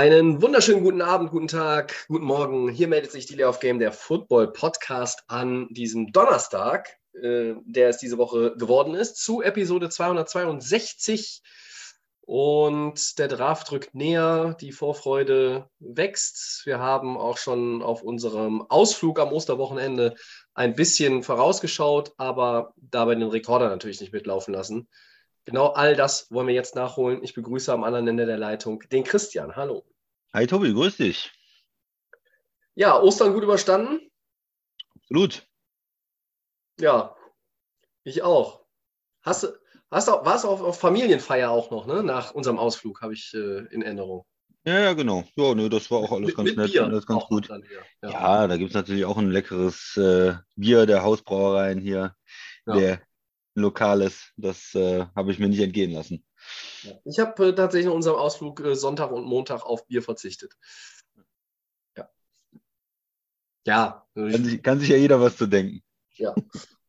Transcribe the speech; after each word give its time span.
Einen 0.00 0.40
wunderschönen 0.40 0.82
guten 0.82 1.02
Abend, 1.02 1.30
guten 1.30 1.46
Tag, 1.46 2.06
guten 2.08 2.24
Morgen. 2.24 2.70
Hier 2.70 2.88
meldet 2.88 3.12
sich 3.12 3.26
die 3.26 3.34
Lay 3.34 3.44
of 3.44 3.60
Game, 3.60 3.78
der 3.78 3.92
Football 3.92 4.50
Podcast 4.50 5.24
an 5.26 5.68
diesem 5.68 6.10
Donnerstag, 6.10 6.96
äh, 7.12 7.52
der 7.66 7.90
es 7.90 7.98
diese 7.98 8.16
Woche 8.16 8.56
geworden 8.56 8.94
ist, 8.94 9.18
zu 9.18 9.42
Episode 9.42 9.90
262. 9.90 11.42
Und 12.22 13.18
der 13.18 13.28
Draft 13.28 13.70
rückt 13.72 13.94
näher, 13.94 14.56
die 14.58 14.72
Vorfreude 14.72 15.68
wächst. 15.80 16.62
Wir 16.64 16.78
haben 16.78 17.18
auch 17.18 17.36
schon 17.36 17.82
auf 17.82 18.00
unserem 18.02 18.62
Ausflug 18.70 19.20
am 19.20 19.34
Osterwochenende 19.34 20.14
ein 20.54 20.74
bisschen 20.74 21.22
vorausgeschaut, 21.22 22.14
aber 22.16 22.72
dabei 22.76 23.16
den 23.16 23.28
Rekorder 23.28 23.68
natürlich 23.68 24.00
nicht 24.00 24.14
mitlaufen 24.14 24.54
lassen. 24.54 24.88
Genau 25.50 25.66
all 25.70 25.96
das 25.96 26.30
wollen 26.30 26.46
wir 26.46 26.54
jetzt 26.54 26.76
nachholen. 26.76 27.24
Ich 27.24 27.34
begrüße 27.34 27.72
am 27.72 27.82
anderen 27.82 28.06
Ende 28.06 28.24
der 28.24 28.38
Leitung 28.38 28.78
den 28.92 29.02
Christian. 29.02 29.56
Hallo. 29.56 29.84
Hi 30.32 30.46
Tobi, 30.46 30.72
grüß 30.72 30.96
dich. 30.98 31.32
Ja, 32.76 33.00
Ostern 33.00 33.32
gut 33.34 33.42
überstanden? 33.42 33.98
Absolut. 34.94 35.44
Ja, 36.78 37.16
ich 38.04 38.22
auch. 38.22 38.64
Hast 39.22 39.42
du, 39.42 39.48
hast 39.90 40.06
du, 40.06 40.12
warst 40.12 40.44
du 40.44 40.48
auf, 40.50 40.78
Familienfeier 40.78 41.50
auch 41.50 41.72
noch, 41.72 41.84
ne? 41.86 42.04
Nach 42.04 42.30
unserem 42.32 42.60
Ausflug, 42.60 43.02
habe 43.02 43.14
ich 43.14 43.34
äh, 43.34 43.64
in 43.74 43.82
Erinnerung. 43.82 44.24
Ja, 44.64 44.78
ja, 44.78 44.92
genau. 44.92 45.24
Ja, 45.34 45.52
ne, 45.56 45.68
das 45.68 45.90
war 45.90 45.98
auch 45.98 46.12
alles 46.12 46.28
Mit, 46.28 46.36
ganz 46.36 46.48
mit 46.50 46.58
nett 46.58 46.70
Bier 46.70 46.84
und 46.84 46.92
alles 46.92 47.06
ganz 47.06 47.22
auch 47.24 47.28
gut. 47.28 47.50
dann 47.50 47.64
hier. 47.64 47.82
Ja, 48.02 48.10
Ja. 48.10 48.46
da 48.46 48.56
gibt 48.56 48.70
es 48.70 48.74
natürlich 48.76 49.04
auch 49.04 49.18
ein 49.18 49.32
leckeres 49.32 49.96
äh, 49.96 50.34
Bier 50.54 50.86
der 50.86 51.02
Hausbrauereien 51.02 51.80
hier, 51.80 52.14
Ja. 52.66 52.74
der 52.76 53.02
Lokales. 53.54 54.32
Das 54.36 54.74
äh, 54.74 55.06
habe 55.14 55.32
ich 55.32 55.38
mir 55.38 55.48
nicht 55.48 55.60
entgehen 55.60 55.92
lassen. 55.92 56.24
Ich 57.04 57.18
habe 57.18 57.48
äh, 57.48 57.54
tatsächlich 57.54 57.86
in 57.86 57.96
unserem 57.96 58.16
Ausflug 58.16 58.60
äh, 58.60 58.74
Sonntag 58.74 59.10
und 59.10 59.24
Montag 59.24 59.64
auf 59.64 59.86
Bier 59.86 60.02
verzichtet. 60.02 60.54
Ja. 61.96 62.08
Ja, 63.66 64.06
Kann 64.14 64.44
sich, 64.44 64.62
kann 64.62 64.80
sich 64.80 64.88
ja 64.88 64.96
jeder 64.96 65.20
was 65.20 65.36
zu 65.36 65.46
denken. 65.46 65.82
Ja, 66.14 66.34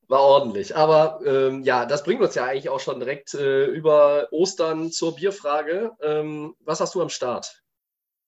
war 0.08 0.22
ordentlich. 0.22 0.76
Aber 0.76 1.22
ähm, 1.26 1.64
ja, 1.64 1.86
das 1.86 2.04
bringt 2.04 2.22
uns 2.22 2.36
ja 2.36 2.45
eigentlich 2.45 2.70
auch 2.70 2.80
schon 2.80 3.00
direkt 3.00 3.34
äh, 3.34 3.66
über 3.66 4.28
Ostern 4.32 4.92
zur 4.92 5.16
Bierfrage. 5.16 5.92
Ähm, 6.02 6.56
was 6.59 6.80
hast 6.80 6.95
du 6.95 7.02
am 7.02 7.09
Start? 7.09 7.62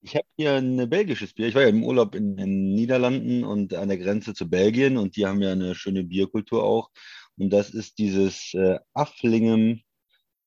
Ich 0.00 0.14
habe 0.14 0.26
hier 0.36 0.52
ein 0.52 0.90
belgisches 0.90 1.32
Bier. 1.32 1.46
Ich 1.46 1.54
war 1.54 1.62
ja 1.62 1.68
im 1.68 1.82
Urlaub 1.82 2.14
in 2.14 2.36
den 2.36 2.74
Niederlanden 2.74 3.42
und 3.42 3.72
an 3.72 3.88
der 3.88 3.96
Grenze 3.96 4.34
zu 4.34 4.48
Belgien 4.50 4.98
und 4.98 5.16
die 5.16 5.26
haben 5.26 5.40
ja 5.40 5.52
eine 5.52 5.74
schöne 5.74 6.04
Bierkultur 6.04 6.62
auch. 6.62 6.90
Und 7.38 7.50
das 7.50 7.70
ist 7.70 7.98
dieses 7.98 8.54
äh, 8.54 8.78
Afflingen 8.92 9.82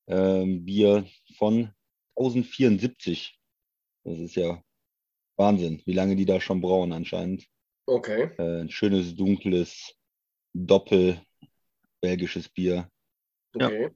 ähm, 0.08 0.66
Bier 0.66 1.06
von 1.38 1.74
1074. 2.16 3.40
Das 4.04 4.20
ist 4.20 4.36
ja 4.36 4.62
Wahnsinn, 5.36 5.82
wie 5.86 5.94
lange 5.94 6.16
die 6.16 6.26
da 6.26 6.40
schon 6.40 6.62
brauen 6.62 6.94
anscheinend. 6.94 7.46
Okay. 7.86 8.32
Äh, 8.38 8.62
ein 8.62 8.70
schönes, 8.70 9.16
dunkles, 9.16 9.94
doppel 10.54 11.22
belgisches 12.02 12.50
Bier. 12.50 12.90
Ja. 13.56 13.68
Okay. 13.68 13.92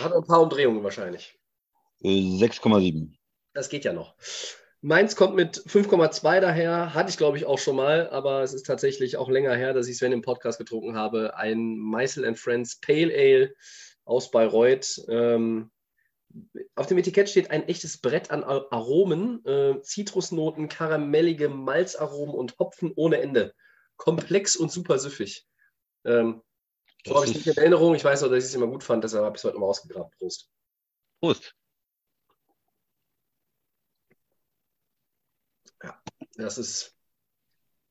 Hat 0.00 0.12
ein 0.12 0.24
paar 0.24 0.42
Umdrehungen 0.42 0.82
wahrscheinlich. 0.82 1.38
Äh, 2.02 2.08
6,7. 2.08 3.16
Das 3.52 3.68
geht 3.68 3.84
ja 3.84 3.92
noch. 3.92 4.16
Meins 4.86 5.16
kommt 5.16 5.34
mit 5.34 5.58
5,2 5.58 6.38
daher. 6.38 6.94
Hatte 6.94 7.10
ich, 7.10 7.16
glaube 7.16 7.36
ich, 7.36 7.44
auch 7.44 7.58
schon 7.58 7.74
mal, 7.74 8.08
aber 8.10 8.44
es 8.44 8.54
ist 8.54 8.66
tatsächlich 8.66 9.16
auch 9.16 9.28
länger 9.28 9.52
her, 9.52 9.74
dass 9.74 9.88
ich 9.88 9.98
Sven 9.98 10.12
im 10.12 10.22
Podcast 10.22 10.60
getrunken 10.60 10.94
habe. 10.94 11.36
Ein 11.36 11.76
Meisel 11.76 12.32
Friends 12.36 12.78
Pale 12.78 13.12
Ale 13.12 13.52
aus 14.04 14.30
Bayreuth. 14.30 15.04
Ähm, 15.08 15.72
auf 16.76 16.86
dem 16.86 16.98
Etikett 16.98 17.28
steht 17.28 17.50
ein 17.50 17.66
echtes 17.66 17.98
Brett 17.98 18.30
an 18.30 18.44
Ar- 18.44 18.68
Aromen, 18.70 19.44
äh, 19.44 19.80
Zitrusnoten, 19.82 20.68
karamellige 20.68 21.48
Malzaromen 21.48 22.36
und 22.36 22.56
Hopfen 22.60 22.92
ohne 22.94 23.20
Ende. 23.20 23.54
Komplex 23.96 24.54
und 24.54 24.70
super 24.70 25.00
süffig. 25.00 25.48
Ähm, 26.04 26.42
so 27.04 27.16
habe 27.16 27.26
ich 27.26 27.34
nicht 27.34 27.48
in 27.48 27.56
Erinnerung. 27.56 27.96
Ich 27.96 28.04
weiß 28.04 28.22
noch, 28.22 28.28
dass 28.28 28.38
ich 28.38 28.50
es 28.50 28.54
immer 28.54 28.68
gut 28.68 28.84
fand, 28.84 29.02
deshalb 29.02 29.24
habe 29.24 29.34
ich 29.34 29.40
es 29.40 29.44
heute 29.44 29.54
nochmal 29.54 29.70
ausgegraben. 29.70 30.12
Prost. 30.16 30.48
Prost. 31.20 31.56
Das 36.36 36.58
ist 36.58 36.96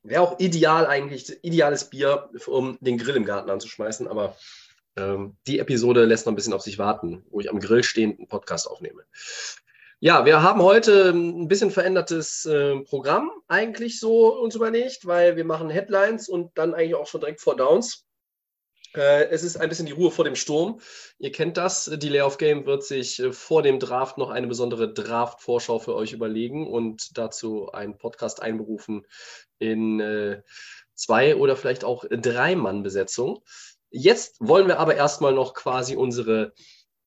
wäre 0.08 0.22
auch 0.22 0.38
ideal 0.38 0.86
eigentlich, 0.86 1.42
ideales 1.42 1.90
Bier, 1.90 2.30
um 2.46 2.78
den 2.80 2.98
Grill 2.98 3.16
im 3.16 3.24
Garten 3.24 3.50
anzuschmeißen, 3.50 4.06
aber 4.08 4.36
ähm, 4.96 5.36
die 5.46 5.58
Episode 5.58 6.04
lässt 6.04 6.26
noch 6.26 6.32
ein 6.32 6.36
bisschen 6.36 6.52
auf 6.52 6.62
sich 6.62 6.78
warten, 6.78 7.24
wo 7.30 7.40
ich 7.40 7.50
am 7.50 7.60
Grill 7.60 7.82
stehend 7.82 8.18
einen 8.18 8.28
Podcast 8.28 8.68
aufnehme. 8.68 9.04
Ja, 9.98 10.26
wir 10.26 10.42
haben 10.42 10.62
heute 10.62 11.10
ein 11.10 11.48
bisschen 11.48 11.70
verändertes 11.70 12.44
äh, 12.44 12.80
Programm 12.80 13.30
eigentlich 13.48 13.98
so 13.98 14.38
uns 14.38 14.54
überlegt, 14.54 15.06
weil 15.06 15.36
wir 15.36 15.44
machen 15.44 15.70
Headlines 15.70 16.28
und 16.28 16.56
dann 16.56 16.74
eigentlich 16.74 16.94
auch 16.94 17.06
schon 17.06 17.20
direkt 17.20 17.40
vor 17.40 17.56
Downs. 17.56 18.05
Äh, 18.96 19.28
es 19.28 19.42
ist 19.42 19.56
ein 19.56 19.68
bisschen 19.68 19.86
die 19.86 19.92
Ruhe 19.92 20.10
vor 20.10 20.24
dem 20.24 20.36
Sturm. 20.36 20.80
Ihr 21.18 21.32
kennt 21.32 21.56
das. 21.56 21.90
Die 21.92 22.08
Lay 22.08 22.22
of 22.22 22.38
Game 22.38 22.66
wird 22.66 22.84
sich 22.84 23.20
äh, 23.20 23.32
vor 23.32 23.62
dem 23.62 23.78
Draft 23.78 24.18
noch 24.18 24.30
eine 24.30 24.46
besondere 24.46 24.92
Draft-Vorschau 24.92 25.78
für 25.78 25.94
euch 25.94 26.12
überlegen 26.12 26.66
und 26.66 27.16
dazu 27.18 27.70
einen 27.72 27.98
Podcast 27.98 28.42
einberufen 28.42 29.06
in 29.58 30.00
äh, 30.00 30.42
zwei 30.94 31.36
oder 31.36 31.56
vielleicht 31.56 31.84
auch 31.84 32.04
drei 32.10 32.56
Mann 32.56 32.82
Besetzung. 32.82 33.42
Jetzt 33.90 34.36
wollen 34.40 34.66
wir 34.66 34.78
aber 34.78 34.96
erstmal 34.96 35.32
noch 35.32 35.54
quasi 35.54 35.94
unsere 35.96 36.52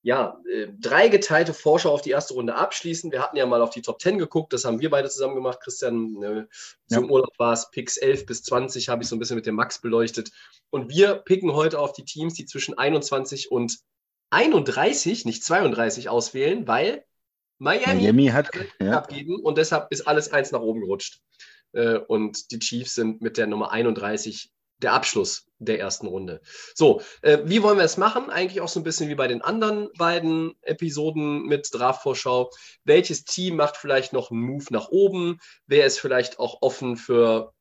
ja, 0.02 0.40
äh, 0.50 0.68
dreigeteilte 0.80 1.54
Vorschau 1.54 1.94
auf 1.94 2.02
die 2.02 2.12
erste 2.12 2.34
Runde 2.34 2.56
abschließen. 2.56 3.12
Wir 3.12 3.22
hatten 3.22 3.36
ja 3.36 3.46
mal 3.46 3.62
auf 3.62 3.72
die 3.72 3.82
Top 3.82 4.02
10 4.02 4.18
geguckt, 4.18 4.54
das 4.54 4.64
haben 4.64 4.80
wir 4.80 4.90
beide 4.90 5.10
zusammen 5.10 5.36
gemacht. 5.36 5.60
Christian, 5.62 6.48
zum 6.88 7.04
Ja. 7.04 7.10
Urlaub 7.10 7.38
war 7.38 7.54
es 7.54 7.70
Picks 7.72 7.98
11 7.98 8.26
bis 8.26 8.44
20, 8.44 8.88
habe 8.90 9.04
ich 9.04 9.10
so 9.10 9.16
ein 9.16 9.20
bisschen 9.20 9.36
mit 9.36 9.46
dem 9.46 9.56
Max 9.56 9.82
beleuchtet. 9.82 10.32
Und 10.70 10.90
wir 10.90 11.16
picken 11.16 11.54
heute 11.54 11.80
auf 11.80 11.92
die 11.94 12.06
Teams, 12.06 12.34
die 12.34 12.46
zwischen 12.46 12.78
21 12.78 13.52
und 13.52 13.80
31, 14.30 15.26
nicht 15.26 15.44
32 15.44 16.08
auswählen, 16.10 16.68
weil 16.68 17.04
Miami, 17.58 18.04
Miami 18.04 18.28
hat, 18.28 18.52
ja, 18.80 18.98
abgeben 18.98 19.42
und 19.42 19.58
deshalb 19.58 19.92
ist 19.92 20.08
alles 20.08 20.32
eins 20.32 20.52
nach 20.52 20.62
oben 20.62 20.82
gerutscht. 20.82 21.20
Äh, 21.74 21.98
Und 21.98 22.52
die 22.52 22.60
Chiefs 22.60 22.96
sind 22.96 23.22
mit 23.22 23.38
der 23.38 23.48
Nummer 23.48 23.72
31 23.72 24.52
der 24.80 24.94
Abschluss 24.94 25.46
der 25.60 25.80
ersten 25.80 26.08
Runde. 26.08 26.42
So, 26.74 27.02
äh, 27.22 27.40
wie 27.44 27.62
wollen 27.62 27.78
wir 27.78 27.86
es 27.86 27.98
machen? 27.98 28.30
Eigentlich 28.30 28.62
auch 28.62 28.70
so 28.70 28.80
ein 28.80 28.84
bisschen 28.84 29.10
wie 29.10 29.16
bei 29.16 29.28
den 29.28 29.42
anderen 29.42 29.90
beiden 29.98 30.56
Episoden 30.62 31.44
mit 31.44 31.70
Draftvorschau. 31.72 32.50
Welches 32.86 33.26
Team 33.26 33.58
macht 33.58 33.78
vielleicht 33.78 34.14
noch 34.14 34.32
einen 34.32 34.42
Move 34.42 34.66
nach 34.70 34.90
oben? 34.90 35.40
Wer 35.68 35.86
ist 35.86 36.00
vielleicht 36.00 36.40
auch 36.40 36.62
offen 36.62 36.96
für 36.96 37.54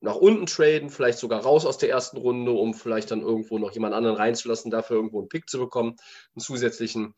nach 0.00 0.14
unten 0.14 0.46
traden, 0.46 0.90
vielleicht 0.90 1.18
sogar 1.18 1.42
raus 1.42 1.66
aus 1.66 1.78
der 1.78 1.90
ersten 1.90 2.18
Runde, 2.18 2.52
um 2.52 2.74
vielleicht 2.74 3.10
dann 3.10 3.22
irgendwo 3.22 3.58
noch 3.58 3.72
jemand 3.72 3.94
anderen 3.94 4.16
reinzulassen, 4.16 4.70
dafür 4.70 4.96
irgendwo 4.96 5.18
einen 5.18 5.28
Pick 5.28 5.48
zu 5.48 5.58
bekommen, 5.58 5.96
einen 6.34 6.40
zusätzlichen. 6.40 7.14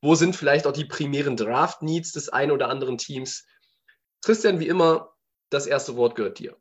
Wo 0.00 0.14
sind 0.14 0.36
vielleicht 0.36 0.66
auch 0.66 0.72
die 0.72 0.86
primären 0.86 1.36
Draft-Needs 1.36 2.12
des 2.12 2.28
einen 2.28 2.52
oder 2.52 2.68
anderen 2.68 2.96
Teams? 2.96 3.44
Christian, 4.22 4.60
wie 4.60 4.68
immer, 4.68 5.12
das 5.50 5.66
erste 5.66 5.96
Wort 5.96 6.14
gehört 6.14 6.38
dir. 6.38 6.56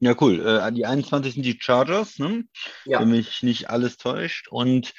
Ja 0.00 0.14
cool. 0.20 0.44
Äh, 0.46 0.72
die 0.72 0.86
21 0.86 1.34
sind 1.34 1.44
die 1.44 1.58
Chargers, 1.60 2.18
ne? 2.18 2.44
Ja. 2.84 3.00
wenn 3.00 3.10
mich 3.10 3.42
nicht 3.42 3.70
alles 3.70 3.96
täuscht. 3.96 4.48
Und 4.48 4.92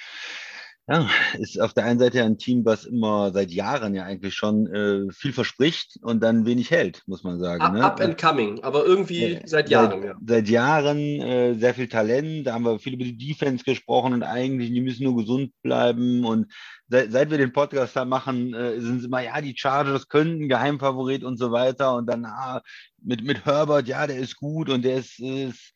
ja, 0.90 1.10
ist 1.38 1.60
auf 1.60 1.74
der 1.74 1.84
einen 1.84 2.00
Seite 2.00 2.20
ja 2.20 2.26
ein 2.26 2.38
Team, 2.38 2.64
was 2.64 2.86
immer 2.86 3.34
seit 3.34 3.52
Jahren 3.52 3.94
ja 3.94 4.04
eigentlich 4.04 4.36
schon 4.36 4.68
äh, 4.68 5.12
viel 5.12 5.34
verspricht 5.34 5.98
und 6.02 6.24
dann 6.24 6.46
wenig 6.46 6.72
hält, 6.72 7.04
muss 7.08 7.24
man 7.24 7.42
sagen. 7.42 7.62
Up, 7.62 7.74
ne? 7.74 7.84
up 7.84 8.00
and 8.00 8.18
coming, 8.18 8.64
aber 8.64 8.86
irgendwie 8.86 9.34
Äh, 9.34 9.42
seit 9.46 9.70
Jahren. 9.70 10.02
Ja. 10.02 10.16
Seit 10.26 10.48
Jahren 10.48 10.98
äh, 10.98 11.56
sehr 11.56 11.74
viel 11.74 11.90
Talent. 11.90 12.48
Da 12.48 12.54
haben 12.54 12.64
wir 12.64 12.80
viel 12.80 12.94
über 12.94 13.04
die 13.04 13.18
Defense 13.18 13.66
gesprochen 13.66 14.14
und 14.14 14.24
eigentlich, 14.24 14.72
die 14.72 14.80
müssen 14.80 15.04
nur 15.04 15.18
gesund 15.18 15.52
bleiben. 15.62 16.24
Und 16.24 16.54
seit, 16.90 17.12
seit 17.12 17.30
wir 17.30 17.38
den 17.38 17.54
Podcast 17.54 17.96
da 17.96 18.06
machen, 18.06 18.54
äh, 18.54 18.80
sind 18.80 19.00
es 19.00 19.06
immer, 19.06 19.22
ja, 19.22 19.40
die 19.42 19.56
Chargers 19.56 20.08
könnten 20.08 20.50
Geheimfavorit 20.50 21.24
und 21.24 21.38
so 21.38 21.52
weiter. 21.52 21.96
Und 21.96 22.08
dann 22.08 22.26
ah, 22.26 22.62
mit, 23.02 23.24
mit 23.24 23.46
Herbert, 23.46 23.88
ja, 23.88 24.08
der 24.08 24.18
ist 24.18 24.36
gut 24.38 24.70
und 24.70 24.84
der 24.84 24.98
ist, 24.98 25.20
ist 25.20 25.74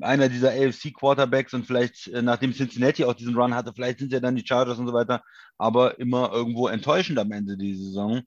einer 0.00 0.28
dieser 0.28 0.50
AFC-Quarterbacks 0.50 1.54
und 1.54 1.66
vielleicht, 1.66 2.08
äh, 2.08 2.22
nachdem 2.22 2.52
Cincinnati 2.52 3.04
auch 3.04 3.14
diesen 3.14 3.36
Run 3.36 3.54
hatte, 3.54 3.72
vielleicht 3.74 3.98
sind 3.98 4.12
ja 4.12 4.20
dann 4.20 4.36
die 4.36 4.46
Chargers 4.46 4.78
und 4.78 4.86
so 4.86 4.92
weiter, 4.92 5.22
aber 5.56 5.98
immer 5.98 6.32
irgendwo 6.32 6.68
enttäuschend 6.68 7.18
am 7.18 7.32
Ende 7.32 7.56
die 7.56 7.74
Saison. 7.74 8.22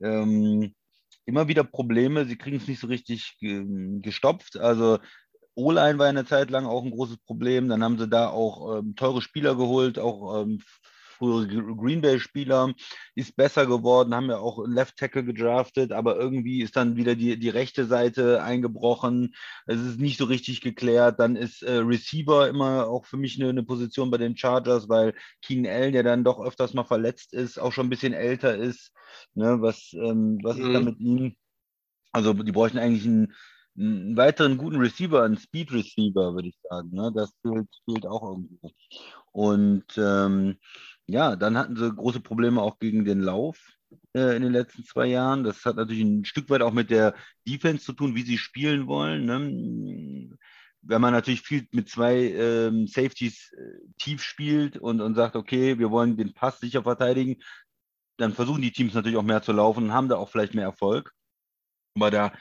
Ähm, 0.00 0.74
immer 1.24 1.48
wieder 1.48 1.64
Probleme, 1.64 2.24
sie 2.26 2.36
kriegen 2.36 2.56
es 2.56 2.66
nicht 2.66 2.80
so 2.80 2.88
richtig 2.88 3.36
ge 3.38 3.64
gestopft. 4.00 4.56
Also 4.56 4.98
O-Line 5.54 5.98
war 5.98 6.06
eine 6.06 6.24
Zeit 6.24 6.50
lang 6.50 6.66
auch 6.66 6.82
ein 6.82 6.90
großes 6.90 7.18
Problem. 7.18 7.68
Dann 7.68 7.84
haben 7.84 7.98
sie 7.98 8.08
da 8.08 8.28
auch 8.28 8.78
ähm, 8.78 8.96
teure 8.96 9.22
Spieler 9.22 9.54
geholt, 9.54 9.98
auch 9.98 10.42
ähm, 10.42 10.62
frühere 11.22 11.76
Green 11.76 12.00
Bay-Spieler, 12.00 12.74
ist 13.14 13.36
besser 13.36 13.66
geworden, 13.66 14.14
haben 14.14 14.28
ja 14.28 14.38
auch 14.38 14.66
Left 14.66 14.96
Tackle 14.96 15.24
gedraftet, 15.24 15.92
aber 15.92 16.16
irgendwie 16.16 16.62
ist 16.62 16.76
dann 16.76 16.96
wieder 16.96 17.14
die, 17.14 17.38
die 17.38 17.48
rechte 17.48 17.86
Seite 17.86 18.42
eingebrochen. 18.42 19.34
Es 19.66 19.80
ist 19.80 20.00
nicht 20.00 20.18
so 20.18 20.24
richtig 20.24 20.60
geklärt. 20.62 21.20
Dann 21.20 21.36
ist 21.36 21.62
äh, 21.62 21.76
Receiver 21.76 22.48
immer 22.48 22.88
auch 22.88 23.06
für 23.06 23.16
mich 23.16 23.40
eine, 23.40 23.50
eine, 23.50 23.62
Position 23.62 24.10
bei 24.10 24.18
den 24.18 24.36
Chargers, 24.36 24.88
weil 24.88 25.14
Keenan 25.42 25.72
Allen, 25.72 25.92
der 25.92 26.02
dann 26.02 26.24
doch 26.24 26.40
öfters 26.40 26.74
mal 26.74 26.84
verletzt 26.84 27.32
ist, 27.32 27.58
auch 27.58 27.72
schon 27.72 27.86
ein 27.86 27.90
bisschen 27.90 28.14
älter 28.14 28.56
ist. 28.56 28.92
Ne, 29.34 29.60
was 29.60 29.92
ähm, 29.92 30.38
was 30.42 30.56
mhm. 30.56 30.66
ist 30.66 30.72
da 30.72 30.80
mit 30.80 30.98
ihm? 30.98 31.36
Also 32.10 32.34
die 32.34 32.52
bräuchten 32.52 32.78
eigentlich 32.78 33.06
einen, 33.06 33.32
einen 33.76 34.16
weiteren 34.16 34.58
guten 34.58 34.76
Receiver, 34.76 35.22
einen 35.22 35.38
Speed 35.38 35.72
Receiver, 35.72 36.34
würde 36.34 36.48
ich 36.48 36.58
sagen. 36.68 36.90
Ne? 36.92 37.12
Das 37.14 37.32
fehlt, 37.42 37.68
fehlt 37.84 38.06
auch 38.06 38.22
irgendwie. 38.22 38.74
Und 39.32 39.84
ähm, 39.96 40.58
ja, 41.12 41.36
dann 41.36 41.58
hatten 41.58 41.76
sie 41.76 41.92
große 41.92 42.20
Probleme 42.20 42.62
auch 42.62 42.78
gegen 42.78 43.04
den 43.04 43.20
Lauf 43.20 43.58
äh, 44.14 44.34
in 44.34 44.42
den 44.42 44.52
letzten 44.52 44.82
zwei 44.84 45.06
Jahren. 45.06 45.44
Das 45.44 45.64
hat 45.66 45.76
natürlich 45.76 46.02
ein 46.02 46.24
Stück 46.24 46.48
weit 46.48 46.62
auch 46.62 46.72
mit 46.72 46.90
der 46.90 47.14
Defense 47.46 47.84
zu 47.84 47.92
tun, 47.92 48.14
wie 48.14 48.22
sie 48.22 48.38
spielen 48.38 48.86
wollen. 48.86 49.26
Ne? 49.26 50.38
Wenn 50.80 51.00
man 51.02 51.12
natürlich 51.12 51.42
viel 51.42 51.68
mit 51.70 51.90
zwei 51.90 52.14
ähm, 52.16 52.86
Safeties 52.86 53.52
äh, 53.52 53.78
tief 53.98 54.22
spielt 54.22 54.78
und, 54.78 55.02
und 55.02 55.14
sagt, 55.14 55.36
okay, 55.36 55.78
wir 55.78 55.90
wollen 55.90 56.16
den 56.16 56.32
Pass 56.32 56.60
sicher 56.60 56.82
verteidigen, 56.82 57.42
dann 58.16 58.32
versuchen 58.32 58.62
die 58.62 58.72
Teams 58.72 58.94
natürlich 58.94 59.18
auch 59.18 59.22
mehr 59.22 59.42
zu 59.42 59.52
laufen 59.52 59.84
und 59.84 59.92
haben 59.92 60.08
da 60.08 60.16
auch 60.16 60.30
vielleicht 60.30 60.54
mehr 60.54 60.64
Erfolg. 60.64 61.12
Aber 61.94 62.10
da 62.10 62.32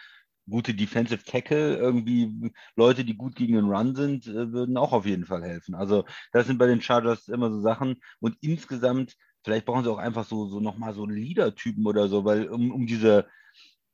gute 0.49 0.73
Defensive 0.73 1.23
Tackle, 1.23 1.77
irgendwie 1.77 2.51
Leute, 2.75 3.05
die 3.05 3.15
gut 3.15 3.35
gegen 3.35 3.53
den 3.53 3.69
Run 3.69 3.95
sind, 3.95 4.27
äh, 4.27 4.51
würden 4.51 4.77
auch 4.77 4.91
auf 4.93 5.05
jeden 5.05 5.25
Fall 5.25 5.43
helfen. 5.43 5.75
Also 5.75 6.05
das 6.31 6.47
sind 6.47 6.57
bei 6.57 6.67
den 6.67 6.81
Chargers 6.81 7.27
immer 7.27 7.51
so 7.51 7.61
Sachen. 7.61 7.97
Und 8.19 8.37
insgesamt, 8.41 9.15
vielleicht 9.43 9.65
brauchen 9.65 9.83
sie 9.83 9.91
auch 9.91 9.97
einfach 9.97 10.25
so, 10.25 10.47
so 10.47 10.59
nochmal 10.59 10.93
so 10.93 11.05
Leader-Typen 11.05 11.85
oder 11.85 12.07
so, 12.07 12.25
weil 12.25 12.49
um, 12.49 12.71
um 12.71 12.85
diese, 12.85 13.27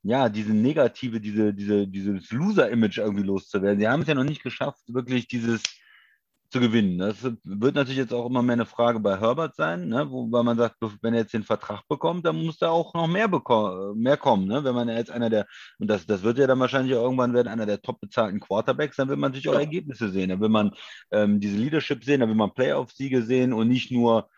ja, 0.04 0.30
diese 0.30 0.54
negative, 0.54 1.20
diese, 1.20 1.54
diese, 1.54 1.88
dieses 1.88 2.32
Loser-Image 2.32 2.98
irgendwie 3.00 3.24
loszuwerden. 3.24 3.80
Sie 3.80 3.88
haben 3.88 4.02
es 4.02 4.08
ja 4.08 4.16
noch 4.16 4.24
nicht 4.24 4.44
geschafft, 4.44 4.82
wirklich 4.88 5.28
dieses 5.28 5.62
zu 6.50 6.62
gewinnen. 6.62 6.98
Das 6.98 7.24
wird 7.24 7.76
natürlich 7.76 7.98
jetzt 7.98 8.14
auch 8.14 8.26
immer 8.26 8.42
mehr 8.42 8.54
eine 8.54 8.66
Frage 8.66 9.00
bei 9.00 9.20
Herbert 9.20 9.56
sein, 9.56 9.90
ne? 9.90 10.10
wo, 10.10 10.32
weil 10.32 10.44
man 10.44 10.58
sagt, 10.58 10.78
wenn 11.02 11.14
er 11.14 11.22
jetzt 11.22 11.34
den 11.34 11.44
Vertrag 11.44 11.82
bekommt, 11.90 12.26
dann 12.26 12.44
muss 12.46 12.58
da 12.58 12.70
auch 12.70 12.94
noch 12.94 13.08
mehr, 13.08 13.28
mehr 13.96 14.18
kommen. 14.18 14.48
Ne? 14.48 14.64
Wenn 14.64 14.76
man 14.76 14.88
jetzt 14.88 15.12
einer 15.12 15.30
der, 15.30 15.46
und 15.80 15.88
das, 15.88 16.06
das 16.06 16.24
wird 16.24 16.38
ja 16.38 16.48
dann 16.48 16.60
wahrscheinlich 16.60 16.94
irgendwann 16.94 17.34
werden, 17.34 17.50
einer 17.50 17.66
der 17.66 17.82
top 17.82 18.00
bezahlten 18.00 18.40
Quarterbacks, 18.40 18.96
dann 18.96 19.10
will 19.10 19.18
man 19.18 19.32
natürlich 19.32 19.50
auch 19.50 19.60
Ergebnisse 19.60 20.10
sehen. 20.10 20.30
Dann 20.30 20.40
will 20.40 20.50
man 20.50 20.72
ähm, 21.12 21.40
diese 21.42 21.58
Leadership 21.58 22.04
sehen, 22.06 22.22
dann 22.22 22.30
will 22.30 22.36
man 22.36 22.54
Playoff-Siege 22.54 23.24
sehen 23.24 23.52
und 23.52 23.68
nicht 23.68 23.92
nur 23.92 24.30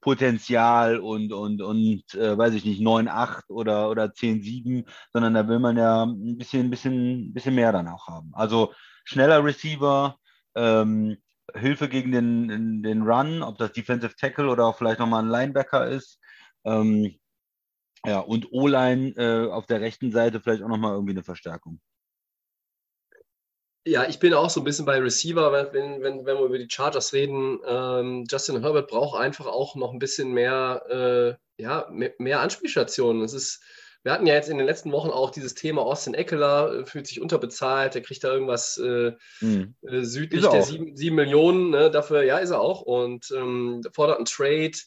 Potenzial 0.00 0.98
und, 0.98 1.32
und, 1.32 1.60
und 1.60 2.14
äh, 2.14 2.38
weiß 2.38 2.54
ich 2.54 2.64
nicht, 2.64 2.80
9-8 2.80 3.50
oder, 3.50 3.90
oder 3.90 4.04
10-7, 4.06 4.86
sondern 5.12 5.34
da 5.34 5.48
will 5.48 5.58
man 5.58 5.76
ja 5.76 6.04
ein 6.04 6.38
bisschen, 6.38 6.66
ein 6.66 6.70
bisschen, 6.70 7.28
ein 7.28 7.34
bisschen 7.34 7.54
mehr 7.54 7.72
dann 7.72 7.88
auch 7.88 8.06
haben. 8.06 8.30
Also 8.32 8.72
schneller 9.04 9.44
Receiver, 9.44 10.16
ähm, 10.54 11.18
Hilfe 11.54 11.88
gegen 11.88 12.12
den, 12.12 12.82
den 12.82 13.02
Run, 13.02 13.42
ob 13.42 13.58
das 13.58 13.72
Defensive 13.72 14.14
Tackle 14.16 14.48
oder 14.48 14.66
auch 14.66 14.76
vielleicht 14.76 14.98
nochmal 14.98 15.22
ein 15.22 15.30
Linebacker 15.30 15.86
ist. 15.86 16.20
Ähm, 16.64 17.18
ja, 18.06 18.20
und 18.20 18.52
O-Line 18.52 19.10
äh, 19.16 19.50
auf 19.50 19.66
der 19.66 19.80
rechten 19.80 20.12
Seite 20.12 20.40
vielleicht 20.40 20.62
auch 20.62 20.68
nochmal 20.68 20.92
irgendwie 20.92 21.12
eine 21.12 21.24
Verstärkung. 21.24 21.80
Ja, 23.86 24.06
ich 24.06 24.18
bin 24.18 24.34
auch 24.34 24.50
so 24.50 24.60
ein 24.60 24.64
bisschen 24.64 24.84
bei 24.84 24.98
Receiver, 24.98 25.50
wenn, 25.72 26.02
wenn, 26.02 26.26
wenn 26.26 26.36
wir 26.36 26.44
über 26.44 26.58
die 26.58 26.68
Chargers 26.68 27.14
reden. 27.14 27.58
Ähm, 27.66 28.26
Justin 28.30 28.60
Herbert 28.60 28.90
braucht 28.90 29.18
einfach 29.18 29.46
auch 29.46 29.76
noch 29.76 29.92
ein 29.92 29.98
bisschen 29.98 30.32
mehr, 30.32 31.38
äh, 31.58 31.62
ja, 31.62 31.88
mehr, 31.90 32.12
mehr 32.18 32.40
Anspielstationen. 32.40 33.22
Es 33.22 33.32
ist 33.32 33.62
wir 34.04 34.12
hatten 34.12 34.26
ja 34.26 34.34
jetzt 34.34 34.48
in 34.48 34.58
den 34.58 34.66
letzten 34.66 34.92
Wochen 34.92 35.10
auch 35.10 35.30
dieses 35.30 35.54
Thema 35.54 35.82
Austin 35.82 36.14
Eckler, 36.14 36.80
äh, 36.80 36.86
fühlt 36.86 37.06
sich 37.06 37.20
unterbezahlt, 37.20 37.94
der 37.94 38.02
kriegt 38.02 38.24
da 38.24 38.32
irgendwas 38.32 38.78
äh, 38.78 39.12
mhm. 39.40 39.74
Südlich 39.82 40.46
der 40.46 40.62
sieben, 40.62 40.96
sieben, 40.96 41.16
Millionen, 41.16 41.70
ne, 41.70 41.90
dafür, 41.90 42.22
ja, 42.22 42.38
ist 42.38 42.50
er 42.50 42.60
auch 42.60 42.82
und 42.82 43.32
ähm, 43.36 43.82
fordert 43.92 44.16
einen 44.16 44.26
Trade. 44.26 44.78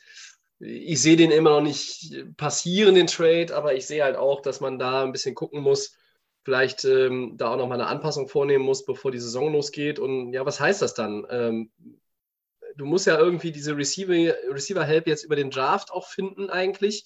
Ich 0.60 1.02
sehe 1.02 1.18
den 1.18 1.32
immer 1.32 1.50
noch 1.50 1.62
nicht 1.62 2.26
passieren, 2.38 2.96
den 2.96 3.08
Trade, 3.08 3.56
aber 3.56 3.74
ich 3.74 3.88
sehe 3.88 4.04
halt 4.04 4.16
auch, 4.16 4.42
dass 4.42 4.62
man 4.62 4.80
da 4.80 5.04
ein 5.04 5.12
bisschen 5.12 5.36
gucken 5.36 5.62
muss, 5.62 5.96
vielleicht 6.44 6.86
ähm, 6.86 7.34
da 7.38 7.52
auch 7.52 7.58
nochmal 7.58 7.80
eine 7.80 7.90
Anpassung 7.90 8.28
vornehmen 8.28 8.64
muss, 8.64 8.86
bevor 8.86 9.12
die 9.12 9.20
Saison 9.20 9.52
losgeht. 9.52 10.00
Und 10.00 10.34
ja, 10.34 10.46
was 10.46 10.60
heißt 10.60 10.82
das 10.82 10.94
dann? 10.94 11.26
Ähm, 11.30 11.72
du 12.76 12.86
musst 12.86 13.08
ja 13.08 13.18
irgendwie 13.18 13.52
diese 13.52 13.76
Receiver-Help 13.76 14.54
Receiver 14.54 15.08
jetzt 15.08 15.24
über 15.24 15.36
den 15.36 15.50
Draft 15.50 15.92
auch 15.92 16.08
finden 16.08 16.50
eigentlich 16.50 17.06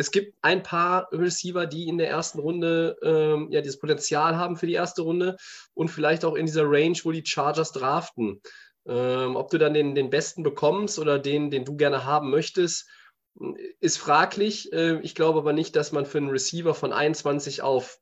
es 0.00 0.10
gibt 0.10 0.34
ein 0.40 0.62
paar 0.62 1.08
Receiver, 1.12 1.66
die 1.66 1.86
in 1.86 1.98
der 1.98 2.08
ersten 2.08 2.38
Runde 2.38 2.96
ähm, 3.02 3.48
ja 3.50 3.60
dieses 3.60 3.78
Potenzial 3.78 4.36
haben 4.36 4.56
für 4.56 4.66
die 4.66 4.74
erste 4.74 5.02
Runde 5.02 5.36
und 5.74 5.88
vielleicht 5.88 6.24
auch 6.24 6.34
in 6.34 6.46
dieser 6.46 6.64
Range, 6.64 6.96
wo 7.04 7.12
die 7.12 7.24
Chargers 7.24 7.72
draften. 7.72 8.40
Ähm, 8.86 9.36
ob 9.36 9.50
du 9.50 9.58
dann 9.58 9.74
den, 9.74 9.94
den 9.94 10.08
besten 10.08 10.42
bekommst 10.42 10.98
oder 10.98 11.18
den, 11.18 11.50
den 11.50 11.66
du 11.66 11.76
gerne 11.76 12.04
haben 12.04 12.30
möchtest, 12.30 12.88
ist 13.80 13.98
fraglich. 13.98 14.72
Äh, 14.72 15.00
ich 15.00 15.14
glaube 15.14 15.40
aber 15.40 15.52
nicht, 15.52 15.76
dass 15.76 15.92
man 15.92 16.06
für 16.06 16.18
einen 16.18 16.30
Receiver 16.30 16.74
von 16.74 16.94
21 16.94 17.60
auf, 17.60 17.98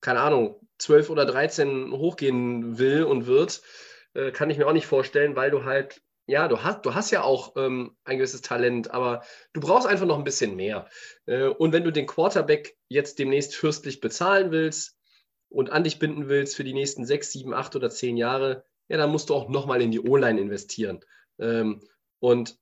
keine 0.00 0.20
Ahnung, 0.20 0.60
12 0.78 1.10
oder 1.10 1.26
13 1.26 1.92
hochgehen 1.92 2.78
will 2.78 3.02
und 3.02 3.26
wird. 3.26 3.62
Äh, 4.14 4.30
kann 4.30 4.48
ich 4.48 4.58
mir 4.58 4.68
auch 4.68 4.72
nicht 4.72 4.86
vorstellen, 4.86 5.34
weil 5.34 5.50
du 5.50 5.64
halt 5.64 6.00
ja, 6.26 6.48
du 6.48 6.62
hast, 6.62 6.84
du 6.84 6.94
hast 6.94 7.10
ja 7.10 7.22
auch 7.22 7.54
ähm, 7.56 7.96
ein 8.04 8.18
gewisses 8.18 8.42
Talent, 8.42 8.90
aber 8.90 9.22
du 9.52 9.60
brauchst 9.60 9.86
einfach 9.86 10.06
noch 10.06 10.18
ein 10.18 10.24
bisschen 10.24 10.56
mehr. 10.56 10.88
Äh, 11.26 11.46
und 11.46 11.72
wenn 11.72 11.84
du 11.84 11.92
den 11.92 12.06
Quarterback 12.06 12.76
jetzt 12.88 13.18
demnächst 13.18 13.54
fürstlich 13.54 14.00
bezahlen 14.00 14.50
willst 14.50 14.98
und 15.48 15.70
an 15.70 15.84
dich 15.84 15.98
binden 15.98 16.28
willst 16.28 16.56
für 16.56 16.64
die 16.64 16.74
nächsten 16.74 17.06
sechs, 17.06 17.30
sieben, 17.30 17.54
acht 17.54 17.76
oder 17.76 17.90
zehn 17.90 18.16
Jahre, 18.16 18.64
ja, 18.88 18.96
dann 18.96 19.10
musst 19.10 19.30
du 19.30 19.34
auch 19.34 19.48
nochmal 19.48 19.80
in 19.82 19.90
die 19.90 20.00
O-Line 20.00 20.40
investieren. 20.40 21.00
Ähm, 21.38 21.80
und 22.18 22.58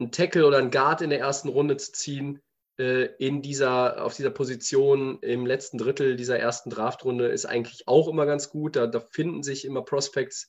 ein 0.00 0.10
Tackle 0.10 0.46
oder 0.46 0.58
ein 0.58 0.70
Guard 0.70 1.02
in 1.02 1.10
der 1.10 1.20
ersten 1.20 1.48
Runde 1.48 1.76
zu 1.76 1.92
ziehen, 1.92 2.42
äh, 2.78 3.04
in 3.18 3.42
dieser, 3.42 4.04
auf 4.04 4.16
dieser 4.16 4.30
Position 4.30 5.18
im 5.20 5.46
letzten 5.46 5.78
Drittel 5.78 6.16
dieser 6.16 6.38
ersten 6.38 6.70
Draftrunde 6.70 7.28
ist 7.28 7.44
eigentlich 7.44 7.86
auch 7.86 8.08
immer 8.08 8.26
ganz 8.26 8.50
gut. 8.50 8.74
Da, 8.74 8.86
da 8.86 9.00
finden 9.00 9.42
sich 9.42 9.64
immer 9.64 9.82
Prospects, 9.82 10.48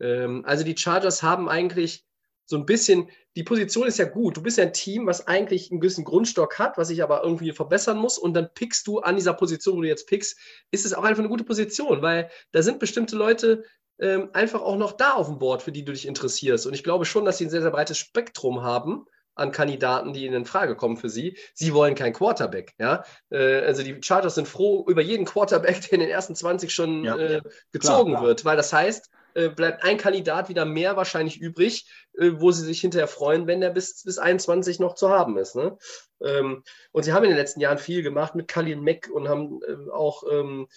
ähm, 0.00 0.44
also 0.44 0.64
die 0.64 0.76
Chargers 0.76 1.22
haben 1.22 1.48
eigentlich 1.48 2.06
so 2.46 2.56
ein 2.56 2.66
bisschen, 2.66 3.10
die 3.34 3.42
Position 3.42 3.88
ist 3.88 3.98
ja 3.98 4.04
gut. 4.04 4.36
Du 4.36 4.42
bist 4.42 4.56
ja 4.56 4.64
ein 4.64 4.72
Team, 4.72 5.06
was 5.06 5.26
eigentlich 5.26 5.70
einen 5.70 5.80
gewissen 5.80 6.04
Grundstock 6.04 6.58
hat, 6.58 6.78
was 6.78 6.88
sich 6.88 7.02
aber 7.02 7.24
irgendwie 7.24 7.52
verbessern 7.52 7.98
muss. 7.98 8.18
Und 8.18 8.34
dann 8.34 8.48
pickst 8.54 8.86
du 8.86 9.00
an 9.00 9.16
dieser 9.16 9.34
Position, 9.34 9.76
wo 9.76 9.82
du 9.82 9.88
jetzt 9.88 10.06
pickst, 10.06 10.38
ist 10.70 10.86
es 10.86 10.94
auch 10.94 11.02
einfach 11.02 11.20
eine 11.20 11.28
gute 11.28 11.44
Position, 11.44 12.02
weil 12.02 12.30
da 12.52 12.62
sind 12.62 12.78
bestimmte 12.78 13.16
Leute 13.16 13.64
ähm, 13.98 14.30
einfach 14.32 14.62
auch 14.62 14.76
noch 14.76 14.92
da 14.92 15.14
auf 15.14 15.26
dem 15.26 15.38
Board, 15.38 15.62
für 15.62 15.72
die 15.72 15.84
du 15.84 15.92
dich 15.92 16.06
interessierst. 16.06 16.66
Und 16.66 16.74
ich 16.74 16.84
glaube 16.84 17.04
schon, 17.04 17.24
dass 17.24 17.38
sie 17.38 17.46
ein 17.46 17.50
sehr, 17.50 17.62
sehr 17.62 17.70
breites 17.70 17.98
Spektrum 17.98 18.62
haben 18.62 19.06
an 19.34 19.52
Kandidaten, 19.52 20.12
die 20.12 20.26
in 20.26 20.44
Frage 20.46 20.76
kommen 20.76 20.96
für 20.96 21.10
sie. 21.10 21.36
Sie 21.52 21.74
wollen 21.74 21.94
kein 21.94 22.12
Quarterback. 22.12 22.74
Ja? 22.78 23.04
Äh, 23.30 23.60
also 23.60 23.82
die 23.82 24.00
Chargers 24.02 24.36
sind 24.36 24.48
froh 24.48 24.84
über 24.88 25.02
jeden 25.02 25.26
Quarterback, 25.26 25.80
der 25.90 25.92
in 25.94 26.00
den 26.00 26.10
ersten 26.10 26.34
20 26.34 26.72
schon 26.72 27.04
ja. 27.04 27.16
äh, 27.16 27.42
gezogen 27.72 28.10
klar, 28.10 28.20
klar. 28.20 28.22
wird, 28.22 28.44
weil 28.44 28.56
das 28.56 28.72
heißt, 28.72 29.10
äh, 29.36 29.50
bleibt 29.50 29.84
ein 29.84 29.98
Kandidat 29.98 30.48
wieder 30.48 30.64
mehr 30.64 30.96
wahrscheinlich 30.96 31.40
übrig, 31.40 31.86
äh, 32.18 32.32
wo 32.36 32.50
sie 32.52 32.64
sich 32.64 32.80
hinterher 32.80 33.08
freuen, 33.08 33.46
wenn 33.46 33.60
der 33.60 33.70
bis, 33.70 34.02
bis 34.02 34.18
21 34.18 34.80
noch 34.80 34.94
zu 34.94 35.10
haben 35.10 35.36
ist. 35.36 35.54
Ne? 35.54 35.76
Ähm, 36.22 36.64
und 36.92 37.02
sie 37.02 37.12
haben 37.12 37.24
in 37.24 37.30
den 37.30 37.38
letzten 37.38 37.60
Jahren 37.60 37.78
viel 37.78 38.02
gemacht 38.02 38.34
mit 38.34 38.48
Kalin 38.48 38.82
Mack 38.82 39.10
und 39.12 39.28
haben 39.28 39.60
äh, 39.62 39.90
auch 39.90 40.24
ähm, 40.30 40.68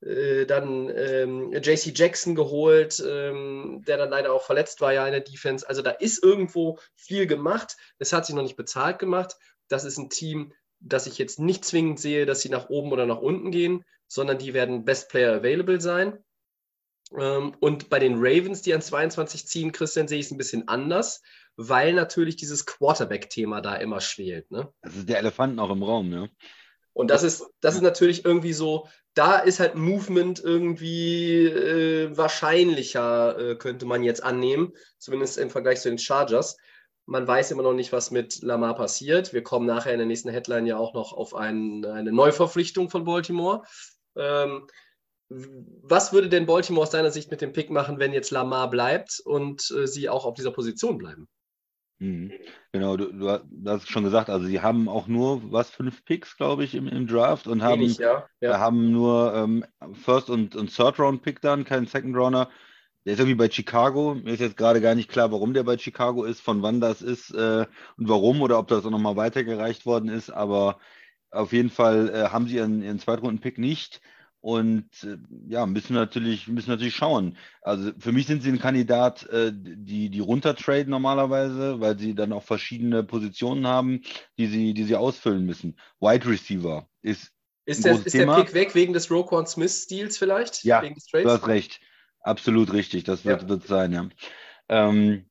äh, 0.00 0.46
dann 0.46 0.90
ähm, 0.94 1.52
JC 1.52 1.96
Jackson 1.96 2.34
geholt, 2.34 3.02
ähm, 3.06 3.82
der 3.86 3.98
dann 3.98 4.10
leider 4.10 4.32
auch 4.32 4.42
verletzt 4.42 4.80
war 4.80 4.92
ja 4.92 5.06
in 5.06 5.12
der 5.12 5.20
Defense. 5.20 5.68
Also 5.68 5.82
da 5.82 5.90
ist 5.90 6.22
irgendwo 6.22 6.78
viel 6.94 7.26
gemacht. 7.26 7.76
Es 7.98 8.12
hat 8.12 8.26
sich 8.26 8.34
noch 8.34 8.42
nicht 8.42 8.56
bezahlt 8.56 8.98
gemacht. 8.98 9.36
Das 9.68 9.84
ist 9.84 9.96
ein 9.98 10.10
Team, 10.10 10.52
das 10.80 11.06
ich 11.06 11.18
jetzt 11.18 11.38
nicht 11.38 11.64
zwingend 11.64 12.00
sehe, 12.00 12.26
dass 12.26 12.40
sie 12.40 12.48
nach 12.48 12.68
oben 12.68 12.92
oder 12.92 13.06
nach 13.06 13.20
unten 13.20 13.50
gehen, 13.50 13.84
sondern 14.08 14.38
die 14.38 14.54
werden 14.54 14.84
Best 14.84 15.08
Player 15.08 15.34
Available 15.36 15.80
sein. 15.80 16.18
Ähm, 17.16 17.54
und 17.60 17.88
bei 17.88 17.98
den 17.98 18.16
Ravens, 18.16 18.62
die 18.62 18.74
an 18.74 18.82
22 18.82 19.46
ziehen, 19.46 19.72
Christian, 19.72 20.08
sehe 20.08 20.18
ich 20.18 20.26
es 20.26 20.32
ein 20.32 20.38
bisschen 20.38 20.68
anders, 20.68 21.22
weil 21.56 21.92
natürlich 21.92 22.36
dieses 22.36 22.66
Quarterback-Thema 22.66 23.60
da 23.60 23.76
immer 23.76 24.00
schwelt. 24.00 24.50
Ne? 24.50 24.72
Das 24.82 24.96
ist 24.96 25.08
der 25.08 25.18
Elefant 25.18 25.56
noch 25.56 25.70
im 25.70 25.82
Raum, 25.82 26.08
ne? 26.08 26.30
Und 26.92 27.12
das 27.12 27.22
ist, 27.22 27.46
das 27.60 27.76
ist 27.76 27.82
natürlich 27.82 28.24
irgendwie 28.24 28.52
so, 28.52 28.88
da 29.14 29.38
ist 29.38 29.60
halt 29.60 29.76
Movement 29.76 30.40
irgendwie 30.42 31.46
äh, 31.46 32.16
wahrscheinlicher, 32.16 33.38
äh, 33.38 33.54
könnte 33.54 33.86
man 33.86 34.02
jetzt 34.02 34.24
annehmen, 34.24 34.72
zumindest 34.98 35.38
im 35.38 35.48
Vergleich 35.48 35.80
zu 35.80 35.90
den 35.90 35.98
Chargers. 35.98 36.56
Man 37.06 37.26
weiß 37.26 37.52
immer 37.52 37.62
noch 37.62 37.72
nicht, 37.72 37.92
was 37.92 38.10
mit 38.10 38.42
Lamar 38.42 38.74
passiert. 38.74 39.32
Wir 39.32 39.44
kommen 39.44 39.64
nachher 39.64 39.92
in 39.92 39.98
der 39.98 40.08
nächsten 40.08 40.28
Headline 40.28 40.66
ja 40.66 40.76
auch 40.76 40.92
noch 40.92 41.12
auf 41.12 41.36
ein, 41.36 41.84
eine 41.84 42.10
Neuverpflichtung 42.10 42.90
von 42.90 43.04
Baltimore. 43.04 43.62
Ähm, 44.16 44.66
was 45.30 46.12
würde 46.12 46.28
denn 46.28 46.46
Baltimore 46.46 46.82
aus 46.82 46.90
deiner 46.90 47.10
Sicht 47.10 47.30
mit 47.30 47.40
dem 47.40 47.52
Pick 47.52 47.70
machen, 47.70 47.98
wenn 47.98 48.12
jetzt 48.12 48.30
Lamar 48.30 48.70
bleibt 48.70 49.20
und 49.24 49.70
äh, 49.70 49.86
sie 49.86 50.08
auch 50.08 50.24
auf 50.24 50.34
dieser 50.34 50.52
Position 50.52 50.98
bleiben? 50.98 51.28
Mhm. 51.98 52.32
Genau, 52.72 52.96
du, 52.96 53.12
du, 53.12 53.40
hast 53.66 53.90
schon 53.90 54.04
gesagt, 54.04 54.30
also 54.30 54.46
sie 54.46 54.60
haben 54.60 54.88
auch 54.88 55.08
nur 55.08 55.52
was, 55.52 55.70
fünf 55.70 56.04
Picks, 56.04 56.36
glaube 56.36 56.64
ich, 56.64 56.74
im, 56.74 56.86
im 56.86 57.06
Draft 57.06 57.46
und 57.46 57.62
haben, 57.62 57.80
Wenig, 57.80 57.98
ja. 57.98 58.26
Ja. 58.40 58.58
haben 58.58 58.92
nur 58.92 59.34
ähm, 59.34 59.64
First- 60.04 60.30
und, 60.30 60.54
und 60.54 60.74
Third-Round-Pick 60.74 61.40
dann, 61.40 61.64
keinen 61.64 61.86
Second-Rounder. 61.86 62.48
Der 63.04 63.14
ist 63.14 63.20
irgendwie 63.20 63.36
bei 63.36 63.50
Chicago. 63.50 64.14
Mir 64.14 64.32
ist 64.34 64.40
jetzt 64.40 64.56
gerade 64.56 64.80
gar 64.80 64.94
nicht 64.94 65.10
klar, 65.10 65.32
warum 65.32 65.54
der 65.54 65.64
bei 65.64 65.76
Chicago 65.76 66.24
ist, 66.24 66.40
von 66.40 66.62
wann 66.62 66.80
das 66.80 67.02
ist 67.02 67.30
äh, 67.30 67.66
und 67.96 68.08
warum 68.08 68.42
oder 68.42 68.58
ob 68.58 68.68
das 68.68 68.84
auch 68.84 68.90
nochmal 68.90 69.16
weitergereicht 69.16 69.86
worden 69.86 70.08
ist. 70.08 70.30
Aber 70.30 70.78
auf 71.30 71.52
jeden 71.52 71.70
Fall 71.70 72.10
äh, 72.10 72.28
haben 72.28 72.46
sie 72.46 72.56
ihren, 72.56 72.82
ihren 72.82 72.98
Zweitrunden-Pick 72.98 73.58
nicht. 73.58 74.00
Und 74.48 74.88
äh, 75.04 75.18
ja, 75.46 75.66
müssen 75.66 75.92
natürlich, 75.92 76.48
müssen 76.48 76.70
natürlich 76.70 76.96
schauen. 76.96 77.36
Also 77.60 77.92
für 77.98 78.12
mich 78.12 78.26
sind 78.26 78.42
sie 78.42 78.48
ein 78.48 78.58
Kandidat, 78.58 79.28
äh, 79.28 79.52
die, 79.54 80.08
die 80.08 80.20
runtertraden 80.20 80.88
normalerweise, 80.88 81.82
weil 81.82 81.98
sie 81.98 82.14
dann 82.14 82.32
auch 82.32 82.44
verschiedene 82.44 83.04
Positionen 83.04 83.66
haben, 83.66 84.00
die 84.38 84.46
sie, 84.46 84.72
die 84.72 84.84
sie 84.84 84.96
ausfüllen 84.96 85.44
müssen. 85.44 85.78
Wide 86.00 86.26
Receiver 86.26 86.88
ist. 87.02 87.30
Ist, 87.66 87.84
der, 87.84 87.96
ist 88.02 88.14
der 88.14 88.26
Pick 88.36 88.54
weg 88.54 88.74
wegen 88.74 88.94
des 88.94 89.10
Roquan 89.10 89.46
Smith-Stils 89.46 90.16
vielleicht? 90.16 90.64
Ja, 90.64 90.80
wegen 90.80 90.94
des 90.94 91.04
du 91.08 91.28
hast 91.28 91.46
recht. 91.46 91.82
Absolut 92.22 92.72
richtig. 92.72 93.04
Das 93.04 93.26
wird, 93.26 93.42
Ja. 93.42 93.48
wird 93.50 93.66
sein, 93.66 93.92
ja. 93.92 94.08
Ähm, 94.70 95.26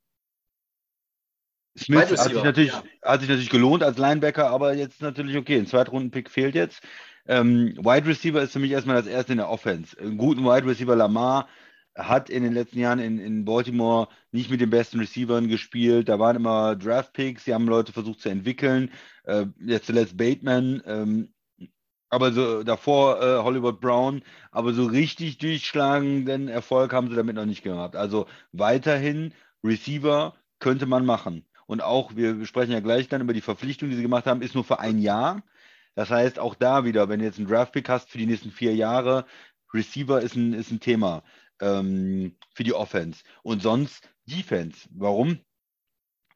Smith 1.76 2.12
hat 2.12 2.20
sich, 2.20 2.44
natürlich, 2.44 2.72
ja. 2.72 2.84
hat 3.02 3.22
sich 3.22 3.30
natürlich 3.30 3.50
gelohnt 3.50 3.82
als 3.82 3.98
Linebacker, 3.98 4.52
aber 4.52 4.76
jetzt 4.76 5.02
natürlich 5.02 5.38
okay. 5.38 5.58
Ein 5.58 5.66
Zweitrunden-Pick 5.66 6.30
fehlt 6.30 6.54
jetzt. 6.54 6.84
Ähm, 7.28 7.76
Wide 7.78 8.08
Receiver 8.08 8.42
ist 8.42 8.54
für 8.54 8.60
mich 8.60 8.72
erstmal 8.72 8.96
das 8.96 9.08
erste 9.08 9.34
in 9.34 9.38
der 9.40 9.50
Offense. 9.50 10.00
Einen 10.00 10.18
guten 10.18 10.44
Wide 10.44 10.66
Receiver 10.66 10.96
Lamar 10.96 11.48
hat 11.96 12.30
in 12.30 12.44
den 12.44 12.54
letzten 12.54 12.80
Jahren 12.80 13.00
in, 13.00 13.20
in 13.20 13.44
Baltimore 13.44 14.08
nicht 14.32 14.50
mit 14.52 14.62
den 14.62 14.70
besten 14.70 15.00
Receivern 15.00 15.48
gespielt. 15.48 16.10
Da 16.10 16.20
waren 16.20 16.36
immer 16.36 16.76
Draft-Picks, 16.76 17.46
die 17.46 17.54
haben 17.54 17.68
Leute 17.68 17.92
versucht 17.92 18.22
zu 18.22 18.30
entwickeln. 18.30 18.92
Äh, 19.24 19.48
jetzt 19.60 19.88
zuletzt 19.88 20.16
Bateman, 20.18 20.82
ähm, 20.86 21.34
aber 22.10 22.32
so 22.32 22.64
davor 22.64 23.22
äh, 23.22 23.44
Hollywood 23.44 23.82
Brown, 23.82 24.22
aber 24.52 24.74
so 24.74 24.86
richtig 24.86 25.40
durchschlagenden 25.40 26.48
Erfolg 26.48 26.94
haben 26.94 27.10
sie 27.10 27.16
damit 27.16 27.36
noch 27.36 27.46
nicht 27.46 27.64
gehabt. 27.64 27.96
Also 27.96 28.28
weiterhin 28.54 29.34
Receiver 29.64 30.36
könnte 30.60 30.86
man 30.86 31.06
machen. 31.06 31.46
Und 31.66 31.82
auch, 31.82 32.16
wir 32.16 32.46
sprechen 32.46 32.72
ja 32.72 32.80
gleich 32.80 33.10
dann 33.10 33.22
über 33.22 33.34
die 33.34 33.42
Verpflichtung, 33.42 33.90
die 33.90 33.98
sie 33.98 34.02
gemacht 34.02 34.26
haben, 34.26 34.42
ist 34.42 34.56
nur 34.56 34.64
für 34.64 34.80
ein 34.80 35.00
Jahr. 35.00 35.44
Das 35.98 36.12
heißt, 36.12 36.40
auch 36.40 36.56
da 36.56 36.86
wieder, 36.86 37.10
wenn 37.10 37.20
du 37.20 37.26
jetzt 37.26 37.40
einen 37.40 37.48
Draftpick 37.50 37.90
hast 37.90 38.10
für 38.12 38.20
die 38.20 38.28
nächsten 38.28 38.52
vier 38.52 38.76
Jahre, 38.76 39.26
Receiver 39.74 40.22
ist 40.22 40.36
ein, 40.36 40.54
ist 40.54 40.72
ein 40.72 40.80
Thema 40.80 41.24
ähm, 41.62 42.38
für 42.54 42.64
die 42.64 42.74
Offense. 42.74 43.24
Und 43.44 43.62
sonst 43.64 44.10
Defense. 44.26 44.88
Warum? 44.92 45.40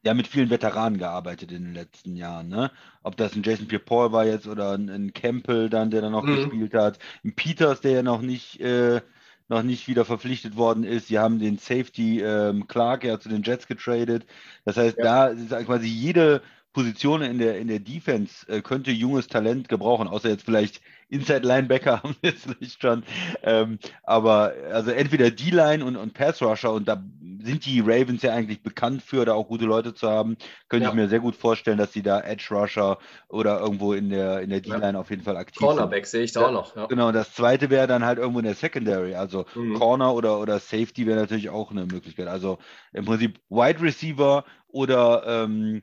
Haben 0.06 0.16
mit 0.16 0.26
vielen 0.26 0.50
Veteranen 0.50 0.98
gearbeitet 0.98 1.52
in 1.52 1.62
den 1.64 1.74
letzten 1.74 2.16
Jahren. 2.16 2.48
Ne? 2.48 2.72
Ob 3.04 3.16
das 3.16 3.36
ein 3.36 3.42
Jason 3.44 3.68
Pierre-Paul 3.68 4.10
war 4.12 4.26
jetzt 4.26 4.48
oder 4.48 4.72
ein, 4.72 4.88
ein 4.90 5.12
Campbell 5.12 5.70
dann, 5.70 5.90
der 5.92 6.00
dann 6.02 6.12
noch 6.12 6.26
Mhm. 6.26 6.32
gespielt 6.32 6.74
hat. 6.74 6.98
Ein 7.24 7.34
Peters, 7.36 7.80
der 7.80 7.92
ja 7.92 8.02
noch 8.02 8.20
nicht, 8.20 8.60
äh, 8.60 9.00
noch 9.48 9.62
nicht 9.62 9.86
wieder 9.86 10.04
verpflichtet 10.04 10.56
worden 10.56 10.82
ist. 10.84 11.06
Sie 11.08 11.18
haben 11.20 11.38
den 11.38 11.58
Safety 11.58 12.20
ähm, 12.20 12.66
Clark 12.66 13.04
ja 13.04 13.20
zu 13.20 13.28
den 13.28 13.42
Jets 13.44 13.66
getradet. 13.68 14.26
Das 14.64 14.76
heißt, 14.76 14.98
da 15.00 15.28
ist 15.28 15.50
quasi 15.66 15.86
jede 15.86 16.42
Position 16.72 17.22
in 17.22 17.38
der, 17.38 17.58
in 17.58 17.68
der 17.68 17.80
Defense 17.80 18.48
äh, 18.48 18.62
könnte 18.62 18.90
junges 18.90 19.26
Talent 19.28 19.68
gebrauchen, 19.68 20.08
außer 20.08 20.28
jetzt 20.28 20.44
vielleicht 20.44 20.80
Inside 21.08 21.46
Linebacker 21.46 22.02
haben 22.02 22.16
wir 22.22 22.30
jetzt 22.30 22.60
nicht 22.60 22.80
schon. 22.80 23.02
Ähm, 23.42 23.78
aber 24.02 24.54
also 24.72 24.90
entweder 24.90 25.30
D-Line 25.30 25.84
und, 25.84 25.96
und 25.96 26.14
Pass 26.14 26.40
Rusher 26.40 26.72
und 26.72 26.88
da 26.88 27.02
sind 27.44 27.66
die 27.66 27.80
Ravens 27.80 28.22
ja 28.22 28.32
eigentlich 28.32 28.62
bekannt 28.62 29.02
für, 29.02 29.24
da 29.24 29.34
auch 29.34 29.48
gute 29.48 29.64
Leute 29.64 29.94
zu 29.94 30.08
haben. 30.08 30.36
Könnte 30.68 30.84
Ja. 30.84 30.90
ich 30.90 30.94
mir 30.94 31.08
sehr 31.08 31.18
gut 31.20 31.34
vorstellen, 31.36 31.76
dass 31.76 31.92
sie 31.92 32.02
da 32.02 32.20
Edge 32.20 32.46
Rusher 32.52 32.98
oder 33.28 33.60
irgendwo 33.60 33.92
in 33.94 34.10
der, 34.10 34.40
in 34.40 34.48
der 34.50 34.62
Ja. 34.62 34.78
D-Line 34.78 34.98
auf 34.98 35.10
jeden 35.10 35.22
Fall 35.22 35.36
aktiv 35.36 35.58
sind. 35.58 35.66
Cornerback 35.66 36.06
sehe 36.06 36.22
ich 36.22 36.32
da 36.32 36.46
auch 36.46 36.52
noch. 36.52 36.76
Ja. 36.76 36.86
Genau, 36.86 37.10
das 37.12 37.34
zweite 37.34 37.68
wäre 37.68 37.86
dann 37.88 38.04
halt 38.04 38.18
irgendwo 38.18 38.38
in 38.38 38.44
der 38.46 38.54
Secondary. 38.54 39.14
Also 39.16 39.44
Mhm. 39.54 39.74
Corner 39.74 40.14
oder, 40.14 40.38
oder 40.40 40.58
Safety 40.60 41.06
wäre 41.06 41.20
natürlich 41.20 41.50
auch 41.50 41.70
eine 41.72 41.84
Möglichkeit. 41.84 42.28
Also 42.28 42.58
im 42.92 43.04
Prinzip 43.04 43.40
Wide 43.50 43.82
Receiver 43.82 44.44
oder 44.68 45.24
ähm, 45.26 45.82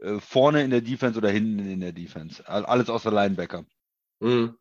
äh, 0.00 0.18
vorne 0.20 0.62
in 0.62 0.70
der 0.70 0.80
Defense 0.80 1.18
oder 1.18 1.30
hinten 1.30 1.58
in 1.70 1.80
der 1.80 1.92
Defense. 1.92 2.46
All- 2.48 2.64
Alles 2.66 2.88
außer 2.88 3.10
Linebacker. 3.10 3.64
Mhm. 4.20 4.56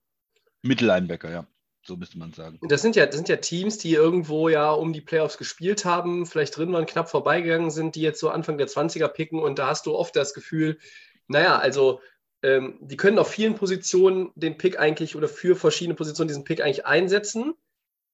Mittellinebacker, 0.61 1.31
ja. 1.31 1.47
So 1.85 1.95
müsste 1.95 2.17
man 2.17 2.33
sagen. 2.33 2.57
Das 2.67 2.81
sind, 2.81 2.95
ja, 2.95 3.05
das 3.05 3.15
sind 3.15 3.29
ja 3.29 3.35
Teams, 3.35 3.77
die 3.77 3.93
irgendwo 3.93 4.49
ja 4.49 4.71
um 4.71 4.91
die 4.91 5.01
Playoffs 5.01 5.37
gespielt 5.37 5.85
haben, 5.85 6.25
vielleicht 6.25 6.57
drin 6.57 6.73
waren, 6.73 6.87
knapp 6.87 7.09
vorbeigegangen 7.11 7.69
sind, 7.69 7.93
die 7.95 8.01
jetzt 8.01 8.19
so 8.19 8.29
Anfang 8.29 8.57
der 8.57 8.67
20er 8.67 9.07
picken 9.07 9.39
und 9.39 9.59
da 9.59 9.67
hast 9.67 9.85
du 9.85 9.93
oft 9.95 10.15
das 10.15 10.33
Gefühl, 10.33 10.79
naja, 11.27 11.59
also 11.59 12.01
ähm, 12.41 12.79
die 12.81 12.97
können 12.97 13.19
auf 13.19 13.29
vielen 13.29 13.53
Positionen 13.53 14.31
den 14.35 14.57
Pick 14.57 14.79
eigentlich 14.79 15.15
oder 15.15 15.27
für 15.27 15.55
verschiedene 15.55 15.93
Positionen 15.95 16.27
diesen 16.27 16.43
Pick 16.43 16.61
eigentlich 16.61 16.87
einsetzen. 16.87 17.53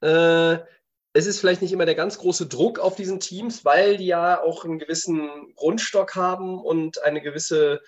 Äh, 0.02 0.58
es 1.14 1.26
ist 1.26 1.40
vielleicht 1.40 1.62
nicht 1.62 1.74
immer 1.74 1.86
der 1.86 1.96
ganz 1.96 2.18
große 2.18 2.48
Druck 2.48 2.80
auf 2.80 2.96
diesen 2.96 3.20
Teams, 3.20 3.66
weil 3.66 3.98
die 3.98 4.06
ja 4.06 4.42
auch 4.42 4.64
einen 4.64 4.80
gewissen 4.80 5.54
Grundstock 5.56 6.16
haben 6.16 6.60
und 6.60 7.04
eine 7.04 7.22
gewisse 7.22 7.82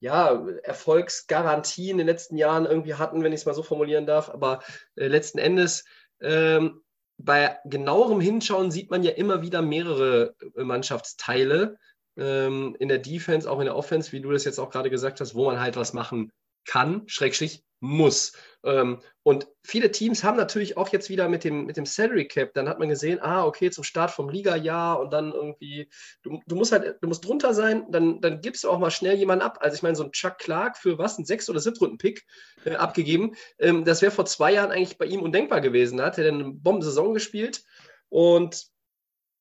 ja, 0.00 0.46
Erfolgsgarantie 0.62 1.90
in 1.90 1.98
den 1.98 2.06
letzten 2.06 2.36
Jahren 2.36 2.66
irgendwie 2.66 2.94
hatten, 2.94 3.22
wenn 3.22 3.32
ich 3.32 3.40
es 3.40 3.46
mal 3.46 3.54
so 3.54 3.62
formulieren 3.62 4.06
darf. 4.06 4.30
Aber 4.30 4.62
äh, 4.96 5.06
letzten 5.06 5.38
Endes, 5.38 5.84
ähm, 6.20 6.82
bei 7.16 7.58
genauerem 7.64 8.20
Hinschauen 8.20 8.70
sieht 8.70 8.90
man 8.90 9.02
ja 9.02 9.12
immer 9.12 9.42
wieder 9.42 9.62
mehrere 9.62 10.34
äh, 10.56 10.64
Mannschaftsteile 10.64 11.78
ähm, 12.16 12.76
in 12.78 12.88
der 12.88 12.98
Defense, 12.98 13.50
auch 13.50 13.60
in 13.60 13.66
der 13.66 13.76
Offense, 13.76 14.12
wie 14.12 14.20
du 14.20 14.30
das 14.30 14.44
jetzt 14.44 14.58
auch 14.58 14.70
gerade 14.70 14.90
gesagt 14.90 15.20
hast, 15.20 15.34
wo 15.34 15.46
man 15.46 15.60
halt 15.60 15.76
was 15.76 15.92
machen 15.92 16.32
kann, 16.64 17.02
Schrägstrich 17.06 17.64
muss. 17.80 18.32
Ähm, 18.64 19.00
und 19.22 19.46
viele 19.62 19.90
Teams 19.90 20.24
haben 20.24 20.36
natürlich 20.36 20.76
auch 20.76 20.88
jetzt 20.88 21.10
wieder 21.10 21.28
mit 21.28 21.44
dem, 21.44 21.66
mit 21.66 21.76
dem 21.76 21.86
Salary 21.86 22.26
Cap, 22.26 22.54
dann 22.54 22.68
hat 22.68 22.78
man 22.78 22.88
gesehen, 22.88 23.20
ah, 23.20 23.44
okay, 23.44 23.70
zum 23.70 23.84
Start 23.84 24.10
vom 24.10 24.28
Liga-Jahr 24.28 24.98
und 25.00 25.12
dann 25.12 25.32
irgendwie, 25.32 25.88
du, 26.22 26.40
du 26.46 26.56
musst 26.56 26.72
halt, 26.72 26.96
du 27.00 27.08
musst 27.08 27.24
drunter 27.24 27.52
sein, 27.52 27.84
dann, 27.90 28.20
dann 28.20 28.40
gibst 28.40 28.64
du 28.64 28.70
auch 28.70 28.78
mal 28.78 28.90
schnell 28.90 29.16
jemanden 29.16 29.44
ab. 29.44 29.58
Also 29.60 29.76
ich 29.76 29.82
meine, 29.82 29.96
so 29.96 30.04
ein 30.04 30.12
Chuck 30.12 30.38
Clark 30.38 30.78
für 30.78 30.98
was, 30.98 31.18
ein 31.18 31.26
Sechs- 31.26 31.50
oder 31.50 31.60
Siebtrunden-Pick 31.60 32.24
äh, 32.64 32.74
abgegeben, 32.74 33.34
ähm, 33.58 33.84
das 33.84 34.02
wäre 34.02 34.12
vor 34.12 34.24
zwei 34.24 34.52
Jahren 34.52 34.70
eigentlich 34.70 34.98
bei 34.98 35.06
ihm 35.06 35.22
undenkbar 35.22 35.60
gewesen. 35.60 35.98
Da 35.98 36.06
hat 36.06 36.18
er 36.18 36.24
dann 36.24 36.40
eine 36.40 36.52
Bombensaison 36.52 37.12
gespielt 37.12 37.64
und 38.08 38.66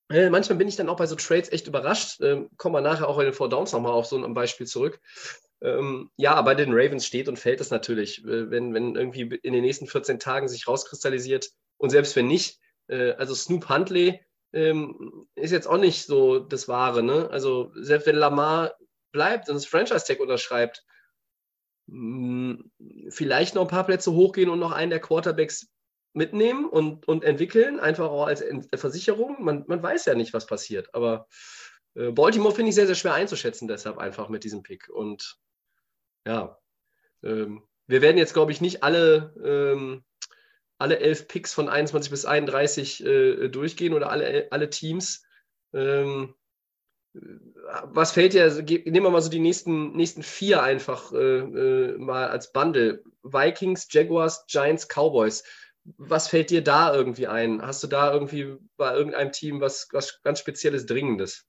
äh, 0.09 0.29
manchmal 0.29 0.57
bin 0.57 0.67
ich 0.67 0.75
dann 0.75 0.89
auch 0.89 0.97
bei 0.97 1.05
so 1.05 1.15
Trades 1.15 1.51
echt 1.51 1.67
überrascht. 1.67 2.19
Ähm, 2.21 2.49
kommen 2.57 2.75
wir 2.75 2.81
nachher 2.81 3.07
auch 3.07 3.19
in 3.19 3.25
den 3.25 3.33
Four 3.33 3.49
Downs 3.49 3.71
nochmal 3.71 3.93
auf 3.93 4.05
so 4.05 4.21
ein 4.21 4.33
Beispiel 4.33 4.67
zurück. 4.67 4.99
Ähm, 5.63 6.11
ja, 6.17 6.41
bei 6.41 6.55
den 6.55 6.73
Ravens 6.73 7.05
steht 7.05 7.29
und 7.29 7.39
fällt 7.39 7.61
es 7.61 7.71
natürlich, 7.71 8.23
äh, 8.25 8.51
wenn, 8.51 8.73
wenn 8.73 8.95
irgendwie 8.95 9.21
in 9.21 9.53
den 9.53 9.63
nächsten 9.63 9.87
14 9.87 10.19
Tagen 10.19 10.49
sich 10.49 10.67
rauskristallisiert 10.67 11.49
und 11.77 11.89
selbst 11.89 12.15
wenn 12.17 12.27
nicht, 12.27 12.59
äh, 12.87 13.13
also 13.13 13.33
Snoop 13.33 13.69
Huntley 13.69 14.19
ähm, 14.51 15.25
ist 15.35 15.51
jetzt 15.51 15.67
auch 15.67 15.77
nicht 15.77 16.05
so 16.05 16.39
das 16.39 16.67
Wahre, 16.67 17.01
ne? 17.01 17.29
Also 17.31 17.71
selbst 17.75 18.07
wenn 18.07 18.17
Lamar 18.17 18.75
bleibt 19.13 19.47
und 19.47 19.55
das 19.55 19.65
Franchise-Tag 19.65 20.19
unterschreibt, 20.19 20.83
mh, 21.87 22.63
vielleicht 23.09 23.55
noch 23.55 23.61
ein 23.63 23.67
paar 23.69 23.85
Plätze 23.85 24.11
hochgehen 24.11 24.49
und 24.49 24.59
noch 24.59 24.73
einen 24.73 24.91
der 24.91 24.99
Quarterbacks 24.99 25.69
mitnehmen 26.13 26.65
und, 26.65 27.07
und 27.07 27.23
entwickeln, 27.23 27.79
einfach 27.79 28.09
auch 28.09 28.27
als 28.27 28.43
Versicherung. 28.75 29.43
Man, 29.43 29.63
man 29.67 29.81
weiß 29.81 30.05
ja 30.05 30.13
nicht, 30.13 30.33
was 30.33 30.45
passiert, 30.45 30.93
aber 30.93 31.27
äh, 31.95 32.11
Baltimore 32.11 32.53
finde 32.53 32.69
ich 32.69 32.75
sehr, 32.75 32.85
sehr 32.85 32.95
schwer 32.95 33.13
einzuschätzen, 33.13 33.67
deshalb 33.67 33.97
einfach 33.97 34.29
mit 34.29 34.43
diesem 34.43 34.61
Pick. 34.61 34.89
Und 34.89 35.37
ja, 36.25 36.57
ähm, 37.23 37.63
wir 37.87 38.01
werden 38.01 38.17
jetzt, 38.17 38.33
glaube 38.33 38.51
ich, 38.51 38.61
nicht 38.61 38.83
alle, 38.83 39.33
ähm, 39.43 40.03
alle 40.77 40.99
elf 40.99 41.27
Picks 41.27 41.53
von 41.53 41.69
21 41.69 42.09
bis 42.09 42.25
31 42.25 43.05
äh, 43.05 43.49
durchgehen 43.49 43.93
oder 43.93 44.09
alle, 44.09 44.47
alle 44.51 44.69
Teams. 44.69 45.23
Ähm, 45.73 46.35
was 47.83 48.11
fällt 48.11 48.33
dir, 48.33 48.43
also, 48.43 48.61
nehmen 48.61 49.03
wir 49.05 49.11
mal 49.11 49.21
so 49.21 49.29
die 49.29 49.39
nächsten, 49.39 49.95
nächsten 49.95 50.23
vier 50.23 50.63
einfach 50.63 51.13
äh, 51.13 51.17
äh, 51.17 51.97
mal 51.97 52.27
als 52.27 52.51
Bundle. 52.51 53.03
Vikings, 53.21 53.87
Jaguars, 53.91 54.45
Giants, 54.47 54.87
Cowboys. 54.87 55.43
Was 55.97 56.29
fällt 56.29 56.49
dir 56.49 56.63
da 56.63 56.93
irgendwie 56.93 57.27
ein? 57.27 57.61
Hast 57.61 57.83
du 57.83 57.87
da 57.87 58.11
irgendwie 58.11 58.55
bei 58.77 58.95
irgendeinem 58.95 59.31
Team 59.31 59.61
was, 59.61 59.89
was 59.91 60.21
ganz 60.23 60.39
Spezielles, 60.39 60.85
Dringendes? 60.85 61.45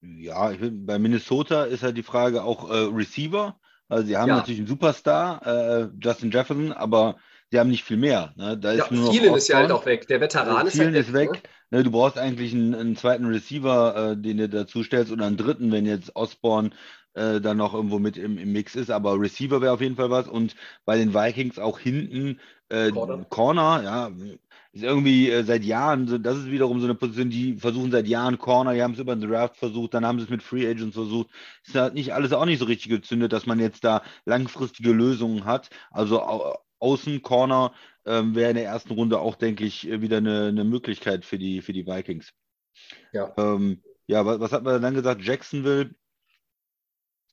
Ja, 0.00 0.50
ich 0.50 0.58
bin, 0.58 0.86
bei 0.86 0.98
Minnesota 0.98 1.64
ist 1.64 1.82
halt 1.82 1.96
die 1.96 2.02
Frage 2.02 2.42
auch 2.42 2.70
äh, 2.70 2.88
Receiver. 2.92 3.58
Also 3.88 4.06
sie 4.06 4.16
haben 4.16 4.28
Ja. 4.28 4.36
natürlich 4.36 4.58
einen 4.60 4.68
Superstar, 4.68 5.46
äh, 5.46 5.88
Justin 6.02 6.30
Jefferson, 6.30 6.72
aber 6.72 7.16
sie 7.50 7.58
haben 7.58 7.70
nicht 7.70 7.84
viel 7.84 7.96
mehr. 7.96 8.32
Ne? 8.36 8.58
Da 8.58 8.72
Ja, 8.72 8.84
ist 8.84 8.90
nur 8.90 9.04
noch 9.04 9.14
vielen 9.14 9.34
ist 9.34 9.48
ja 9.48 9.56
halt 9.58 9.70
auch 9.72 9.84
weg. 9.86 10.06
Der 10.08 10.20
Veteran 10.20 10.66
ist 10.66 10.78
halt 10.78 10.94
ist 10.94 11.12
weg. 11.12 11.42
Ne, 11.70 11.82
du 11.84 11.90
brauchst 11.90 12.18
eigentlich 12.18 12.54
einen, 12.54 12.74
einen 12.74 12.96
zweiten 12.96 13.26
Receiver, 13.26 14.12
äh, 14.12 14.16
den 14.16 14.38
du 14.38 14.48
dazu 14.48 14.82
stellst, 14.82 15.12
oder 15.12 15.26
einen 15.26 15.36
dritten, 15.36 15.70
wenn 15.72 15.84
jetzt 15.86 16.16
Osborne 16.16 16.70
äh, 17.14 17.40
dann 17.40 17.56
noch 17.58 17.74
irgendwo 17.74 17.98
mit 17.98 18.16
im, 18.16 18.38
im 18.38 18.52
Mix 18.52 18.74
ist. 18.74 18.90
Aber 18.90 19.20
Receiver 19.20 19.60
wäre 19.60 19.72
auf 19.74 19.80
jeden 19.80 19.96
Fall 19.96 20.10
was. 20.10 20.28
Und 20.28 20.56
bei 20.84 20.96
den 20.96 21.14
Vikings 21.14 21.58
auch 21.58 21.78
hinten 21.78 22.40
Äh, 22.70 22.92
Corner. 22.92 23.24
Corner, 23.30 23.82
ja, 23.82 24.10
ist 24.78 24.84
irgendwie 24.84 25.30
äh, 25.30 25.44
seit 25.44 25.64
Jahren, 25.64 26.08
so- 26.08 26.18
das 26.18 26.38
ist 26.38 26.50
wiederum 26.50 26.80
so 26.80 26.86
eine 26.86 26.94
Position, 26.94 27.30
die 27.30 27.56
versuchen 27.56 27.90
seit 27.92 28.06
Jahren 28.08 28.38
Corner, 28.38 28.74
die 28.74 28.82
haben 28.82 28.94
es 28.94 28.98
über 29.00 29.14
den 29.16 29.28
Draft 29.28 29.56
versucht, 29.56 29.94
dann 29.94 30.06
haben 30.06 30.18
sie 30.18 30.24
es 30.24 30.30
mit 30.30 30.42
Free 30.42 30.66
Agents 30.68 30.94
versucht. 30.94 31.30
Ist 31.66 31.74
halt 31.74 31.94
nicht 31.94 32.12
alles 32.14 32.32
auch 32.32 32.44
nicht 32.46 32.58
so 32.60 32.64
richtig 32.66 32.90
gezündet, 32.90 33.32
dass 33.32 33.46
man 33.46 33.60
jetzt 33.60 33.84
da 33.84 34.02
langfristige 34.24 34.92
Lösungen 34.92 35.44
hat. 35.44 35.70
Also 35.90 36.22
au 36.22 36.58
Außen 36.80 37.22
Corner 37.22 37.72
ähm, 38.06 38.34
wäre 38.36 38.50
in 38.50 38.56
der 38.56 38.64
ersten 38.66 38.92
Runde 38.92 39.18
auch, 39.20 39.34
denke 39.36 39.64
ich, 39.64 39.88
äh, 39.88 40.00
wieder 40.00 40.18
eine, 40.18 40.46
eine 40.48 40.64
Möglichkeit 40.64 41.24
für 41.24 41.38
die, 41.38 41.60
für 41.60 41.72
die 41.72 41.86
Vikings. 41.86 42.32
Ja. 43.12 43.34
Ähm, 43.36 43.82
ja, 44.06 44.24
was, 44.26 44.40
was 44.40 44.52
hat 44.52 44.62
man 44.64 44.80
dann 44.82 44.94
gesagt? 44.94 45.22
Jacksonville. 45.22 45.94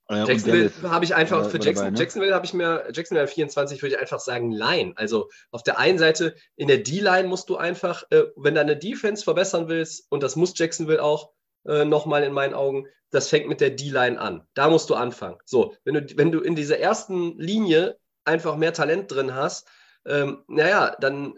Äh, 0.07 0.21
und 0.21 0.27
Jacksonville 0.27 0.71
habe 0.83 1.05
ich 1.05 1.15
einfach 1.15 1.41
war- 1.41 1.49
für 1.49 1.57
Jackson, 1.57 1.85
dabei, 1.85 1.91
ne? 1.91 1.99
Jacksonville 1.99 2.35
habe 2.35 2.45
ich 2.45 2.53
mir, 2.53 2.83
Jacksonville 2.93 3.27
24 3.27 3.81
würde 3.81 3.95
ich 3.95 4.01
einfach 4.01 4.19
sagen, 4.19 4.51
Line. 4.51 4.93
Also 4.95 5.29
auf 5.51 5.63
der 5.63 5.79
einen 5.79 5.97
Seite, 5.97 6.35
in 6.55 6.67
der 6.67 6.77
D-Line 6.79 7.27
musst 7.27 7.49
du 7.49 7.57
einfach, 7.57 8.03
äh, 8.11 8.23
wenn 8.35 8.55
deine 8.55 8.77
Defense 8.77 9.23
verbessern 9.23 9.67
willst, 9.67 10.05
und 10.09 10.21
das 10.21 10.35
muss 10.35 10.57
Jacksonville 10.57 11.01
auch 11.01 11.31
äh, 11.67 11.85
nochmal 11.85 12.23
in 12.23 12.33
meinen 12.33 12.53
Augen, 12.53 12.87
das 13.09 13.29
fängt 13.29 13.47
mit 13.47 13.61
der 13.61 13.71
D-Line 13.71 14.19
an. 14.19 14.45
Da 14.53 14.69
musst 14.69 14.89
du 14.89 14.95
anfangen. 14.95 15.37
So, 15.45 15.75
wenn 15.83 15.95
du, 15.95 16.17
wenn 16.17 16.31
du 16.31 16.41
in 16.41 16.55
dieser 16.55 16.79
ersten 16.79 17.39
Linie 17.39 17.97
einfach 18.25 18.55
mehr 18.57 18.73
Talent 18.73 19.11
drin 19.11 19.33
hast, 19.33 19.67
ähm, 20.05 20.43
naja, 20.47 20.95
dann 20.99 21.33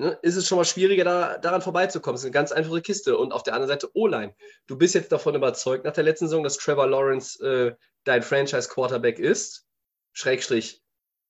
ne, 0.00 0.18
ist 0.22 0.36
es 0.36 0.48
schon 0.48 0.58
mal 0.58 0.64
schwieriger, 0.64 1.04
da, 1.04 1.38
daran 1.38 1.62
vorbeizukommen. 1.62 2.16
Es 2.16 2.22
ist 2.22 2.26
eine 2.26 2.32
ganz 2.32 2.52
einfache 2.52 2.80
Kiste. 2.80 3.16
Und 3.16 3.32
auf 3.32 3.42
der 3.42 3.54
anderen 3.54 3.68
Seite 3.68 3.90
O-Line. 3.94 4.34
Du 4.66 4.76
bist 4.76 4.94
jetzt 4.94 5.12
davon 5.12 5.34
überzeugt 5.34 5.84
nach 5.84 5.92
der 5.92 6.04
letzten 6.04 6.26
Saison, 6.26 6.42
dass 6.42 6.56
Trevor 6.56 6.86
Lawrence 6.86 7.40
äh, 7.44 7.74
dein 8.04 8.22
Franchise-Quarterback 8.22 9.18
ist, 9.18 9.66
Schrägstrich 10.12 10.82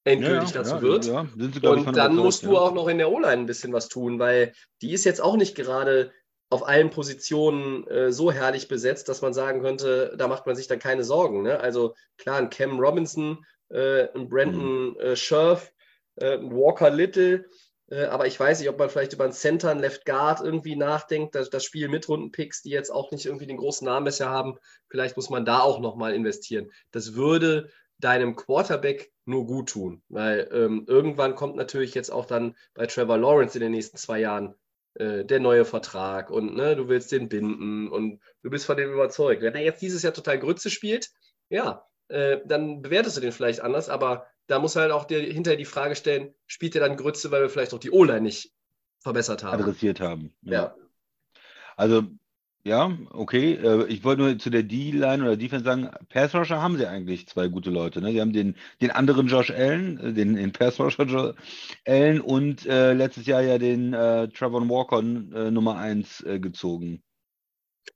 endgültig 0.04 0.52
dazu 0.52 0.76
ja, 0.76 0.82
wird. 0.82 1.04
Ja, 1.04 1.26
sie, 1.36 1.66
Und 1.66 1.96
dann 1.96 2.16
musst 2.16 2.44
du 2.44 2.54
ja. 2.54 2.60
auch 2.60 2.72
noch 2.72 2.88
in 2.88 2.98
der 2.98 3.10
O-Line 3.10 3.42
ein 3.42 3.46
bisschen 3.46 3.72
was 3.72 3.88
tun, 3.88 4.18
weil 4.18 4.54
die 4.80 4.92
ist 4.92 5.04
jetzt 5.04 5.20
auch 5.20 5.36
nicht 5.36 5.54
gerade 5.54 6.12
auf 6.48 6.66
allen 6.66 6.90
Positionen 6.90 7.86
äh, 7.86 8.10
so 8.10 8.32
herrlich 8.32 8.66
besetzt, 8.66 9.08
dass 9.08 9.22
man 9.22 9.34
sagen 9.34 9.60
könnte, 9.60 10.14
da 10.16 10.26
macht 10.26 10.46
man 10.46 10.56
sich 10.56 10.66
dann 10.66 10.78
keine 10.78 11.04
Sorgen. 11.04 11.42
Ne? 11.42 11.60
Also 11.60 11.94
klar, 12.18 12.38
ein 12.38 12.50
Cam 12.50 12.80
Robinson, 12.80 13.44
äh, 13.68 14.08
ein 14.14 14.28
Brandon 14.28 14.90
Mhm. 14.90 15.00
äh, 15.00 15.16
Scherf, 15.16 15.72
äh, 16.16 16.38
ein 16.38 16.50
Walker 16.50 16.90
Little, 16.90 17.44
aber 17.90 18.26
ich 18.26 18.38
weiß 18.38 18.60
nicht, 18.60 18.68
ob 18.68 18.78
man 18.78 18.88
vielleicht 18.88 19.12
über 19.12 19.24
einen 19.24 19.32
Center, 19.32 19.70
einen 19.70 19.80
Left 19.80 20.04
Guard 20.04 20.40
irgendwie 20.40 20.76
nachdenkt. 20.76 21.34
Das, 21.34 21.50
das 21.50 21.64
Spiel 21.64 21.88
mit 21.88 22.08
Rundenpicks, 22.08 22.62
die 22.62 22.70
jetzt 22.70 22.90
auch 22.90 23.10
nicht 23.10 23.26
irgendwie 23.26 23.46
den 23.46 23.56
großen 23.56 23.84
Namen 23.84 24.04
bisher 24.04 24.30
haben, 24.30 24.58
vielleicht 24.88 25.16
muss 25.16 25.30
man 25.30 25.44
da 25.44 25.60
auch 25.60 25.80
nochmal 25.80 26.14
investieren. 26.14 26.70
Das 26.92 27.14
würde 27.14 27.70
deinem 27.98 28.36
Quarterback 28.36 29.12
nur 29.24 29.46
gut 29.46 29.70
tun, 29.70 30.02
weil 30.08 30.48
ähm, 30.52 30.84
irgendwann 30.88 31.34
kommt 31.34 31.56
natürlich 31.56 31.94
jetzt 31.94 32.10
auch 32.10 32.26
dann 32.26 32.56
bei 32.74 32.86
Trevor 32.86 33.18
Lawrence 33.18 33.56
in 33.56 33.62
den 33.62 33.72
nächsten 33.72 33.96
zwei 33.96 34.20
Jahren 34.20 34.54
äh, 34.94 35.24
der 35.24 35.40
neue 35.40 35.64
Vertrag 35.64 36.30
und 36.30 36.56
ne, 36.56 36.74
du 36.76 36.88
willst 36.88 37.12
den 37.12 37.28
binden 37.28 37.88
und 37.88 38.20
du 38.42 38.50
bist 38.50 38.66
von 38.66 38.76
dem 38.76 38.92
überzeugt. 38.92 39.42
Wenn 39.42 39.54
er 39.54 39.62
jetzt 39.62 39.82
dieses 39.82 40.02
Jahr 40.02 40.14
total 40.14 40.38
Grütze 40.38 40.70
spielt, 40.70 41.10
ja, 41.48 41.86
äh, 42.08 42.38
dann 42.44 42.82
bewertest 42.82 43.16
du 43.16 43.20
den 43.20 43.32
vielleicht 43.32 43.60
anders, 43.60 43.88
aber 43.88 44.26
da 44.50 44.58
muss 44.58 44.74
halt 44.74 44.90
auch 44.90 45.04
dir 45.04 45.20
hinterher 45.20 45.56
die 45.56 45.64
Frage 45.64 45.94
stellen, 45.94 46.34
spielt 46.46 46.74
er 46.74 46.80
dann 46.80 46.96
Grütze, 46.96 47.30
weil 47.30 47.42
wir 47.42 47.50
vielleicht 47.50 47.72
auch 47.72 47.78
die 47.78 47.92
O-Line 47.92 48.22
nicht 48.22 48.52
verbessert 48.98 49.44
haben? 49.44 49.62
adressiert 49.62 50.00
haben. 50.00 50.32
Ja. 50.42 50.74
Also, 51.76 52.02
ja, 52.64 52.90
okay. 53.10 53.54
Äh, 53.54 53.86
Ich 53.86 54.02
wollte 54.02 54.22
nur 54.22 54.38
zu 54.38 54.50
der 54.50 54.64
D-Line 54.64 55.22
oder 55.22 55.36
Defense 55.36 55.64
sagen, 55.64 55.90
Pass 56.08 56.34
Rusher 56.34 56.60
haben 56.60 56.76
sie 56.76 56.86
eigentlich 56.86 57.28
zwei 57.28 57.46
gute 57.46 57.70
Leute. 57.70 58.00
Ne? 58.00 58.10
Sie 58.10 58.20
haben 58.20 58.32
den, 58.32 58.56
den 58.80 58.90
anderen 58.90 59.28
Josh 59.28 59.52
Allen, 59.52 59.98
äh, 60.00 60.12
den, 60.12 60.34
den 60.34 60.52
Pass 60.52 60.80
Rusher 60.80 61.04
Josh 61.04 61.34
Allen 61.86 62.20
und 62.20 62.66
äh, 62.66 62.92
letztes 62.92 63.26
Jahr 63.26 63.42
ja 63.42 63.56
den 63.56 63.94
äh, 63.94 64.28
Trevor 64.28 64.68
Walker 64.68 64.98
äh, 64.98 65.50
Nummer 65.52 65.76
1 65.76 66.22
äh, 66.22 66.40
gezogen. 66.40 67.02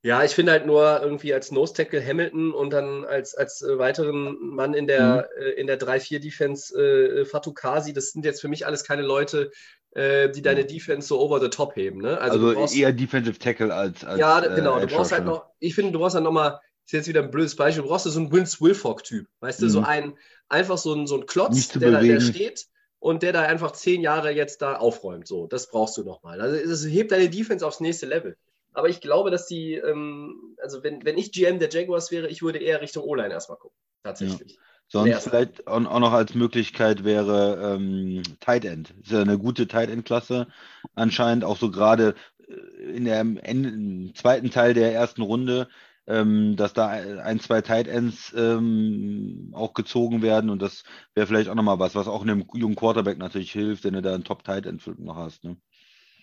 Ja, 0.02 0.22
ich 0.22 0.32
finde 0.34 0.52
halt 0.52 0.66
nur 0.66 1.00
irgendwie 1.02 1.32
als 1.32 1.50
Nose 1.50 1.72
Tackle 1.74 2.04
Hamilton 2.04 2.52
und 2.52 2.70
dann 2.70 3.04
als, 3.04 3.34
als 3.34 3.62
äh, 3.62 3.78
weiteren 3.78 4.36
Mann 4.54 4.74
in 4.74 4.86
der, 4.86 5.28
Mhm. 5.36 5.42
äh, 5.42 5.50
in 5.60 5.66
der 5.66 5.76
3-4-Defense 5.78 6.74
äh, 6.76 7.24
Fatukasi, 7.24 7.92
das 7.92 8.10
sind 8.12 8.24
jetzt 8.24 8.40
für 8.40 8.48
mich 8.48 8.66
alles 8.66 8.84
keine 8.84 9.02
Leute, 9.02 9.50
äh, 9.92 10.28
die 10.30 10.42
deine 10.42 10.64
Defense 10.66 11.08
so 11.08 11.20
over 11.20 11.40
the 11.40 11.48
top 11.48 11.74
heben. 11.76 12.00
Ne? 12.00 12.18
Also, 12.18 12.38
Also, 12.38 12.52
brauchst, 12.54 12.74
eher 12.76 12.92
Defensive 12.92 13.38
Tackle 13.38 13.74
als, 13.74 14.04
als 14.04 14.20
ja, 14.20 14.40
äh, 14.44 14.54
genau, 14.54 14.78
du 14.80 14.86
brauchst 14.88 15.12
halt 15.12 15.24
noch, 15.24 15.46
ich 15.58 15.74
finde, 15.74 15.92
du 15.92 15.98
brauchst 15.98 16.14
halt 16.14 16.24
nochmal, 16.24 16.60
ist 16.86 16.92
jetzt 16.92 17.08
wieder 17.08 17.22
ein 17.22 17.30
blödes 17.30 17.56
Beispiel, 17.56 17.82
du 17.82 17.88
brauchst 17.88 18.04
so 18.04 18.18
einen 18.18 18.30
Vince 18.32 18.60
Wilfork-Typ, 18.60 19.26
weißt 19.40 19.62
du, 19.62 19.68
so 19.68 19.80
Mhm. 19.80 19.84
ein, 19.84 20.18
einfach 20.48 20.78
so 20.78 20.94
ein, 20.94 21.06
so 21.06 21.16
ein 21.16 21.26
Klotz, 21.26 21.76
der, 21.78 21.90
da, 21.90 22.04
der 22.04 22.20
steht 22.20 22.66
und 22.98 23.22
der 23.22 23.32
da 23.32 23.42
einfach 23.42 23.72
zehn 23.72 24.00
Jahre 24.02 24.30
jetzt 24.30 24.62
da 24.62 24.76
aufräumt. 24.76 25.26
So, 25.26 25.46
das 25.46 25.68
brauchst 25.68 25.96
du 25.96 26.04
nochmal. 26.04 26.40
Also 26.40 26.56
es 26.56 26.86
hebt 26.86 27.12
deine 27.12 27.28
Defense 27.30 27.66
aufs 27.66 27.80
nächste 27.80 28.06
Level. 28.06 28.36
Aber 28.74 28.88
ich 28.88 29.00
glaube, 29.00 29.30
dass 29.30 29.46
die, 29.46 29.74
ähm, 29.74 30.56
also 30.60 30.82
wenn, 30.82 31.04
wenn 31.04 31.16
ich 31.16 31.32
GM 31.32 31.58
der 31.58 31.70
Jaguars 31.70 32.10
wäre, 32.10 32.28
ich 32.28 32.42
würde 32.42 32.58
eher 32.58 32.80
Richtung 32.80 33.04
O-Line 33.04 33.32
erstmal 33.32 33.58
gucken. 33.58 33.78
Tatsächlich. 34.02 34.58
Sonst 34.88 35.06
Leer. 35.06 35.20
vielleicht 35.20 35.66
auch, 35.66 35.80
noch 35.80 36.12
als 36.12 36.34
Möglichkeit 36.34 37.04
wäre 37.04 37.76
ähm, 37.76 38.22
Tight 38.40 38.64
End. 38.64 38.94
Ist 39.02 39.12
ja 39.12 39.22
eine 39.22 39.38
gute 39.38 39.66
Tight 39.66 39.90
End-Klasse 39.90 40.48
anscheinend, 40.94 41.44
auch 41.44 41.56
so 41.56 41.70
gerade 41.70 42.14
äh, 42.46 42.52
in 42.92 43.04
der 43.04 43.20
im 43.20 44.12
zweiten 44.14 44.50
Teil 44.50 44.74
der 44.74 44.92
ersten 44.92 45.22
Runde, 45.22 45.68
ähm, 46.06 46.56
dass 46.56 46.74
da 46.74 46.88
ein, 46.88 47.40
zwei 47.40 47.62
Tight 47.62 47.88
Ends 47.88 48.34
ähm, 48.36 49.52
auch 49.54 49.72
gezogen 49.72 50.20
werden 50.20 50.50
und 50.50 50.60
das 50.60 50.84
wäre 51.14 51.26
vielleicht 51.26 51.48
auch 51.48 51.54
nochmal 51.54 51.78
was, 51.78 51.94
was 51.94 52.08
auch 52.08 52.22
einem 52.22 52.44
jungen 52.52 52.76
Quarterback 52.76 53.16
natürlich 53.16 53.52
hilft, 53.52 53.84
wenn 53.84 53.94
du 53.94 54.02
da 54.02 54.14
einen 54.14 54.24
Top 54.24 54.44
Tight 54.44 54.66
End 54.66 54.86
noch 55.00 55.16
hast. 55.16 55.44
Ne? 55.44 55.56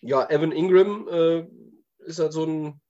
Ja, 0.01 0.29
Evan 0.29 0.51
Ingram 0.51 1.07
äh, 1.09 1.47
ist 2.05 2.19
halt 2.19 2.33
so 2.33 2.45
ein, 2.45 2.81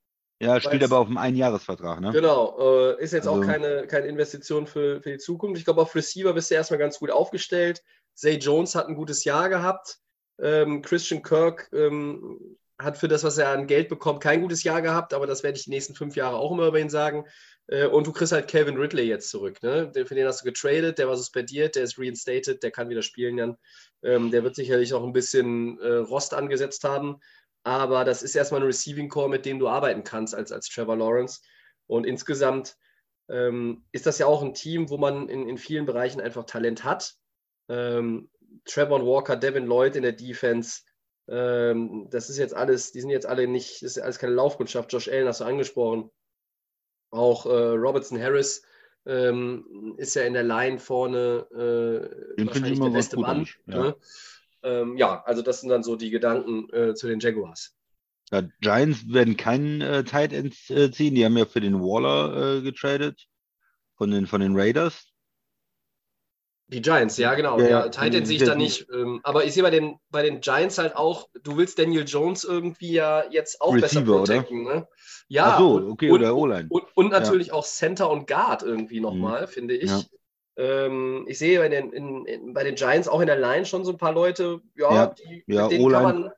Ja, 0.42 0.60
spielt 0.60 0.82
Weiß- 0.82 0.86
aber 0.86 1.00
auf 1.00 1.08
einem 1.08 1.18
Einjahresvertrag, 1.18 2.02
ne? 2.02 2.12
genau, 2.12 2.58
äh, 2.60 3.04
ist 3.04 3.14
jetzt 3.14 3.28
auch 3.28 3.36
Also- 3.38 3.48
keine, 3.48 3.86
keine 3.88 4.08
Investition 4.08 4.66
für, 4.68 5.02
für 5.02 5.12
die 5.12 5.18
Zukunft. 5.20 5.60
Ich 5.60 5.66
glaube, 5.66 5.82
auf 5.82 5.94
Receiver 5.96 6.34
bist 6.34 6.50
du 6.50 6.56
erstmal 6.56 6.80
ganz 6.80 6.98
gut 7.00 7.12
aufgestellt. 7.12 7.82
Zay 8.16 8.38
Jones 8.38 8.76
hat 8.76 8.88
ein 8.88 8.96
gutes 8.96 9.24
Jahr 9.24 9.50
gehabt. 9.50 10.00
Ähm, 10.40 10.82
Christian 10.82 11.22
Kirk 11.22 11.70
ähm, 11.74 12.58
hat 12.80 12.98
für 12.98 13.08
das, 13.08 13.24
was 13.24 13.38
er 13.38 13.50
an 13.50 13.68
Geld 13.68 13.90
bekommt, 13.90 14.22
kein 14.22 14.42
gutes 14.42 14.64
Jahr 14.64 14.82
gehabt, 14.82 15.14
aber 15.14 15.28
das 15.28 15.44
werde 15.44 15.58
ich 15.60 15.66
die 15.66 15.70
nächsten 15.70 15.94
fünf 15.94 16.16
Jahre 16.16 16.38
auch 16.38 16.52
immer 16.52 16.66
über 16.68 16.80
ihn 16.80 16.90
sagen. 16.90 17.26
Äh, 17.68 17.86
und 17.86 18.08
du 18.08 18.12
kriegst 18.12 18.32
halt 18.34 18.48
Calvin 18.48 18.78
Ridley 18.78 19.04
jetzt 19.04 19.30
zurück. 19.30 19.62
Ne? 19.62 19.92
Den- 19.92 20.08
Für 20.08 20.16
den 20.16 20.26
hast 20.28 20.42
du 20.42 20.46
getradet, 20.46 20.98
der 20.98 21.08
war 21.08 21.16
suspendiert, 21.16 21.76
der 21.76 21.84
ist 21.84 22.00
reinstated, 22.00 22.64
der 22.64 22.72
kann 22.72 22.90
wieder 22.90 23.04
spielen 23.04 23.38
dann. 23.38 23.58
Ähm, 24.04 24.32
der 24.32 24.44
wird 24.44 24.56
sicherlich 24.56 24.96
auch 24.96 25.04
ein 25.04 25.14
bisschen 25.14 25.80
äh, 25.80 25.98
Rost 25.98 26.34
angesetzt 26.34 26.84
haben. 26.84 27.18
Aber 27.64 28.06
das 28.06 28.24
ist 28.24 28.36
erstmal 28.36 28.62
ein 28.62 28.68
Receiving 28.68 29.10
Core, 29.10 29.30
mit 29.30 29.46
dem 29.46 29.60
du 29.60 29.68
arbeiten 29.68 30.04
kannst 30.04 30.34
als, 30.34 30.52
als 30.52 30.68
Trevor 30.70 30.98
Lawrence. 30.98 31.42
Und 31.88 32.06
insgesamt 32.06 32.76
ähm, 33.30 33.86
ist 33.92 34.06
das 34.06 34.18
ja 34.18 34.26
auch 34.26 34.42
ein 34.42 34.54
Team, 34.54 34.90
wo 34.90 34.98
man 34.98 35.30
in, 35.30 35.48
in 35.48 35.58
vielen 35.58 35.86
Bereichen 35.86 36.22
einfach 36.22 36.46
Talent 36.46 36.84
hat. 36.84 37.16
Ähm, 37.70 38.30
Trevor 38.66 39.06
Walker, 39.06 39.36
Devin 39.36 39.66
Lloyd 39.66 39.96
in 39.96 40.04
der 40.04 40.12
Defense, 40.12 40.82
ähm, 41.28 42.08
das 42.10 42.30
ist 42.30 42.38
jetzt 42.38 42.54
alles, 42.54 42.92
die 42.92 43.02
sind 43.02 43.10
jetzt 43.10 43.26
alle 43.26 43.48
nicht, 43.48 43.82
das 43.84 43.96
ist 43.96 44.04
alles 44.04 44.20
keine 44.20 44.34
Laufkundschaft. 44.34 44.92
Josh 44.92 45.08
Allen 45.08 45.28
hast 45.28 45.40
du 45.40 45.46
angesprochen. 45.46 46.10
Auch 47.12 47.46
äh, 47.46 47.50
Robertson 47.50 48.22
Harris 48.22 48.64
ähm, 49.06 49.96
ist 49.98 50.16
ja 50.16 50.24
in 50.24 50.34
der 50.34 50.44
Line 50.44 50.80
vorne 50.80 51.48
äh, 51.52 52.46
wahrscheinlich 52.46 52.80
der 52.80 52.90
beste 52.90 53.18
Mann. 53.18 53.38
eigentlich, 53.38 53.58
ja. 53.68 53.84
Ne? 53.84 53.96
Ähm, 54.64 54.98
ja, 54.98 55.24
also 55.26 55.42
das 55.42 55.62
sind 55.62 55.70
dann 55.70 55.84
so 55.84 55.96
die 55.96 56.10
Gedanken 56.10 56.70
äh, 56.74 56.94
zu 56.94 57.08
den 57.08 57.20
Jaguars. 57.20 57.76
Ja, 58.32 58.44
Giants 58.62 59.12
werden 59.12 59.36
keinen 59.36 59.82
äh, 59.82 60.04
Tight 60.04 60.32
End 60.32 60.56
äh, 60.70 60.92
ziehen, 60.92 61.16
die 61.16 61.26
haben 61.26 61.38
ja 61.38 61.46
für 61.46 61.60
den 61.60 61.82
Waller 61.82 62.58
äh, 62.58 62.62
getradet 62.62 63.28
von 63.98 64.10
den, 64.12 64.26
von 64.26 64.42
den 64.42 64.58
Raiders. 64.58 65.08
Die 66.68 66.82
Giants, 66.82 67.18
ja, 67.18 67.36
genau. 67.36 67.60
Ja, 67.60 67.64
Ja, 67.64 67.70
ja, 67.70 67.90
Tight 67.90 68.16
End 68.16 68.26
sehe 68.26 68.38
ich 68.38 68.44
da 68.46 68.56
nicht. 68.56 68.88
Ähm, 68.94 69.20
aber 69.24 69.44
ich 69.44 69.54
sehe 69.54 69.64
bei 69.64 69.70
den, 69.70 70.00
bei 70.10 70.24
den 70.24 70.40
Giants 70.40 70.78
halt 70.78 70.96
auch, 70.96 71.28
du 71.44 71.58
willst 71.58 71.78
Daniel 71.78 72.06
Jones 72.08 72.46
irgendwie 72.46 72.94
ja 72.94 73.26
jetzt 73.30 73.60
auch 73.60 73.74
besser 73.74 74.00
Receiver, 74.00 74.22
oder? 74.22 74.36
protecten. 74.36 74.64
Ne? 74.64 74.88
Ja, 75.28 75.56
Ach 75.56 75.60
so, 75.60 75.88
okay, 75.90 76.10
und, 76.10 76.22
oder 76.22 76.34
O-Line. 76.36 76.68
und, 76.70 76.86
und 76.96 77.12
natürlich 77.12 77.52
auch 77.52 77.66
Center 77.66 78.10
und 78.10 78.26
Guard 78.26 78.64
irgendwie 78.64 79.02
nochmal, 79.02 79.48
finde 79.48 79.76
ich. 79.76 79.92
Ähm, 80.58 81.26
ich 81.28 81.40
sehe 81.40 81.60
bei 81.60 81.70
den, 81.70 81.92
in, 81.94 82.26
in, 82.26 82.54
bei 82.54 82.64
den 82.64 82.76
Giants 82.76 83.08
auch 83.08 83.22
in 83.22 83.28
der 83.28 83.40
Line 83.40 83.66
schon 83.66 83.86
so 83.86 83.92
ein 83.92 83.98
paar 83.98 84.14
Leute, 84.14 84.62
ja, 84.76 84.94
Ja, 84.94 85.08
die, 85.08 85.44
ja, 85.48 85.64
mit 85.64 85.72
denen 85.72 85.92
kann 85.92 86.04
man, 86.04 86.32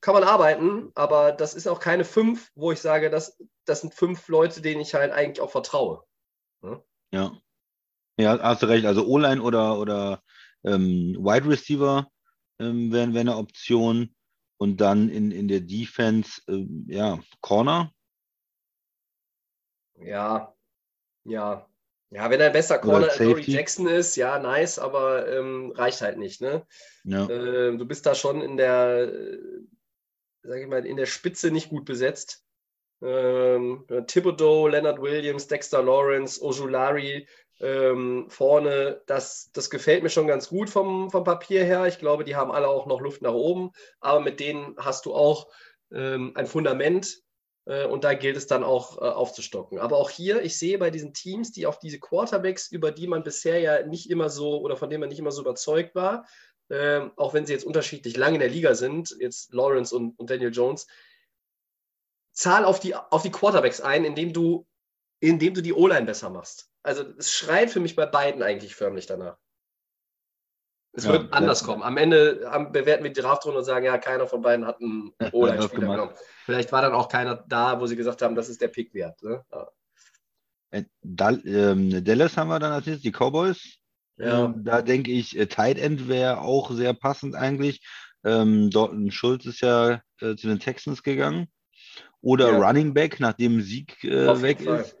kann 0.00 0.14
man 0.14 0.24
arbeiten, 0.24 0.90
aber 0.94 1.32
das 1.32 1.54
ist 1.54 1.66
auch 1.66 1.80
keine 1.80 2.04
fünf, 2.04 2.50
wo 2.54 2.72
ich 2.72 2.80
sage, 2.80 3.10
das, 3.10 3.38
das 3.64 3.80
sind 3.80 3.94
fünf 3.94 4.28
Leute, 4.28 4.60
denen 4.60 4.80
ich 4.80 4.94
halt 4.94 5.12
eigentlich 5.12 5.40
auch 5.40 5.50
vertraue. 5.50 6.04
Ja. 7.12 7.32
Ja, 8.16 8.38
hast 8.40 8.62
du 8.62 8.66
recht. 8.66 8.86
Also 8.86 9.06
O-Line 9.06 9.42
oder, 9.42 9.78
oder 9.78 10.22
ähm, 10.64 11.16
Wide 11.18 11.48
Receiver 11.48 12.08
ähm, 12.58 12.92
wären 12.92 13.12
wäre 13.12 13.22
eine 13.22 13.36
Option. 13.36 14.14
Und 14.56 14.80
dann 14.80 15.08
in, 15.08 15.30
in 15.32 15.48
der 15.48 15.60
Defense, 15.60 16.40
ähm, 16.48 16.86
ja, 16.88 17.18
Corner. 17.40 17.92
Ja, 19.96 20.54
ja. 21.24 21.68
Ja, 22.10 22.30
wenn 22.30 22.40
er 22.40 22.46
ein 22.46 22.52
besser 22.52 22.78
Corner 22.78 23.10
Safety. 23.10 23.50
Jackson 23.50 23.88
ist, 23.88 24.16
ja, 24.16 24.38
nice, 24.38 24.78
aber 24.78 25.28
ähm, 25.28 25.72
reicht 25.74 26.00
halt 26.00 26.18
nicht, 26.18 26.40
ne? 26.40 26.66
Ja. 27.04 27.28
Ähm, 27.28 27.78
du 27.78 27.86
bist 27.86 28.06
da 28.06 28.14
schon 28.14 28.40
in 28.40 28.56
der, 28.56 29.12
äh, 29.12 29.38
sag 30.42 30.60
ich 30.60 30.66
mal, 30.68 30.86
in 30.86 30.96
der 30.96 31.06
Spitze 31.06 31.50
nicht 31.50 31.70
gut 31.70 31.84
besetzt. 31.84 32.44
Ähm, 33.02 33.84
Thibodeau, 34.06 34.68
Leonard 34.68 35.00
Williams, 35.00 35.48
Dexter 35.48 35.82
Lawrence, 35.82 36.40
Ojulari 36.40 37.26
ähm, 37.60 38.26
vorne, 38.28 39.02
das, 39.06 39.50
das 39.52 39.70
gefällt 39.70 40.02
mir 40.02 40.10
schon 40.10 40.26
ganz 40.26 40.48
gut 40.48 40.70
vom, 40.70 41.10
vom 41.10 41.24
Papier 41.24 41.64
her. 41.64 41.86
Ich 41.86 41.98
glaube, 41.98 42.24
die 42.24 42.36
haben 42.36 42.50
alle 42.50 42.68
auch 42.68 42.86
noch 42.86 43.00
Luft 43.00 43.22
nach 43.22 43.32
oben, 43.32 43.72
aber 44.00 44.20
mit 44.20 44.40
denen 44.40 44.76
hast 44.78 45.06
du 45.06 45.14
auch 45.14 45.48
ähm, 45.92 46.32
ein 46.34 46.46
Fundament 46.46 47.06
äh, 47.06 47.23
und 47.66 48.04
da 48.04 48.14
gilt 48.14 48.36
es 48.36 48.46
dann 48.46 48.62
auch 48.62 48.98
äh, 48.98 49.06
aufzustocken. 49.06 49.78
Aber 49.78 49.96
auch 49.96 50.10
hier, 50.10 50.42
ich 50.42 50.58
sehe 50.58 50.78
bei 50.78 50.90
diesen 50.90 51.14
Teams, 51.14 51.52
die 51.52 51.66
auf 51.66 51.78
diese 51.78 51.98
Quarterbacks, 51.98 52.70
über 52.70 52.90
die 52.90 53.06
man 53.06 53.24
bisher 53.24 53.58
ja 53.58 53.86
nicht 53.86 54.10
immer 54.10 54.28
so 54.28 54.60
oder 54.60 54.76
von 54.76 54.90
denen 54.90 55.00
man 55.00 55.08
nicht 55.08 55.18
immer 55.18 55.32
so 55.32 55.40
überzeugt 55.40 55.94
war, 55.94 56.26
ähm, 56.70 57.12
auch 57.16 57.34
wenn 57.34 57.46
sie 57.46 57.52
jetzt 57.52 57.64
unterschiedlich 57.64 58.16
lang 58.16 58.34
in 58.34 58.40
der 58.40 58.50
Liga 58.50 58.74
sind, 58.74 59.16
jetzt 59.18 59.52
Lawrence 59.52 59.94
und, 59.94 60.18
und 60.18 60.30
Daniel 60.30 60.52
Jones, 60.52 60.86
zahl 62.32 62.64
auf 62.64 62.80
die, 62.80 62.94
auf 62.94 63.22
die 63.22 63.30
Quarterbacks 63.30 63.80
ein, 63.80 64.04
indem 64.04 64.32
du, 64.32 64.66
indem 65.20 65.54
du 65.54 65.62
die 65.62 65.72
O-Line 65.72 66.06
besser 66.06 66.30
machst. 66.30 66.70
Also 66.82 67.04
es 67.16 67.32
schreit 67.32 67.70
für 67.70 67.80
mich 67.80 67.96
bei 67.96 68.06
beiden 68.06 68.42
eigentlich 68.42 68.74
förmlich 68.74 69.06
danach. 69.06 69.38
Es 70.96 71.04
Ja, 71.04 71.12
wird 71.12 71.32
anders 71.32 71.58
das- 71.58 71.66
kommen. 71.66 71.82
Am 71.82 71.96
Ende 71.96 72.48
haben, 72.48 72.70
bewerten 72.70 73.02
wir 73.04 73.12
die 73.12 73.20
Draftrunde 73.20 73.58
und 73.58 73.64
sagen, 73.64 73.84
ja, 73.84 73.98
keiner 73.98 74.26
von 74.28 74.42
beiden 74.42 74.64
hat 74.66 74.80
einen 74.80 75.12
O-Line-Spieler 75.32 75.80
gemacht. 75.80 75.96
genommen. 75.98 76.12
Vielleicht 76.44 76.70
war 76.72 76.82
dann 76.82 76.92
auch 76.92 77.08
keiner 77.08 77.36
da, 77.48 77.80
wo 77.80 77.86
sie 77.86 77.96
gesagt 77.96 78.22
haben, 78.22 78.34
das 78.36 78.48
ist 78.48 78.60
der 78.60 78.68
Pick 78.68 78.94
wert. 78.94 79.20
Ne? 79.22 79.44
Ja. 79.52 79.68
Äh, 80.70 80.84
ähm, 81.46 82.04
Dallas 82.04 82.36
haben 82.36 82.48
wir 82.48 82.58
dann 82.58 82.72
als 82.72 82.86
nächstes, 82.86 83.02
die 83.02 83.12
Cowboys. 83.12 83.78
Ja. 84.16 84.44
Ähm, 84.44 84.62
da 84.64 84.82
denke 84.82 85.10
ich, 85.10 85.36
äh, 85.38 85.46
Tight 85.46 85.78
End 85.78 86.08
wäre 86.08 86.40
auch 86.40 86.70
sehr 86.70 86.94
passend 86.94 87.34
eigentlich. 87.34 87.84
Ähm, 88.24 88.70
Dalton 88.70 89.10
Schulz 89.10 89.44
ist 89.46 89.60
ja 89.60 90.00
äh, 90.20 90.36
zu 90.36 90.46
den 90.46 90.60
Texans 90.60 91.02
gegangen. 91.02 91.48
Oder 92.20 92.52
Ja. 92.52 92.58
Running 92.58 92.94
Back, 92.94 93.18
nachdem 93.20 93.60
Sieg 93.60 94.02
äh, 94.04 94.40
weg 94.42 94.62
Fall. 94.62 94.80
ist. 94.80 94.96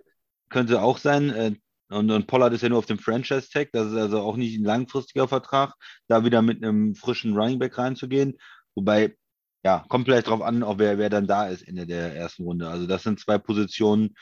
Könnte 0.50 0.82
auch 0.82 0.98
sein. 0.98 1.30
Äh, 1.30 1.52
und, 1.90 2.10
und 2.10 2.26
Pollard 2.26 2.52
ist 2.52 2.62
ja 2.62 2.68
nur 2.68 2.78
auf 2.78 2.86
dem 2.86 2.98
Franchise-Tag, 2.98 3.70
das 3.72 3.88
ist 3.88 3.96
also 3.96 4.20
auch 4.20 4.36
nicht 4.36 4.58
ein 4.58 4.64
langfristiger 4.64 5.28
Vertrag, 5.28 5.74
da 6.08 6.24
wieder 6.24 6.42
mit 6.42 6.62
einem 6.62 6.94
frischen 6.94 7.36
Running 7.36 7.58
Back 7.58 7.78
reinzugehen. 7.78 8.38
Wobei, 8.74 9.16
ja, 9.64 9.84
kommt 9.88 10.06
vielleicht 10.06 10.28
drauf 10.28 10.42
an, 10.42 10.62
auch 10.62 10.78
wer, 10.78 10.98
wer 10.98 11.10
dann 11.10 11.26
da 11.26 11.48
ist 11.48 11.66
Ende 11.66 11.86
der 11.86 12.14
ersten 12.14 12.44
Runde. 12.44 12.68
Also 12.68 12.86
das 12.86 13.02
sind 13.02 13.20
zwei 13.20 13.38
Positionen, 13.38 14.14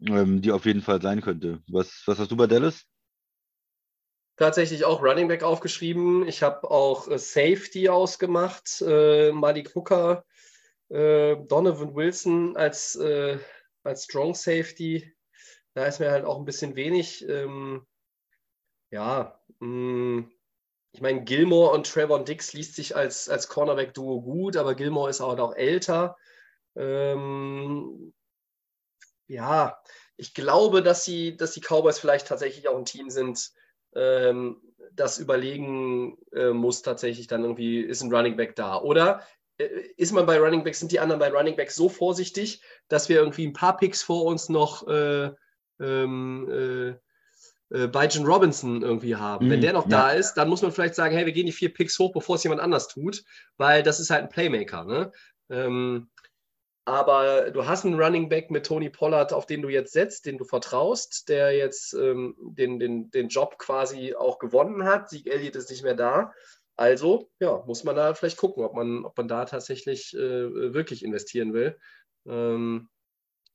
ähm, 0.00 0.42
die 0.42 0.52
auf 0.52 0.66
jeden 0.66 0.82
Fall 0.82 1.00
sein 1.00 1.20
könnte. 1.20 1.62
Was, 1.68 2.02
was 2.06 2.18
hast 2.18 2.30
du 2.30 2.36
bei 2.36 2.46
Dallas? 2.46 2.84
Tatsächlich 4.36 4.84
auch 4.84 5.00
Running 5.00 5.28
Back 5.28 5.44
aufgeschrieben. 5.44 6.26
Ich 6.26 6.42
habe 6.42 6.68
auch 6.68 7.08
äh, 7.08 7.18
Safety 7.18 7.88
ausgemacht. 7.88 8.82
Äh, 8.82 9.30
Malik 9.30 9.76
Hooker, 9.76 10.24
äh, 10.88 11.36
Donovan 11.36 11.94
Wilson 11.94 12.56
als, 12.56 12.96
äh, 12.96 13.38
als 13.84 14.04
Strong 14.04 14.34
Safety. 14.34 15.13
Da 15.74 15.84
ist 15.86 16.00
mir 16.00 16.10
halt 16.10 16.24
auch 16.24 16.38
ein 16.38 16.44
bisschen 16.44 16.76
wenig. 16.76 17.28
Ähm, 17.28 17.86
ja, 18.90 19.40
mh, 19.58 20.28
ich 20.92 21.00
meine, 21.00 21.24
Gilmore 21.24 21.72
und 21.72 21.90
Trevor 21.92 22.24
Dix 22.24 22.52
liest 22.52 22.76
sich 22.76 22.94
als, 22.94 23.28
als 23.28 23.48
Cornerback-Duo 23.48 24.22
gut, 24.22 24.56
aber 24.56 24.76
Gilmore 24.76 25.10
ist 25.10 25.20
auch 25.20 25.36
noch 25.36 25.54
älter. 25.56 26.16
Ähm, 26.76 28.14
ja, 29.26 29.82
ich 30.16 30.34
glaube, 30.34 30.82
dass, 30.82 31.04
sie, 31.04 31.36
dass 31.36 31.52
die 31.52 31.60
Cowboys 31.60 31.98
vielleicht 31.98 32.28
tatsächlich 32.28 32.68
auch 32.68 32.76
ein 32.76 32.84
Team 32.84 33.10
sind, 33.10 33.52
ähm, 33.96 34.60
das 34.92 35.18
überlegen 35.18 36.16
äh, 36.32 36.50
muss 36.50 36.82
tatsächlich 36.82 37.26
dann 37.26 37.42
irgendwie, 37.42 37.80
ist 37.80 38.02
ein 38.02 38.14
Running 38.14 38.36
Back 38.36 38.54
da? 38.54 38.80
Oder 38.80 39.26
äh, 39.58 39.64
ist 39.96 40.12
man 40.12 40.26
bei 40.26 40.38
Running 40.38 40.62
Back, 40.62 40.76
sind 40.76 40.92
die 40.92 41.00
anderen 41.00 41.18
bei 41.18 41.32
Running 41.32 41.56
Back 41.56 41.72
so 41.72 41.88
vorsichtig, 41.88 42.62
dass 42.86 43.08
wir 43.08 43.16
irgendwie 43.16 43.46
ein 43.46 43.52
paar 43.52 43.76
Picks 43.76 44.02
vor 44.04 44.24
uns 44.26 44.48
noch 44.48 44.86
äh, 44.86 45.32
ähm, 45.80 46.48
äh, 46.50 46.94
äh, 47.74 47.88
Bijan 47.88 48.24
Robinson 48.24 48.82
irgendwie 48.82 49.16
haben. 49.16 49.46
Mhm, 49.46 49.50
Wenn 49.50 49.60
der 49.60 49.72
noch 49.72 49.88
ja. 49.88 49.90
da 49.90 50.10
ist, 50.10 50.34
dann 50.34 50.48
muss 50.48 50.62
man 50.62 50.72
vielleicht 50.72 50.94
sagen, 50.94 51.14
hey, 51.14 51.26
wir 51.26 51.32
gehen 51.32 51.46
die 51.46 51.52
vier 51.52 51.72
Picks 51.72 51.98
hoch, 51.98 52.12
bevor 52.12 52.36
es 52.36 52.44
jemand 52.44 52.60
anders 52.60 52.88
tut, 52.88 53.24
weil 53.56 53.82
das 53.82 54.00
ist 54.00 54.10
halt 54.10 54.22
ein 54.22 54.28
Playmaker. 54.28 54.84
Ne? 54.84 55.12
Ähm, 55.50 56.10
aber 56.86 57.50
du 57.50 57.66
hast 57.66 57.86
einen 57.86 58.00
Running 58.00 58.28
Back 58.28 58.50
mit 58.50 58.66
Tony 58.66 58.90
Pollard, 58.90 59.32
auf 59.32 59.46
den 59.46 59.62
du 59.62 59.70
jetzt 59.70 59.92
setzt, 59.92 60.26
den 60.26 60.36
du 60.36 60.44
vertraust, 60.44 61.28
der 61.28 61.56
jetzt 61.56 61.94
ähm, 61.94 62.36
den, 62.38 62.78
den, 62.78 63.10
den 63.10 63.28
Job 63.28 63.58
quasi 63.58 64.14
auch 64.14 64.38
gewonnen 64.38 64.84
hat. 64.84 65.08
Sieg 65.08 65.26
Elliott 65.26 65.56
ist 65.56 65.70
nicht 65.70 65.82
mehr 65.82 65.94
da. 65.94 66.32
Also, 66.76 67.30
ja, 67.40 67.62
muss 67.66 67.84
man 67.84 67.96
da 67.96 68.12
vielleicht 68.14 68.36
gucken, 68.36 68.64
ob 68.64 68.74
man, 68.74 69.04
ob 69.04 69.16
man 69.16 69.28
da 69.28 69.46
tatsächlich 69.46 70.12
äh, 70.14 70.74
wirklich 70.74 71.04
investieren 71.04 71.54
will. 71.54 71.78
Ähm, 72.26 72.90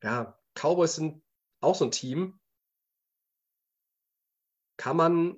ja, 0.01 0.39
Cowboys 0.55 0.95
sind 0.95 1.21
auch 1.61 1.75
so 1.75 1.85
ein 1.85 1.91
Team. 1.91 2.39
Kann 4.77 4.97
man 4.97 5.35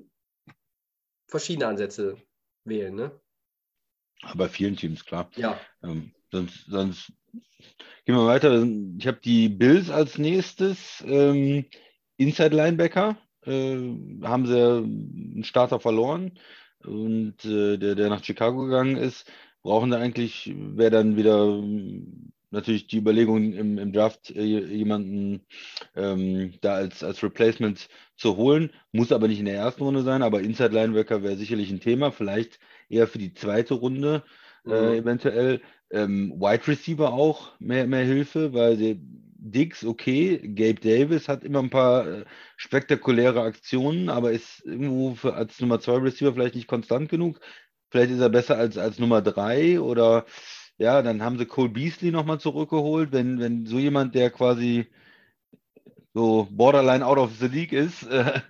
verschiedene 1.28 1.68
Ansätze 1.68 2.18
wählen, 2.64 2.94
ne? 2.94 3.20
Bei 4.36 4.48
vielen 4.48 4.76
Teams, 4.76 5.04
klar. 5.04 5.32
Ja. 5.36 5.60
Ähm, 5.82 6.14
sonst, 6.32 6.66
sonst 6.68 7.12
gehen 8.06 8.16
wir 8.16 8.28
weiter. 8.28 8.64
Ich 9.00 9.08
habe 9.08 9.20
die 9.20 9.50
Bills 9.50 9.90
als 9.90 10.18
nächstes. 10.18 11.04
Ähm, 11.08 11.66
Inside 12.18 12.56
Linebacker 12.56 13.18
äh, 13.46 13.78
haben 14.24 14.46
sie 14.46 14.62
einen 14.62 15.44
Starter 15.44 15.80
verloren 15.80 16.38
und 16.84 17.44
äh, 17.46 17.78
der, 17.78 17.96
der 17.96 18.10
nach 18.10 18.24
Chicago 18.24 18.66
gegangen 18.66 18.98
ist, 18.98 19.32
brauchen 19.64 19.92
da 19.92 19.98
eigentlich, 19.98 20.52
wäre 20.56 20.92
dann 20.92 21.18
wieder 21.18 21.62
natürlich 22.52 22.88
die 22.88 22.98
Überlegung 22.98 23.54
im, 23.54 23.78
im 23.78 23.94
Draft 23.94 24.30
äh, 24.32 24.44
jemanden 24.44 25.46
ähm, 25.96 26.54
da 26.62 26.76
als, 26.76 27.04
als 27.04 27.24
Replacement 27.24 27.90
zu 28.18 28.38
holen, 28.38 28.72
muss 28.92 29.12
aber 29.12 29.28
nicht 29.28 29.40
in 29.40 29.46
der 29.46 29.56
ersten 29.56 29.84
Runde 29.84 30.04
sein, 30.04 30.22
aber 30.22 30.42
Inside 30.42 30.74
Linebacker 30.74 31.24
wäre 31.24 31.38
sicherlich 31.38 31.72
ein 31.72 31.80
Thema, 31.80 32.12
vielleicht 32.12 32.60
eher 32.90 33.08
für 33.08 33.18
die 33.20 33.34
zweite 33.34 33.74
Runde 33.76 34.24
äh, 34.68 34.98
Mhm. 34.98 35.00
eventuell. 35.00 35.62
Ähm, 35.90 36.34
Wide 36.40 36.68
Receiver 36.68 37.12
auch 37.14 37.60
mehr, 37.60 37.86
mehr 37.88 38.06
Hilfe, 38.06 38.54
weil 38.54 38.78
die 38.78 39.00
Diggs, 39.44 39.84
okay, 39.84 40.38
Gabe 40.56 40.76
Davis 40.80 41.28
hat 41.28 41.44
immer 41.44 41.60
ein 41.60 41.70
paar 41.70 42.08
äh, 42.08 42.26
spektakuläre 42.58 43.42
Aktionen, 43.42 44.10
aber 44.10 44.32
ist 44.32 44.64
irgendwo 44.66 45.16
für, 45.16 45.34
als 45.34 45.60
Nummer 45.60 45.80
2 45.80 45.98
Receiver 45.98 46.34
vielleicht 46.34 46.56
nicht 46.56 46.68
konstant 46.68 47.10
genug. 47.10 47.40
Vielleicht 47.90 48.12
ist 48.12 48.20
er 48.22 48.30
besser 48.30 48.58
als, 48.58 48.78
als 48.78 49.00
Nummer 49.00 49.22
3 49.22 49.82
oder 49.82 50.26
ja, 50.78 51.02
dann 51.02 51.22
haben 51.22 51.38
sie 51.38 51.46
Cole 51.46 51.70
Beasley 51.70 52.12
nochmal 52.12 52.40
zurückgeholt, 52.40 53.12
wenn, 53.12 53.40
wenn 53.40 53.66
so 53.66 53.80
jemand, 53.80 54.16
der 54.16 54.30
quasi 54.32 54.88
so 56.14 56.48
borderline 56.52 57.06
out 57.06 57.18
of 57.18 57.38
the 57.40 57.48
league 57.48 57.72
ist, 57.74 58.04
äh, 58.08 58.42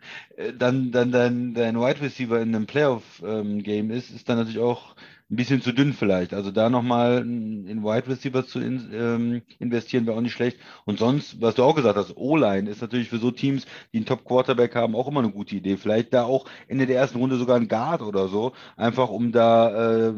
dann, 0.58 0.92
dann 0.92 1.12
dein, 1.12 1.54
dein 1.54 1.80
Wide 1.80 2.02
Receiver 2.02 2.42
in 2.42 2.56
einem 2.56 2.66
Playoff-Game 2.66 3.92
ist, 3.92 4.10
ist 4.10 4.28
dann 4.30 4.38
natürlich 4.38 4.60
auch 4.60 4.96
ein 5.30 5.38
bisschen 5.38 5.62
zu 5.62 5.72
dünn 5.72 5.94
vielleicht. 5.94 6.34
Also 6.34 6.52
da 6.52 6.70
nochmal 6.70 7.20
in 7.20 7.84
Wide 7.84 8.08
Receiver 8.10 8.46
zu 8.46 8.60
in, 8.60 8.90
ähm, 8.94 9.42
investieren 9.60 10.06
wäre 10.06 10.18
auch 10.18 10.22
nicht 10.22 10.34
schlecht. 10.34 10.60
Und 10.84 11.00
sonst, 11.00 11.40
was 11.40 11.56
du 11.56 11.64
auch 11.64 11.76
gesagt 11.76 11.96
hast, 11.96 12.18
O-Line 12.18 12.70
ist 12.70 12.82
natürlich 12.82 13.08
für 13.08 13.18
so 13.18 13.32
Teams, 13.32 13.66
die 13.94 13.98
einen 13.98 14.06
Top-Quarterback 14.06 14.76
haben, 14.76 14.94
auch 14.96 15.08
immer 15.08 15.22
eine 15.22 15.32
gute 15.32 15.56
Idee. 15.56 15.78
Vielleicht 15.78 16.14
da 16.14 16.24
auch 16.24 16.46
Ende 16.68 16.86
der 16.86 16.98
ersten 16.98 17.18
Runde 17.20 17.38
sogar 17.38 17.56
ein 17.56 17.70
Guard 17.70 18.02
oder 18.02 18.28
so, 18.28 18.52
einfach 18.76 19.10
um 19.10 19.32
da 19.32 20.10
äh, 20.10 20.14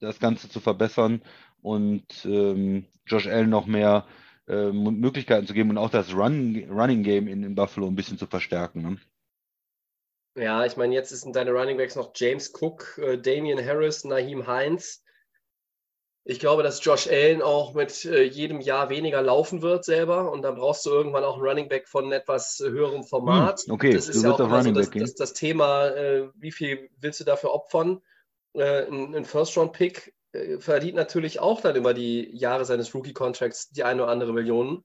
das 0.00 0.18
Ganze 0.20 0.50
zu 0.50 0.60
verbessern 0.60 1.22
und 1.62 2.24
ähm, 2.24 2.86
Josh 3.06 3.26
Allen 3.26 3.50
noch 3.50 3.66
mehr 3.66 4.06
äh, 4.48 4.72
Möglichkeiten 4.72 5.46
zu 5.46 5.54
geben 5.54 5.70
und 5.70 5.78
auch 5.78 5.90
das 5.90 6.14
Run, 6.14 6.66
Running 6.70 7.02
Game 7.02 7.28
in, 7.28 7.42
in 7.42 7.54
Buffalo 7.54 7.86
ein 7.86 7.96
bisschen 7.96 8.18
zu 8.18 8.26
verstärken. 8.26 8.82
Ne? 8.82 8.98
Ja, 10.42 10.64
ich 10.64 10.76
meine, 10.76 10.94
jetzt 10.94 11.10
sind 11.10 11.34
deine 11.34 11.52
Running 11.52 11.76
Backs 11.76 11.96
noch 11.96 12.12
James 12.14 12.52
Cook, 12.54 12.98
äh, 12.98 13.18
Damian 13.18 13.64
Harris, 13.64 14.04
Naheem 14.04 14.46
Heinz. 14.46 15.02
Ich 16.24 16.40
glaube, 16.40 16.62
dass 16.62 16.84
Josh 16.84 17.08
Allen 17.08 17.40
auch 17.40 17.72
mit 17.72 18.04
äh, 18.04 18.22
jedem 18.22 18.60
Jahr 18.60 18.90
weniger 18.90 19.22
laufen 19.22 19.62
wird 19.62 19.84
selber 19.84 20.30
und 20.30 20.42
dann 20.42 20.56
brauchst 20.56 20.84
du 20.84 20.90
irgendwann 20.90 21.24
auch 21.24 21.36
einen 21.36 21.46
Running 21.46 21.68
Back 21.68 21.88
von 21.88 22.12
etwas 22.12 22.62
höherem 22.62 23.02
Format. 23.02 23.60
Hm, 23.62 23.72
okay, 23.72 23.94
das 23.94 24.06
du 24.06 24.12
ist 24.12 24.22
ja 24.22 24.30
auch 24.30 24.34
auf 24.34 24.40
immer 24.40 24.62
so 24.62 24.68
Running 24.68 24.74
das, 24.74 24.90
das, 24.90 25.14
das 25.14 25.32
Thema, 25.32 25.88
äh, 25.88 26.28
wie 26.34 26.52
viel 26.52 26.90
willst 27.00 27.20
du 27.20 27.24
dafür 27.24 27.52
opfern? 27.52 28.02
Äh, 28.52 28.86
ein 28.86 29.14
ein 29.14 29.24
First-Round-Pick 29.24 30.08
äh, 30.08 30.17
verdient 30.58 30.94
natürlich 30.94 31.40
auch 31.40 31.60
dann 31.60 31.76
über 31.76 31.94
die 31.94 32.36
Jahre 32.36 32.64
seines 32.64 32.94
Rookie-Contracts 32.94 33.70
die 33.70 33.84
eine 33.84 34.02
oder 34.02 34.12
andere 34.12 34.32
Million. 34.32 34.84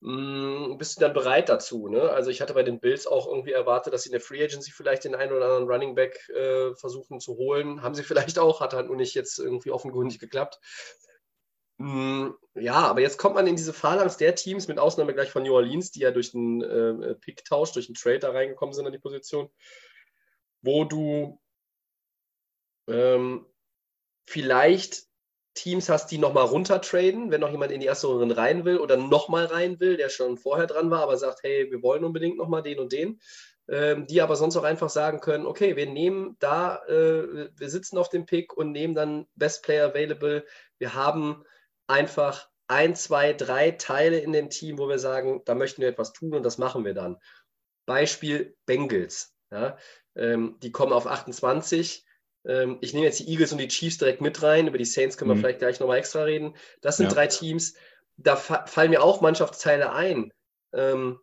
Mm, 0.00 0.78
Bist 0.78 0.96
du 0.96 1.00
dann 1.00 1.12
bereit 1.12 1.48
dazu? 1.48 1.88
Ne? 1.88 2.02
Also 2.10 2.30
ich 2.30 2.40
hatte 2.40 2.54
bei 2.54 2.62
den 2.62 2.80
Bills 2.80 3.06
auch 3.06 3.26
irgendwie 3.26 3.52
erwartet, 3.52 3.92
dass 3.92 4.02
sie 4.02 4.08
in 4.08 4.12
der 4.12 4.20
Free 4.20 4.42
Agency 4.42 4.70
vielleicht 4.72 5.04
den 5.04 5.14
einen 5.14 5.32
oder 5.32 5.44
anderen 5.46 5.68
Running 5.68 5.94
Back 5.94 6.28
äh, 6.30 6.74
versuchen 6.74 7.20
zu 7.20 7.36
holen. 7.36 7.82
Haben 7.82 7.94
sie 7.94 8.02
vielleicht 8.04 8.38
auch, 8.38 8.60
hat 8.60 8.72
halt 8.74 8.86
nur 8.86 8.96
nicht 8.96 9.14
jetzt 9.14 9.38
irgendwie 9.38 9.70
offenkundig 9.70 10.18
geklappt. 10.18 10.58
Mm, 11.78 12.30
Ja, 12.54 12.74
aber 12.74 13.00
jetzt 13.00 13.18
kommt 13.18 13.34
man 13.34 13.46
in 13.46 13.56
diese 13.56 13.72
Phalanx 13.72 14.16
der 14.16 14.34
Teams, 14.34 14.68
mit 14.68 14.78
Ausnahme 14.78 15.14
gleich 15.14 15.30
von 15.30 15.42
New 15.42 15.54
Orleans, 15.54 15.90
die 15.90 16.00
ja 16.00 16.10
durch 16.10 16.32
den 16.32 16.62
äh, 16.62 17.14
Pick-Tausch, 17.14 17.72
durch 17.72 17.86
den 17.86 17.94
Trade 17.94 18.20
da 18.20 18.30
reingekommen 18.30 18.74
sind 18.74 18.86
an 18.86 18.92
die 18.92 18.98
Position, 18.98 19.50
wo 20.62 20.84
du 20.84 21.40
ähm, 22.88 23.46
vielleicht 24.30 25.04
Teams 25.54 25.88
hast, 25.88 26.10
die 26.10 26.18
nochmal 26.18 26.44
runtertraden, 26.44 27.30
wenn 27.30 27.40
noch 27.40 27.50
jemand 27.50 27.72
in 27.72 27.80
die 27.80 27.86
erste 27.86 28.06
Runde 28.06 28.36
rein 28.36 28.64
will 28.64 28.78
oder 28.78 28.96
nochmal 28.96 29.46
rein 29.46 29.80
will, 29.80 29.96
der 29.96 30.08
schon 30.08 30.38
vorher 30.38 30.68
dran 30.68 30.90
war, 30.90 31.02
aber 31.02 31.16
sagt, 31.16 31.42
hey, 31.42 31.70
wir 31.70 31.82
wollen 31.82 32.04
unbedingt 32.04 32.36
nochmal 32.36 32.62
den 32.62 32.78
und 32.78 32.92
den. 32.92 33.20
Ähm, 33.68 34.06
die 34.06 34.20
aber 34.20 34.34
sonst 34.36 34.56
auch 34.56 34.64
einfach 34.64 34.90
sagen 34.90 35.20
können, 35.20 35.46
okay, 35.46 35.76
wir 35.76 35.86
nehmen 35.86 36.36
da, 36.40 36.76
äh, 36.86 37.50
wir 37.56 37.70
sitzen 37.70 37.98
auf 37.98 38.08
dem 38.08 38.26
Pick 38.26 38.56
und 38.56 38.72
nehmen 38.72 38.94
dann 38.94 39.26
Best 39.34 39.62
Player 39.62 39.86
Available. 39.86 40.44
Wir 40.78 40.94
haben 40.94 41.44
einfach 41.86 42.48
ein, 42.66 42.96
zwei, 42.96 43.32
drei 43.32 43.72
Teile 43.72 44.18
in 44.18 44.32
dem 44.32 44.50
Team, 44.50 44.78
wo 44.78 44.88
wir 44.88 44.98
sagen, 44.98 45.42
da 45.44 45.54
möchten 45.54 45.82
wir 45.82 45.88
etwas 45.88 46.12
tun 46.12 46.34
und 46.34 46.42
das 46.42 46.58
machen 46.58 46.84
wir 46.84 46.94
dann. 46.94 47.16
Beispiel 47.86 48.56
Bengals. 48.66 49.34
Ja? 49.52 49.76
Ähm, 50.16 50.56
die 50.62 50.72
kommen 50.72 50.92
auf 50.92 51.06
28. 51.06 52.04
Ähm, 52.46 52.78
ich 52.80 52.92
nehme 52.94 53.06
jetzt 53.06 53.20
die 53.20 53.28
Eagles 53.28 53.52
und 53.52 53.58
die 53.58 53.68
Chiefs 53.68 53.98
direkt 53.98 54.20
mit 54.20 54.42
rein. 54.42 54.66
Über 54.68 54.78
die 54.78 54.84
Saints 54.84 55.16
können 55.16 55.30
wir 55.30 55.34
Mhm. 55.34 55.40
vielleicht 55.40 55.58
gleich 55.60 55.80
nochmal 55.80 55.98
extra 55.98 56.22
reden. 56.22 56.54
Das 56.80 56.96
sind 56.96 57.06
Ja. 57.06 57.12
drei 57.14 57.26
Teams. 57.26 57.74
Da 58.16 58.36
fa 58.36 58.66
fallen 58.66 58.90
mir 58.90 59.02
auch 59.02 59.20
Mannschaftsteile 59.20 59.92
ein. 59.92 60.32
Ähm, 60.72 61.18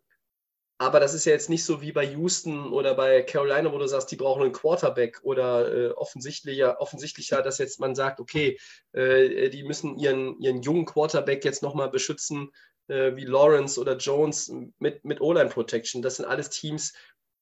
aber 0.79 0.99
das 0.99 1.15
ist 1.15 1.25
ja 1.25 1.31
jetzt 1.31 1.49
nicht 1.49 1.65
so 1.65 1.81
wie 1.81 1.91
bei 1.91 2.03
Houston 2.05 2.71
oder 2.71 2.93
bei 2.93 3.23
Carolina, 3.23 3.71
wo 3.73 3.79
du 3.79 3.87
sagst, 3.87 4.11
die 4.11 4.15
brauchen 4.15 4.43
einen 4.43 4.51
Quarterback 4.51 5.19
oder 5.23 5.73
äh, 5.73 5.89
offensichtlicher, 5.91 6.79
offensichtlicher, 6.79 7.41
dass 7.41 7.57
jetzt 7.57 7.79
man 7.79 7.95
sagt, 7.95 8.19
okay, 8.19 8.59
äh, 8.91 9.49
die 9.49 9.63
müssen 9.63 9.97
ihren, 9.97 10.39
ihren 10.39 10.61
jungen 10.61 10.85
Quarterback 10.85 11.43
jetzt 11.45 11.63
nochmal 11.63 11.89
beschützen, 11.89 12.51
äh, 12.89 13.15
wie 13.15 13.25
Lawrence 13.25 13.79
oder 13.81 13.97
Jones 13.97 14.53
mit, 14.77 15.03
mit 15.03 15.19
O-Line 15.19 15.49
Protection. 15.49 16.03
Das 16.03 16.17
sind 16.17 16.25
alles 16.25 16.51
Teams, 16.51 16.93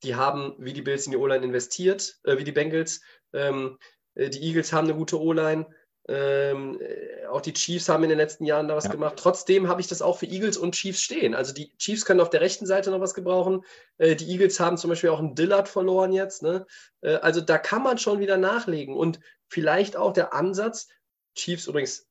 die 0.04 0.16
haben 0.16 0.56
wie 0.58 0.72
die 0.74 0.82
Bills 0.82 1.06
in 1.06 1.12
die 1.12 1.18
O-Line 1.18 1.44
investiert, 1.46 2.18
äh, 2.24 2.38
wie 2.38 2.46
die 2.46 2.54
Bengals. 2.54 3.02
Ähm, 3.36 3.78
äh, 4.16 4.30
die 4.30 4.42
Eagles 4.42 4.74
haben 4.74 4.86
eine 4.88 4.98
gute 4.98 5.20
O-Line. 5.20 5.68
Ähm, 6.08 6.80
äh, 6.80 7.26
auch 7.26 7.42
die 7.42 7.54
Chiefs 7.54 7.90
haben 7.90 8.04
in 8.04 8.10
den 8.10 8.20
letzten 8.20 8.46
Jahren 8.46 8.68
da 8.68 8.76
was 8.76 8.84
Ja. 8.86 8.92
gemacht. 8.92 9.16
Trotzdem 9.18 9.68
habe 9.68 9.82
ich 9.82 9.88
das 9.88 10.04
auch 10.04 10.20
für 10.20 10.28
Eagles 10.28 10.56
und 10.58 10.76
Chiefs 10.76 11.02
stehen. 11.02 11.34
Also 11.34 11.52
die 11.52 11.76
Chiefs 11.78 12.06
können 12.06 12.20
auf 12.20 12.30
der 12.30 12.42
rechten 12.42 12.68
Seite 12.68 12.92
noch 12.92 13.02
was 13.02 13.16
gebrauchen. 13.16 13.66
Äh, 13.98 14.16
die 14.16 14.30
Eagles 14.30 14.60
haben 14.60 14.78
zum 14.78 14.92
Beispiel 14.92 15.10
auch 15.10 15.20
einen 15.20 15.34
Dillard 15.36 15.68
verloren 15.68 16.12
jetzt. 16.12 16.44
Ne? 16.44 16.68
Äh, 17.02 17.16
also 17.16 17.42
da 17.42 17.58
kann 17.58 17.82
man 17.82 17.98
schon 17.98 18.20
wieder 18.20 18.38
nachlegen. 18.38 18.96
Und 18.96 19.20
vielleicht 19.48 19.98
auch 19.98 20.14
der 20.14 20.34
Ansatz, 20.34 20.88
Chiefs 21.36 21.66
übrigens, 21.68 22.08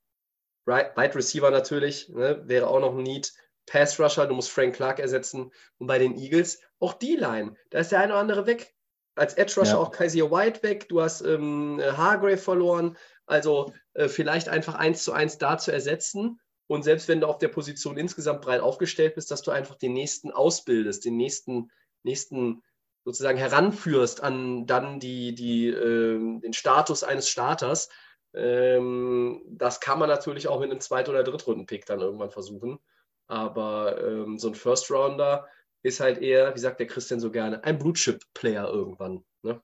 right, 0.67 0.97
Wide 0.97 1.15
Receiver 1.15 1.51
natürlich, 1.51 2.09
ne? 2.09 2.43
wäre 2.47 2.67
auch 2.67 2.81
noch 2.81 2.97
ein 2.97 3.03
Need. 3.03 3.33
Pass 3.67 3.99
Rusher, 3.99 4.27
du 4.27 4.35
musst 4.35 4.51
Frank 4.51 4.75
Clark 4.75 4.99
ersetzen. 4.99 5.53
Und 5.79 5.87
bei 5.87 5.99
den 5.99 6.19
Eagles 6.19 6.61
auch 6.81 6.95
die 6.95 7.17
Line. 7.17 7.55
Da 7.71 7.79
ist 7.79 7.93
der 7.93 8.01
eine 8.01 8.13
oder 8.13 8.21
andere 8.21 8.47
weg. 8.47 8.74
Als 9.17 9.35
Edge 9.35 9.55
Rusher 9.57 9.73
Ja. 9.75 9.79
auch 9.79 9.91
Kaiser 9.91 10.31
White 10.31 10.63
weg. 10.63 10.89
Du 10.89 11.01
hast 11.01 11.21
ähm, 11.23 11.81
Hargrave 11.81 12.37
verloren. 12.39 12.97
Also 13.27 13.73
äh, 13.95 14.09
vielleicht 14.09 14.49
einfach 14.49 14.75
eins 14.75 15.05
zu 15.05 15.13
eins 15.13 15.39
da 15.39 15.57
zu 15.59 15.73
ersetzen. 15.73 16.41
Und 16.67 16.83
selbst 16.83 17.09
wenn 17.09 17.21
du 17.21 17.27
auf 17.27 17.39
der 17.39 17.49
Position 17.49 17.97
insgesamt 17.97 18.41
breit 18.43 18.61
aufgestellt 18.61 19.15
bist, 19.15 19.31
dass 19.31 19.43
du 19.43 19.51
einfach 19.51 19.77
den 19.77 19.93
nächsten 19.93 20.31
ausbildest, 20.31 21.05
den 21.05 21.17
nächsten, 21.17 21.71
nächsten 22.03 22.63
sozusagen 23.05 23.39
heranführst 23.39 24.23
an 24.23 24.67
dann 24.67 24.99
die, 24.99 25.35
die, 25.35 25.69
ähm, 25.69 26.41
den 26.41 26.55
Status 26.55 27.05
eines 27.05 27.29
Starters. 27.29 27.91
Ähm, 28.35 29.43
das 29.47 29.81
kann 29.81 29.99
man 29.99 30.09
natürlich 30.09 30.49
auch 30.49 30.59
mit 30.59 30.71
einem 30.71 30.81
Zweit- 30.81 31.09
oder 31.09 31.23
Drittrunden-Pick 31.23 31.87
dann 31.87 32.01
irgendwann 32.01 32.31
versuchen. 32.31 32.79
Aber 33.27 34.03
ähm, 34.03 34.39
so 34.39 34.49
ein 34.49 34.55
First-Rounder 34.55 35.47
ist 35.85 36.01
halt 36.01 36.21
eher, 36.21 36.55
wie 36.55 36.59
sagt 36.59 36.81
der 36.81 36.87
Christian 36.87 37.21
so 37.21 37.31
gerne, 37.31 37.63
ein 37.63 37.79
Blue-Chip-Player 37.79 38.69
irgendwann. 38.69 39.23
Ne? 39.43 39.61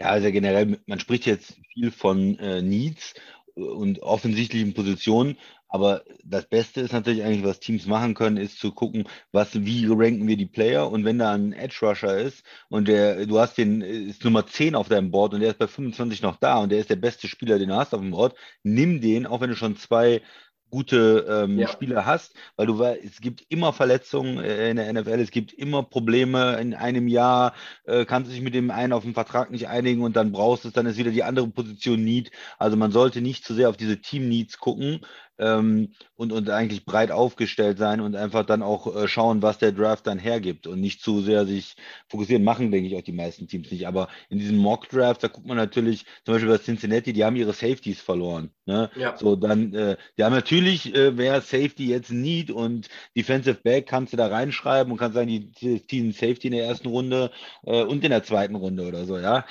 Ja, 0.00 0.08
also 0.08 0.30
generell, 0.30 0.78
man 0.86 1.00
spricht 1.00 1.26
jetzt 1.26 1.56
viel 1.72 1.90
von 1.90 2.38
äh, 2.38 2.60
Needs 2.60 3.14
und 3.54 4.02
offensichtlichen 4.02 4.74
Positionen, 4.74 5.38
aber 5.68 6.04
das 6.24 6.46
Beste 6.46 6.80
ist 6.80 6.92
natürlich 6.92 7.22
eigentlich, 7.22 7.44
was 7.44 7.60
Teams 7.60 7.86
machen 7.86 8.14
können, 8.14 8.36
ist 8.36 8.58
zu 8.58 8.72
gucken, 8.72 9.08
was, 9.32 9.64
wie 9.64 9.86
ranken 9.88 10.26
wir 10.26 10.36
die 10.36 10.46
Player 10.46 10.90
und 10.90 11.04
wenn 11.04 11.18
da 11.18 11.32
ein 11.32 11.52
Edge 11.52 11.78
Rusher 11.82 12.18
ist 12.18 12.44
und 12.68 12.88
der, 12.88 13.26
du 13.26 13.38
hast 13.38 13.58
den, 13.58 13.80
ist 13.80 14.24
Nummer 14.24 14.46
10 14.46 14.74
auf 14.74 14.88
deinem 14.88 15.10
Board 15.10 15.34
und 15.34 15.40
der 15.40 15.50
ist 15.50 15.58
bei 15.58 15.66
25 15.66 16.22
noch 16.22 16.36
da 16.36 16.58
und 16.58 16.70
der 16.70 16.80
ist 16.80 16.90
der 16.90 16.96
beste 16.96 17.28
Spieler, 17.28 17.58
den 17.58 17.68
du 17.68 17.76
hast 17.76 17.94
auf 17.94 18.00
dem 18.00 18.10
Board, 18.10 18.36
nimm 18.62 19.00
den, 19.00 19.26
auch 19.26 19.40
wenn 19.40 19.50
du 19.50 19.56
schon 19.56 19.76
zwei 19.76 20.22
gute 20.70 21.26
ähm, 21.28 21.58
Ja. 21.58 21.68
Spieler 21.68 22.06
hast, 22.06 22.34
weil 22.56 22.66
du 22.66 22.78
weißt, 22.78 23.04
es 23.04 23.20
gibt 23.20 23.44
immer 23.48 23.72
Verletzungen 23.72 24.38
äh, 24.38 24.70
in 24.70 24.76
der 24.76 24.92
NFL, 24.92 25.20
es 25.20 25.30
gibt 25.30 25.52
immer 25.52 25.82
Probleme 25.82 26.56
in 26.60 26.74
einem 26.74 27.08
Jahr, 27.08 27.54
äh, 27.84 28.04
kannst 28.04 28.30
du 28.30 28.34
dich 28.34 28.42
mit 28.42 28.54
dem 28.54 28.70
einen 28.70 28.92
auf 28.92 29.04
den 29.04 29.14
Vertrag 29.14 29.50
nicht 29.50 29.68
einigen 29.68 30.02
und 30.02 30.16
dann 30.16 30.32
brauchst 30.32 30.64
du 30.64 30.68
es, 30.68 30.74
dann 30.74 30.86
ist 30.86 30.98
wieder 30.98 31.10
die 31.10 31.24
andere 31.24 31.48
Position 31.48 32.04
Need. 32.04 32.30
Also 32.58 32.76
man 32.76 32.92
sollte 32.92 33.20
nicht 33.20 33.44
zu 33.44 33.54
sehr 33.54 33.68
auf 33.68 33.76
diese 33.76 34.00
Team-Needs 34.00 34.58
gucken 34.58 35.00
ähm, 35.38 35.92
und, 36.14 36.32
und 36.32 36.50
eigentlich 36.50 36.84
breit 36.84 37.10
aufgestellt 37.10 37.78
sein 37.78 38.00
und 38.00 38.16
einfach 38.16 38.44
dann 38.44 38.62
auch 38.62 38.94
äh, 38.94 39.08
schauen, 39.08 39.42
was 39.42 39.58
der 39.58 39.72
Draft 39.72 40.06
dann 40.06 40.18
hergibt 40.18 40.66
und 40.66 40.80
nicht 40.80 41.02
zu 41.02 41.20
sehr 41.20 41.46
sich 41.46 41.76
fokussieren. 42.08 42.44
Machen, 42.44 42.70
denke 42.70 42.88
ich, 42.88 42.96
auch 42.96 43.02
die 43.02 43.12
meisten 43.12 43.48
Teams 43.48 43.70
nicht. 43.70 43.86
Aber 43.86 44.08
in 44.28 44.38
diesem 44.38 44.56
Mock-Draft, 44.56 45.22
da 45.22 45.28
guckt 45.28 45.46
man 45.46 45.56
natürlich, 45.56 46.04
zum 46.24 46.34
Beispiel 46.34 46.50
bei 46.50 46.58
Cincinnati, 46.58 47.12
die 47.12 47.24
haben 47.24 47.36
ihre 47.36 47.52
Safeties 47.52 48.00
verloren. 48.00 48.50
Ne? 48.66 48.90
Ja. 48.96 49.16
So, 49.16 49.36
dann, 49.36 49.74
äh, 49.74 49.96
die 50.18 50.24
haben 50.24 50.32
natürlich, 50.32 50.94
äh, 50.94 51.16
wer 51.16 51.40
Safety 51.40 51.88
jetzt 51.88 52.10
Need 52.10 52.50
und 52.50 52.88
Defensive 53.16 53.60
Back 53.62 53.86
kannst 53.86 54.12
du 54.12 54.16
da 54.16 54.28
reinschreiben 54.28 54.92
und 54.92 54.98
kannst 54.98 55.14
sagen, 55.14 55.28
die, 55.28 55.52
die 55.52 55.86
ziehen 55.86 56.12
Safety 56.12 56.48
in 56.48 56.54
der 56.54 56.66
ersten 56.66 56.88
Runde 56.88 57.30
äh, 57.64 57.82
und 57.82 58.04
in 58.04 58.10
der 58.10 58.22
zweiten 58.22 58.54
Runde 58.54 58.86
oder 58.86 59.04
so, 59.04 59.18
ja. 59.18 59.44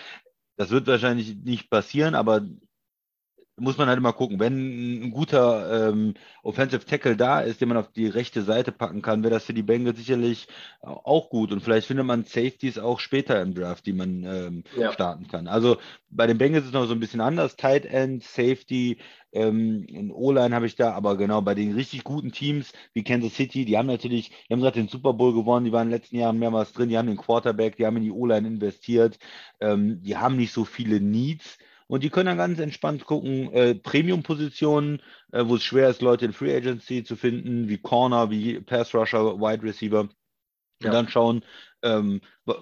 Das 0.58 0.69
wird 0.69 0.88
wahrscheinlich 0.88 1.36
nicht 1.43 1.69
passieren, 1.69 2.15
aber 2.15 2.45
muss 3.58 3.78
man 3.78 3.88
halt 3.88 3.98
immer 3.98 4.13
gucken. 4.13 4.39
Wenn 4.39 5.06
ein 5.06 5.12
guter 5.12 5.89
ähm, 5.89 6.13
Offensive 6.44 6.86
Tackle 6.86 7.15
da 7.15 7.39
ist, 7.41 7.62
den 7.62 7.70
man 7.70 7.78
auf 7.78 7.91
die 7.91 8.08
rechte 8.08 8.41
Seite 8.41 8.72
packen 8.72 9.02
kann, 9.02 9.24
wäre 9.24 9.34
das 9.34 9.46
für 9.46 9.54
die 9.54 9.63
Bengals 9.63 9.98
sicherlich 9.98 10.48
auch 10.82 11.30
gut. 11.30 11.52
Und 11.52 11.62
vielleicht 11.62 11.88
findet 11.88 12.06
man 12.06 12.26
Safeties 12.26 12.78
auch 12.78 13.00
später 13.00 13.41
im 13.41 13.54
Draft, 13.54 13.86
die 13.86 13.94
man 13.94 14.24
ähm, 14.24 14.63
Ja. 14.78 14.91
starten 14.91 15.28
kann. 15.28 15.48
Also 15.48 15.78
bei 16.10 16.28
den 16.28 16.38
Bengals 16.38 16.63
ist 16.63 16.70
es 16.70 16.74
noch 16.74 16.86
so 16.86 16.94
ein 16.94 17.00
bisschen 17.00 17.22
anders. 17.22 17.56
Tight 17.56 17.86
End, 17.86 18.24
Safety, 18.24 18.98
ähm, 19.36 19.86
und 19.94 20.12
O-Line 20.12 20.56
habe 20.56 20.65
ich 20.65 20.76
da, 20.76 20.94
aber 20.94 21.18
genau 21.18 21.41
bei 21.41 21.56
den 21.56 21.74
richtig 21.74 22.04
guten 22.06 22.32
Teams 22.32 22.72
wie 22.94 23.04
Kansas 23.04 23.36
City, 23.36 23.65
die 23.65 23.78
haben 23.78 23.88
natürlich, 23.88 24.30
die 24.30 24.54
haben 24.54 24.62
gerade 24.62 24.80
den 24.80 24.88
Super 24.88 25.13
Bowl 25.13 25.34
gewonnen, 25.34 25.65
die 25.65 25.74
waren 25.74 25.88
in 25.88 25.91
den 25.91 26.00
letzten 26.00 26.18
Jahren 26.18 26.39
mehrmals 26.39 26.72
drin, 26.72 26.88
die 26.89 26.98
haben 26.98 27.08
den 27.08 27.18
Quarterback, 27.18 27.76
die 27.76 27.86
haben 27.86 27.98
in 27.98 28.04
die 28.04 28.12
O-Line 28.12 28.48
investiert, 28.48 29.20
ähm, 29.60 30.02
die 30.02 30.15
haben 30.15 30.38
nicht 30.38 30.54
so 30.54 30.63
viele 30.63 31.02
Needs. 31.02 31.58
Und 31.88 32.04
die 32.04 32.10
können 32.10 32.26
dann 32.28 32.38
ganz 32.38 32.60
entspannt 32.60 33.06
gucken, 33.06 33.52
äh, 33.54 33.76
Premium-Positionen, 33.76 35.02
äh, 35.32 35.43
wo 35.45 35.56
es 35.56 35.63
schwer 35.63 35.89
ist, 35.89 36.02
Leute 36.02 36.26
in 36.26 36.34
Free 36.34 36.56
Agency 36.56 37.04
zu 37.04 37.15
finden, 37.15 37.69
wie 37.69 37.78
Corner, 37.78 38.32
wie 38.32 38.60
Pass 38.60 38.93
Rusher, 38.95 39.39
Wide 39.39 39.63
Receiver. 39.63 40.02
Und 40.02 40.12
Ja. 40.82 40.91
dann 40.91 41.08
schauen, 41.08 41.43
ähm, 41.84 42.21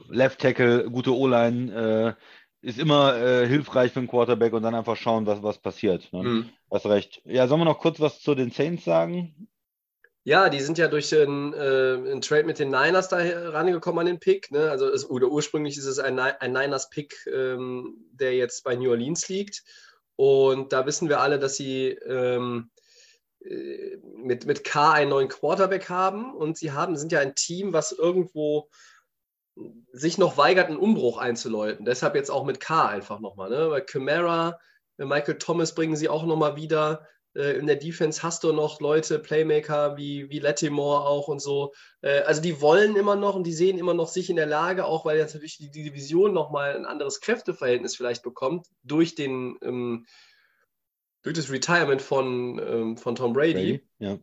Left 0.10 0.40
Tackle, 0.40 0.90
gute 0.90 1.16
O-Line, 1.16 2.18
äh, 2.62 2.68
ist 2.68 2.80
immer 2.80 3.16
äh, 3.18 3.48
hilfreich 3.48 3.92
für 3.92 4.00
einen 4.00 4.08
Quarterback 4.08 4.54
und 4.54 4.64
dann 4.64 4.76
einfach 4.76 4.96
schauen, 4.96 5.26
was, 5.26 5.42
was 5.44 5.60
passiert. 5.60 6.12
Ne? 6.14 6.24
Mhm. 6.24 6.50
Hast 6.72 6.86
recht. 6.86 7.22
Ja, 7.26 7.48
sollen 7.48 7.62
wir 7.62 7.66
noch 7.66 7.80
kurz 7.80 8.00
was 8.00 8.22
zu 8.22 8.36
den 8.36 8.52
Saints 8.52 8.86
sagen? 8.86 9.48
Ja, 10.26 10.48
die 10.48 10.62
sind 10.62 10.78
ja 10.78 10.88
durch 10.88 11.10
den, 11.10 11.54
äh, 11.54 12.20
Trade 12.22 12.46
mit 12.46 12.58
den 12.58 12.70
Niners 12.70 13.10
da 13.10 13.18
rangekommen 13.18 14.00
an 14.00 14.06
den 14.06 14.20
Pick. 14.20 14.52
Ne? 14.52 14.72
Also 14.72 14.88
es, 14.88 15.10
oder 15.10 15.28
ursprünglich 15.28 15.78
ist 15.78 15.86
es 15.86 16.00
ein, 16.00 16.18
ein 16.18 16.54
Niners-Pick, 16.54 17.28
ähm, 17.28 18.08
der 18.12 18.34
jetzt 18.34 18.64
bei 18.64 18.76
New 18.76 18.92
Orleans 18.92 19.28
liegt. 19.28 19.64
Und 20.16 20.72
da 20.72 20.86
wissen 20.86 21.10
wir 21.10 21.20
alle, 21.20 21.40
dass 21.40 21.58
sie 21.58 21.90
ähm, 21.90 22.72
äh, 23.44 23.98
mit, 24.16 24.46
mit 24.46 24.64
K 24.64 24.94
einen 24.94 25.10
neuen 25.10 25.28
Quarterback 25.28 25.90
haben. 25.90 26.34
Und 26.34 26.58
sie 26.58 26.72
haben, 26.72 26.96
sind 26.96 27.12
ja 27.12 27.20
ein 27.20 27.36
Team, 27.36 27.74
was 27.74 27.92
irgendwo 27.92 28.70
sich 29.92 30.18
noch 30.18 30.38
weigert, 30.38 30.68
einen 30.68 30.78
Umbruch 30.78 31.18
einzuläuten. 31.18 31.86
Deshalb 31.86 32.16
jetzt 32.16 32.32
auch 32.32 32.46
mit 32.46 32.62
K 32.62 32.88
einfach 32.88 33.20
nochmal. 33.20 33.50
Ne? 33.50 33.70
Weil 33.70 33.82
Camara, 33.82 34.58
Michael 34.98 35.38
Thomas 35.38 35.76
bringen 35.76 35.98
sie 35.98 36.08
auch 36.08 36.26
nochmal 36.26 36.56
wieder. 36.56 37.08
Äh, 37.36 37.58
In 37.58 37.67
der 37.67 37.76
Defense 37.76 38.24
hast 38.24 38.43
du 38.43 38.52
noch 38.54 38.80
Leute, 38.80 39.19
Playmaker 39.19 39.98
wie, 39.98 40.30
wie 40.30 40.39
Lattimore 40.39 41.06
auch 41.06 41.28
und 41.28 41.41
so. 41.41 41.74
Äh, 42.02 42.22
Also 42.22 42.41
die 42.41 42.62
wollen 42.62 42.96
immer 42.96 43.15
noch 43.15 43.36
und 43.36 43.46
die 43.46 43.54
sehen 43.54 43.78
immer 43.78 43.93
noch 43.93 44.08
sich 44.08 44.30
in 44.30 44.36
der 44.36 44.46
Lage, 44.46 44.86
auch 44.86 45.06
weil 45.06 45.17
jetzt 45.17 45.34
natürlich 45.34 45.58
die, 45.58 45.72
Division 45.72 46.34
nochmal 46.34 46.76
ein 46.76 46.86
anderes 46.86 47.22
Kräfteverhältnis 47.22 47.96
vielleicht 47.96 48.24
bekommt, 48.24 48.67
durch 48.84 49.15
den 49.15 49.58
ähm, 49.62 50.06
durch 51.24 51.36
das 51.36 51.50
Retirement 51.50 52.02
von, 52.02 52.60
ähm, 52.60 52.98
von 52.98 53.15
Tom 53.15 53.34
Brady 53.34 53.82
Ja. 54.00 54.13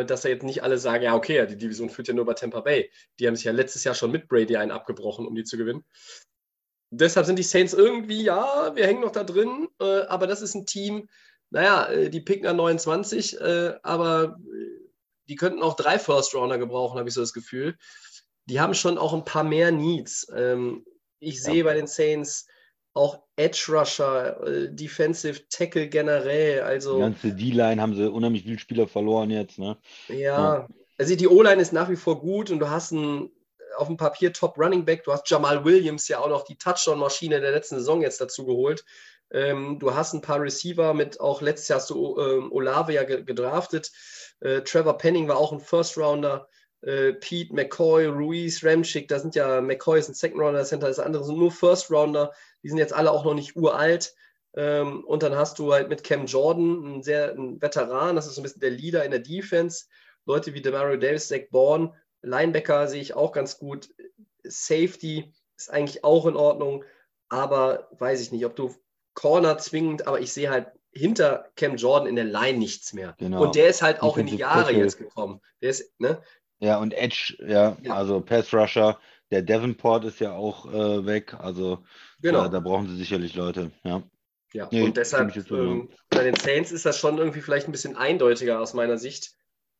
äh, 0.00 0.04
dass 0.06 0.22
da 0.22 0.28
jetzt 0.28 0.44
nicht 0.44 0.62
alle 0.62 0.78
sagen, 0.78 1.02
ja, 1.02 1.14
okay, 1.16 1.44
die 1.46 1.56
Division 1.56 1.90
führt 1.90 2.08
ja 2.08 2.14
nur 2.14 2.24
bei 2.24 2.34
Tampa 2.34 2.60
Bay. 2.60 2.90
Die 3.18 3.26
haben 3.26 3.34
sich 3.34 3.44
ja 3.44 3.52
letztes 3.52 3.82
Jahr 3.84 3.94
schon 3.94 4.12
mit 4.12 4.28
Brady 4.28 4.56
einen 4.56 4.70
abgebrochen, 4.70 5.26
um 5.26 5.34
die 5.34 5.42
zu 5.44 5.56
gewinnen. 5.56 5.84
Deshalb 6.90 7.26
sind 7.26 7.38
die 7.38 7.44
Saints 7.44 7.72
irgendwie, 7.72 8.22
ja, 8.22 8.74
wir 8.74 8.86
hängen 8.86 9.00
noch 9.00 9.12
da 9.12 9.22
drin, 9.22 9.68
äh, 9.80 10.02
aber 10.02 10.26
das 10.26 10.42
ist 10.42 10.54
ein 10.54 10.66
Team, 10.66 11.08
naja, 11.50 11.86
äh, 11.88 12.10
die 12.10 12.20
picken 12.20 12.46
an 12.46 12.56
29, 12.56 13.40
äh, 13.40 13.74
aber 13.82 14.38
äh, 14.38 14.80
die 15.28 15.36
könnten 15.36 15.62
auch 15.62 15.76
drei 15.76 15.98
First 15.98 16.34
Rounder 16.34 16.58
gebrauchen, 16.58 16.98
habe 16.98 17.08
ich 17.08 17.14
so 17.14 17.20
das 17.20 17.32
Gefühl. 17.32 17.76
Die 18.46 18.60
haben 18.60 18.74
schon 18.74 18.98
auch 18.98 19.12
ein 19.12 19.24
paar 19.24 19.44
mehr 19.44 19.70
Needs. 19.70 20.26
Ähm, 20.34 20.84
ich 21.20 21.42
sehe 21.42 21.64
bei 21.64 21.74
den 21.74 21.86
Saints 21.86 22.46
auch 22.94 23.22
Edge 23.36 23.66
Rusher, 23.68 24.42
äh, 24.46 24.74
Defensive 24.74 25.48
Tackle 25.48 25.88
generell. 25.88 26.62
Also, 26.62 26.94
Die 26.94 27.00
ganze 27.00 27.32
D-Line 27.32 27.80
haben 27.80 27.94
sie 27.94 28.10
unheimlich 28.10 28.42
viele 28.42 28.58
Spieler 28.58 28.88
verloren 28.88 29.30
jetzt. 29.30 29.58
Ne? 29.58 29.76
ja, 30.08 30.14
Ja. 30.16 30.68
also 30.98 31.14
die 31.14 31.28
O-Line 31.28 31.62
ist 31.62 31.72
nach 31.72 31.88
wie 31.88 31.96
vor 31.96 32.20
gut 32.20 32.50
und 32.50 32.58
du 32.58 32.68
hast 32.68 32.92
einen 32.92 33.30
auf 33.76 33.86
dem 33.86 33.96
Papier 33.96 34.32
Top 34.32 34.58
Running 34.58 34.84
Back. 34.84 35.04
Du 35.04 35.12
hast 35.12 35.28
Jamal 35.30 35.64
Williams 35.64 36.08
ja 36.08 36.18
auch 36.18 36.28
noch 36.28 36.44
die 36.44 36.56
Touchdown-Maschine 36.56 37.40
der 37.40 37.52
letzten 37.52 37.76
Saison 37.76 38.02
jetzt 38.02 38.20
dazu 38.20 38.44
geholt. 38.44 38.84
Ähm, 39.32 39.78
du 39.78 39.94
hast 39.94 40.12
ein 40.14 40.20
paar 40.20 40.40
Receiver 40.40 40.94
mit, 40.94 41.20
auch 41.20 41.40
letztes 41.40 41.68
Jahr 41.68 41.78
hast 41.78 41.90
du 41.90 42.18
ähm, 42.18 42.52
Olave 42.52 42.92
ja 42.92 43.04
ge- 43.04 43.22
gedraftet. 43.22 43.92
Äh, 44.40 44.62
Trevor 44.62 44.98
Penning 44.98 45.28
war 45.28 45.36
auch 45.36 45.52
ein 45.52 45.60
First 45.60 45.96
Rounder. 45.96 46.48
Äh, 46.82 47.12
Pete, 47.12 47.54
McCoy, 47.54 48.06
Ruiz, 48.06 48.64
Ramchick, 48.64 49.06
da 49.08 49.18
sind 49.18 49.34
ja 49.34 49.60
McCoy 49.60 49.98
ist 49.98 50.08
ein 50.08 50.14
Second 50.14 50.40
Rounder 50.40 50.64
Center, 50.64 50.88
das 50.88 50.98
andere 50.98 51.24
sind 51.24 51.38
nur 51.38 51.52
First 51.52 51.90
Rounder. 51.90 52.32
Die 52.62 52.68
sind 52.68 52.78
jetzt 52.78 52.94
alle 52.94 53.10
auch 53.10 53.24
noch 53.24 53.34
nicht 53.34 53.54
uralt. 53.54 54.14
Ähm, 54.56 55.04
und 55.04 55.22
dann 55.22 55.36
hast 55.36 55.58
du 55.58 55.72
halt 55.72 55.88
mit 55.88 56.02
Cam 56.02 56.26
Jordan 56.26 56.84
einen 56.84 57.02
sehr 57.02 57.32
einen 57.32 57.62
Veteran, 57.62 58.16
das 58.16 58.26
ist 58.26 58.34
so 58.34 58.40
ein 58.40 58.42
bisschen 58.42 58.60
der 58.60 58.70
Leader 58.70 59.04
in 59.04 59.12
der 59.12 59.20
Defense. 59.20 59.84
Leute 60.26 60.54
wie 60.54 60.62
Demario 60.62 60.96
Davis, 60.96 61.28
Zach 61.28 61.42
Bourne, 61.50 61.92
Linebacker 62.22 62.88
sehe 62.88 63.00
ich 63.00 63.14
auch 63.14 63.32
ganz 63.32 63.58
gut. 63.58 63.90
Safety 64.42 65.32
ist 65.56 65.70
eigentlich 65.70 66.02
auch 66.02 66.26
in 66.26 66.36
Ordnung, 66.36 66.84
aber 67.28 67.88
weiß 67.92 68.20
ich 68.22 68.32
nicht, 68.32 68.44
ob 68.44 68.56
du 68.56 68.74
Corner 69.14 69.58
zwingend, 69.58 70.06
aber 70.06 70.20
ich 70.20 70.32
sehe 70.32 70.50
halt 70.50 70.68
hinter 70.92 71.50
Cam 71.56 71.76
Jordan 71.76 72.08
in 72.08 72.16
der 72.16 72.24
Line 72.24 72.58
nichts 72.58 72.92
mehr. 72.92 73.14
Genau. 73.18 73.42
Und 73.42 73.54
der 73.54 73.68
ist 73.68 73.82
halt 73.82 74.02
auch 74.02 74.16
in 74.16 74.26
die 74.26 74.36
Jahre 74.36 74.64
Tackle. 74.64 74.78
jetzt 74.78 74.98
gekommen. 74.98 75.40
Der 75.62 75.70
ist, 75.70 76.00
ne? 76.00 76.20
Ja, 76.58 76.78
und 76.78 76.92
Edge, 76.92 77.36
ja, 77.46 77.76
Ja. 77.82 77.94
also 77.94 78.20
Pass 78.20 78.52
Rusher. 78.52 78.98
Der 79.30 79.42
Davenport 79.42 80.04
ist 80.04 80.18
ja 80.20 80.32
auch 80.34 80.66
äh, 80.72 81.06
weg. 81.06 81.34
Also 81.38 81.84
Genau. 82.20 82.42
da, 82.42 82.48
da 82.48 82.60
brauchen 82.60 82.88
sie 82.88 82.96
sicherlich 82.96 83.34
Leute. 83.36 83.70
Ja. 83.84 84.02
Ja, 84.52 84.68
Nee, 84.72 84.82
und 84.82 84.96
deshalb 84.96 85.36
ähm, 85.52 85.88
bei 86.08 86.24
den 86.24 86.34
Saints 86.34 86.72
ist 86.72 86.84
das 86.84 86.98
schon 86.98 87.18
irgendwie 87.18 87.40
vielleicht 87.40 87.68
ein 87.68 87.72
bisschen 87.72 87.96
eindeutiger 87.96 88.60
aus 88.60 88.74
meiner 88.74 88.98
Sicht. 88.98 89.34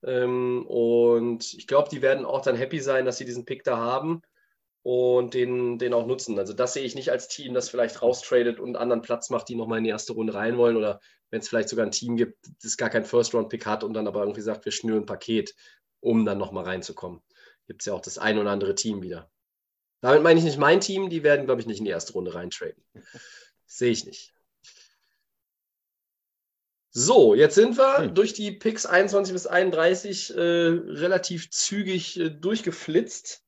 Ähm, 0.04 0.64
und 0.66 1.52
ich 1.54 1.66
glaube, 1.66 1.88
die 1.90 2.02
werden 2.02 2.24
auch 2.24 2.40
dann 2.42 2.54
happy 2.54 2.78
sein, 2.78 3.04
dass 3.04 3.18
sie 3.18 3.24
diesen 3.24 3.44
Pick 3.44 3.64
da 3.64 3.76
haben 3.78 4.22
und 4.82 5.34
den, 5.34 5.78
den 5.78 5.92
auch 5.92 6.06
nutzen. 6.06 6.38
Also 6.38 6.52
das 6.52 6.72
sehe 6.72 6.84
ich 6.84 6.94
nicht 6.94 7.10
als 7.10 7.28
Team, 7.28 7.54
das 7.54 7.68
vielleicht 7.68 8.02
raustradet 8.02 8.60
und 8.60 8.76
anderen 8.76 9.02
Platz 9.02 9.30
macht, 9.30 9.48
die 9.48 9.54
nochmal 9.54 9.78
in 9.78 9.84
die 9.84 9.90
erste 9.90 10.14
Runde 10.14 10.34
rein 10.34 10.56
wollen. 10.56 10.76
Oder 10.76 11.00
wenn 11.30 11.40
es 11.40 11.48
vielleicht 11.48 11.68
sogar 11.68 11.86
ein 11.86 11.92
Team 11.92 12.16
gibt, 12.16 12.38
das 12.62 12.76
gar 12.76 12.90
keinen 12.90 13.04
First-Round-Pick 13.04 13.66
hat 13.66 13.84
und 13.84 13.94
dann 13.94 14.06
aber 14.06 14.20
irgendwie 14.20 14.40
sagt, 14.40 14.64
wir 14.64 14.72
schnüren 14.72 15.02
ein 15.02 15.06
Paket, 15.06 15.54
um 16.00 16.24
dann 16.24 16.38
nochmal 16.38 16.64
reinzukommen. 16.64 17.20
Gibt 17.66 17.82
es 17.82 17.86
ja 17.86 17.92
auch 17.92 18.00
das 18.00 18.18
ein 18.18 18.38
oder 18.38 18.50
andere 18.50 18.74
Team 18.74 19.02
wieder. 19.02 19.30
Damit 20.00 20.22
meine 20.22 20.38
ich 20.38 20.44
nicht 20.44 20.58
mein 20.58 20.80
Team, 20.80 21.10
die 21.10 21.22
werden, 21.22 21.44
glaube 21.44 21.60
ich, 21.60 21.66
nicht 21.66 21.78
in 21.78 21.84
die 21.84 21.90
erste 21.90 22.14
Runde 22.14 22.34
reintraden. 22.34 22.82
Sehe 23.66 23.90
ich 23.90 24.06
nicht. 24.06 24.32
So, 26.92 27.34
jetzt 27.34 27.54
sind 27.54 27.78
wir 27.78 27.98
Hm. 27.98 28.14
durch 28.14 28.32
die 28.32 28.50
Picks 28.50 28.86
21 28.86 29.32
bis 29.32 29.46
31 29.46 30.34
äh, 30.34 30.40
relativ 30.40 31.50
zügig 31.50 32.18
äh, 32.18 32.30
durchgeflitzt. 32.30 33.44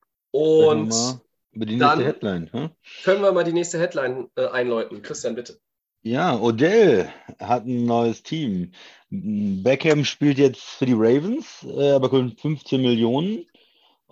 Sprechen 0.00 0.17
Und 0.30 0.90
dann- 0.90 1.20
nächste 1.52 2.04
Headline. 2.04 2.52
Hm? 2.52 2.70
können 3.04 3.22
wir 3.22 3.32
mal 3.32 3.44
die 3.44 3.52
nächste 3.52 3.78
Headline 3.78 4.28
äh, 4.36 4.46
einläuten. 4.46 5.02
Christian, 5.02 5.34
bitte. 5.34 5.58
Ja, 6.02 6.38
Odell 6.38 7.12
hat 7.40 7.66
ein 7.66 7.84
neues 7.84 8.22
Team. 8.22 8.72
Beckham 9.10 10.04
spielt 10.04 10.38
jetzt 10.38 10.62
für 10.62 10.86
die 10.86 10.94
Ravens, 10.94 11.64
äh, 11.64 11.92
aber 11.92 12.08
bekommt 12.08 12.40
15 12.40 12.80
Millionen 12.80 13.46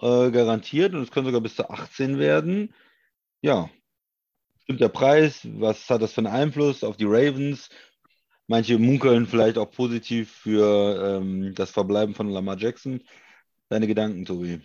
äh, 0.01 0.31
garantiert 0.31 0.95
und 0.95 1.03
es 1.03 1.11
können 1.11 1.27
sogar 1.27 1.41
bis 1.41 1.57
zu 1.57 1.71
18 1.71 2.19
werden. 2.19 2.75
Ja, 3.41 3.71
stimmt 4.65 4.81
der 4.81 4.89
Preis? 4.89 5.41
Was 5.45 5.89
hat 5.89 6.03
das 6.03 6.13
für 6.13 6.23
einen 6.23 6.27
Einfluss 6.35 6.83
auf 6.83 6.97
die 6.97 7.07
Ravens? 7.07 7.71
Manche 8.49 8.79
munkeln 8.79 9.27
vielleicht 9.27 9.59
auch 9.59 9.71
positiv 9.71 10.31
für 10.31 11.19
ähm, 11.21 11.55
das 11.55 11.71
Verbleiben 11.71 12.15
von 12.15 12.29
Lamar 12.29 12.57
Jackson. 12.59 13.03
Deine 13.69 13.87
Gedanken, 13.87 14.25
Tobi? 14.25 14.61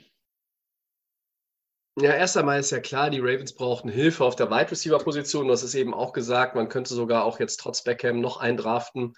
Ja, 2.01 2.15
erst 2.15 2.35
einmal 2.35 2.59
ist 2.59 2.71
ja 2.71 2.79
klar, 2.79 3.11
die 3.11 3.19
Ravens 3.19 3.53
brauchten 3.53 3.87
Hilfe 3.87 4.25
auf 4.25 4.35
der 4.35 4.49
Wide 4.49 4.71
Receiver 4.71 4.97
Position. 4.97 5.51
Hast 5.51 5.61
es 5.61 5.75
eben 5.75 5.93
auch 5.93 6.13
gesagt, 6.13 6.55
man 6.55 6.67
könnte 6.67 6.95
sogar 6.95 7.25
auch 7.25 7.39
jetzt 7.39 7.57
trotz 7.57 7.83
Beckham 7.83 8.21
noch 8.21 8.37
eindraften, 8.37 9.13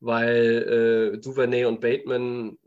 weil 0.00 1.12
äh, 1.14 1.18
Duvernay 1.18 1.66
und 1.66 1.80
Bateman 1.80 2.58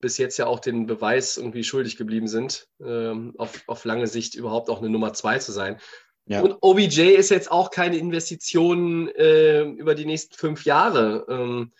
bis 0.00 0.18
jetzt 0.18 0.36
ja 0.36 0.46
auch 0.46 0.58
den 0.58 0.86
Beweis 0.86 1.36
irgendwie 1.36 1.62
schuldig 1.62 1.96
geblieben 1.96 2.26
sind, 2.26 2.68
ähm, 2.84 3.34
auf, 3.38 3.62
auf 3.68 3.84
lange 3.84 4.08
Sicht 4.08 4.34
überhaupt 4.34 4.68
auch 4.68 4.78
eine 4.78 4.90
Nummer 4.90 5.12
zwei 5.12 5.38
zu 5.38 5.52
sein. 5.52 5.78
Ja. 6.26 6.40
Und 6.40 6.56
OBJ 6.60 7.14
ist 7.14 7.30
jetzt 7.30 7.50
auch 7.52 7.70
keine 7.70 7.96
Investition 7.96 9.08
äh, 9.10 9.62
über 9.62 9.94
die 9.94 10.06
nächsten 10.06 10.34
fünf 10.34 10.64
Jahre. 10.64 11.24
Ähm, 11.28 11.72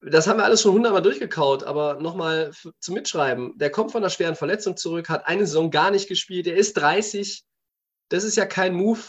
das 0.00 0.26
haben 0.26 0.38
wir 0.38 0.44
alles 0.44 0.62
schon 0.62 0.74
hundertmal 0.74 1.02
durchgekaut, 1.02 1.64
aber 1.64 1.94
nochmal 2.00 2.52
zum 2.78 2.94
Mitschreiben. 2.94 3.58
Der 3.58 3.70
kommt 3.70 3.92
von 3.92 4.02
einer 4.02 4.10
schweren 4.10 4.36
Verletzung 4.36 4.76
zurück, 4.76 5.08
hat 5.08 5.26
eine 5.26 5.46
Saison 5.46 5.70
gar 5.70 5.90
nicht 5.90 6.08
gespielt, 6.08 6.46
er 6.46 6.56
ist 6.56 6.74
30. 6.74 7.44
Das 8.08 8.24
ist 8.24 8.36
ja 8.36 8.46
kein 8.46 8.74
Move, 8.74 9.00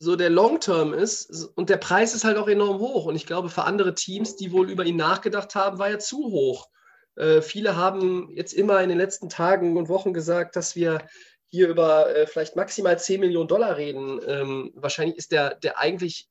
so 0.00 0.16
der 0.16 0.30
Long-Term 0.30 0.94
ist. 0.94 1.30
Und 1.54 1.70
der 1.70 1.76
Preis 1.76 2.14
ist 2.14 2.24
halt 2.24 2.38
auch 2.38 2.48
enorm 2.48 2.80
hoch. 2.80 3.04
Und 3.06 3.16
ich 3.16 3.26
glaube, 3.26 3.50
für 3.50 3.64
andere 3.64 3.94
Teams, 3.94 4.36
die 4.36 4.50
wohl 4.50 4.70
über 4.70 4.84
ihn 4.84 4.96
nachgedacht 4.96 5.54
haben, 5.54 5.78
war 5.78 5.88
er 5.88 5.98
zu 5.98 6.18
hoch. 6.18 6.68
Äh, 7.16 7.42
viele 7.42 7.76
haben 7.76 8.30
jetzt 8.34 8.52
immer 8.52 8.82
in 8.82 8.88
den 8.88 8.98
letzten 8.98 9.28
Tagen 9.28 9.76
und 9.76 9.88
Wochen 9.88 10.12
gesagt, 10.12 10.56
dass 10.56 10.74
wir 10.74 11.06
hier 11.48 11.68
über 11.68 12.14
äh, 12.14 12.26
vielleicht 12.26 12.56
maximal 12.56 12.98
10 12.98 13.20
Millionen 13.20 13.48
Dollar 13.48 13.76
reden. 13.76 14.20
Ähm, 14.26 14.72
wahrscheinlich 14.74 15.18
ist 15.18 15.32
der, 15.32 15.54
der 15.56 15.78
eigentlich 15.78 16.28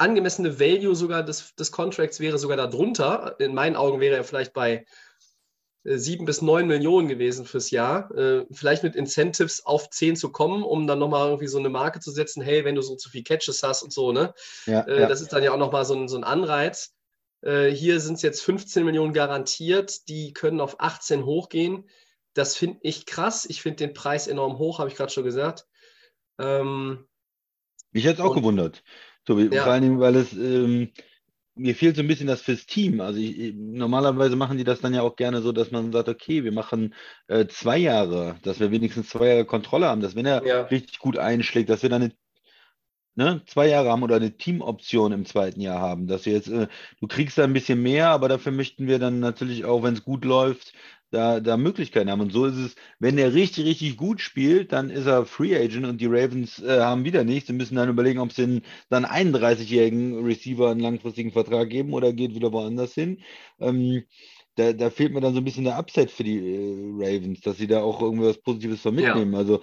angemessene 0.00 0.58
Value 0.58 0.94
sogar 0.94 1.22
des, 1.22 1.54
des 1.54 1.70
Contracts 1.72 2.20
wäre 2.20 2.38
sogar 2.38 2.56
darunter. 2.56 3.36
In 3.38 3.54
meinen 3.54 3.76
Augen 3.76 4.00
wäre 4.00 4.16
er 4.16 4.24
vielleicht 4.24 4.52
bei 4.52 4.84
äh, 5.84 5.96
7 5.98 6.24
bis 6.24 6.42
9 6.42 6.66
Millionen 6.66 7.08
gewesen 7.08 7.44
fürs 7.46 7.70
Jahr. 7.70 8.10
Äh, 8.16 8.46
vielleicht 8.50 8.82
mit 8.82 8.96
Incentives 8.96 9.64
auf 9.64 9.90
10 9.90 10.16
zu 10.16 10.32
kommen, 10.32 10.62
um 10.62 10.86
dann 10.86 10.98
nochmal 10.98 11.26
irgendwie 11.28 11.46
so 11.48 11.58
eine 11.58 11.68
Marke 11.68 12.00
zu 12.00 12.10
setzen, 12.10 12.42
hey, 12.42 12.64
wenn 12.64 12.74
du 12.74 12.82
so 12.82 12.96
zu 12.96 13.10
viel 13.10 13.22
Catches 13.22 13.62
hast 13.62 13.82
und 13.82 13.92
so, 13.92 14.12
ne? 14.12 14.34
Ja, 14.66 14.80
Äh, 14.82 15.02
ja. 15.02 15.06
Das 15.08 15.20
ist 15.20 15.32
dann 15.32 15.42
ja 15.42 15.52
auch 15.52 15.58
nochmal 15.58 15.84
so 15.84 15.94
ein, 15.94 16.08
so 16.08 16.16
ein 16.16 16.24
Anreiz. 16.24 16.94
Hier 17.42 18.00
sind 18.00 18.16
es 18.16 18.22
jetzt 18.22 18.42
15 18.42 18.84
Millionen 18.84 19.14
garantiert, 19.14 20.08
die 20.10 20.34
können 20.34 20.60
auf 20.60 20.78
18 20.78 21.24
hochgehen. 21.24 21.88
Das 22.34 22.54
finde 22.54 22.80
ich 22.82 23.06
krass. 23.06 23.46
Ich 23.48 23.62
finde 23.62 23.76
den 23.86 23.94
Preis 23.94 24.26
enorm 24.26 24.58
hoch, 24.58 24.78
habe 24.78 24.90
ich 24.90 24.94
gerade 24.94 25.10
schon 25.10 25.24
gesagt. 25.24 25.66
Ähm, 26.38 27.08
Mich 27.92 28.06
hat 28.06 28.16
es 28.16 28.20
auch 28.20 28.30
Und- 28.30 28.36
gewundert, 28.36 28.82
Tobi. 29.30 29.54
Ja. 29.54 29.62
Vor 29.64 29.72
allen 29.72 29.82
Dingen, 29.82 30.00
weil 30.00 30.16
es 30.16 30.32
ähm, 30.32 30.90
mir 31.54 31.74
fehlt 31.74 31.96
so 31.96 32.02
ein 32.02 32.08
bisschen 32.08 32.26
das 32.26 32.42
fürs 32.42 32.66
Team. 32.66 33.00
Also 33.00 33.18
ich, 33.20 33.38
ich- 33.38 33.54
normalerweise 33.54 34.36
machen 34.36 34.56
die 34.58 34.64
das 34.64 34.80
dann 34.80 34.94
ja 34.94 35.02
auch 35.02 35.16
gerne 35.16 35.42
so, 35.42 35.52
dass 35.52 35.70
man 35.70 35.92
sagt, 35.92 36.08
okay, 36.08 36.44
wir 36.44 36.52
machen 36.52 36.94
äh, 37.28 37.46
zwei 37.46 37.78
Jahre, 37.78 38.36
dass 38.42 38.60
wir 38.60 38.70
wenigstens 38.70 39.08
zwei 39.10 39.28
Jahre 39.28 39.44
Kontrolle 39.44 39.86
haben, 39.86 40.00
dass 40.00 40.14
wenn 40.14 40.26
er 40.26 40.46
Ja. 40.46 40.62
richtig 40.62 40.98
gut 40.98 41.18
einschlägt, 41.18 41.68
dass 41.70 41.82
wir 41.82 41.90
dann 41.90 42.02
eine, 42.02 42.12
ne, 43.14 43.42
zwei 43.46 43.68
Jahre 43.68 43.90
haben 43.90 44.02
oder 44.02 44.16
eine 44.16 44.36
Teamoption 44.36 45.12
im 45.12 45.24
zweiten 45.26 45.60
Jahr 45.60 45.80
haben, 45.80 46.06
dass 46.06 46.26
wir 46.26 46.32
jetzt, 46.32 46.48
äh, 46.48 46.68
du 47.00 47.06
kriegst 47.06 47.38
da 47.38 47.44
ein 47.44 47.52
bisschen 47.52 47.82
mehr, 47.82 48.08
aber 48.10 48.28
dafür 48.28 48.52
möchten 48.52 48.86
wir 48.86 48.98
dann 48.98 49.20
natürlich 49.20 49.64
auch, 49.64 49.82
wenn 49.82 49.94
es 49.94 50.04
gut 50.04 50.24
läuft, 50.24 50.72
da, 51.10 51.40
da 51.40 51.56
Möglichkeiten 51.56 52.10
haben. 52.10 52.20
Und 52.20 52.32
so 52.32 52.46
ist 52.46 52.56
es, 52.56 52.74
wenn 52.98 53.18
er 53.18 53.34
richtig, 53.34 53.64
richtig 53.66 53.96
gut 53.96 54.20
spielt, 54.20 54.72
dann 54.72 54.90
ist 54.90 55.06
er 55.06 55.26
Free 55.26 55.56
Agent 55.56 55.86
und 55.86 56.00
die 56.00 56.06
Ravens 56.06 56.60
äh, 56.62 56.80
haben 56.80 57.04
wieder 57.04 57.24
nichts. 57.24 57.48
Sie 57.48 57.52
müssen 57.52 57.76
dann 57.76 57.88
überlegen, 57.88 58.20
ob 58.20 58.32
sie 58.32 58.42
den 58.46 58.62
dann 58.88 59.04
31-jährigen 59.04 60.24
Receiver 60.24 60.70
einen 60.70 60.80
langfristigen 60.80 61.32
Vertrag 61.32 61.68
geben 61.70 61.92
oder 61.94 62.12
geht 62.12 62.34
wieder 62.34 62.52
woanders 62.52 62.94
hin. 62.94 63.18
Ähm, 63.58 64.04
da, 64.56 64.72
da 64.72 64.90
fehlt 64.90 65.12
mir 65.12 65.20
dann 65.20 65.34
so 65.34 65.40
ein 65.40 65.44
bisschen 65.44 65.64
der 65.64 65.76
Upside 65.76 66.08
für 66.08 66.24
die 66.24 66.38
äh, 66.38 66.92
Ravens, 66.96 67.40
dass 67.40 67.56
sie 67.56 67.66
da 67.66 67.82
auch 67.82 68.00
irgendwas 68.02 68.38
Positives 68.38 68.80
von 68.82 68.94
Ja. 68.98 69.14
mitnehmen. 69.14 69.34
Also, 69.34 69.62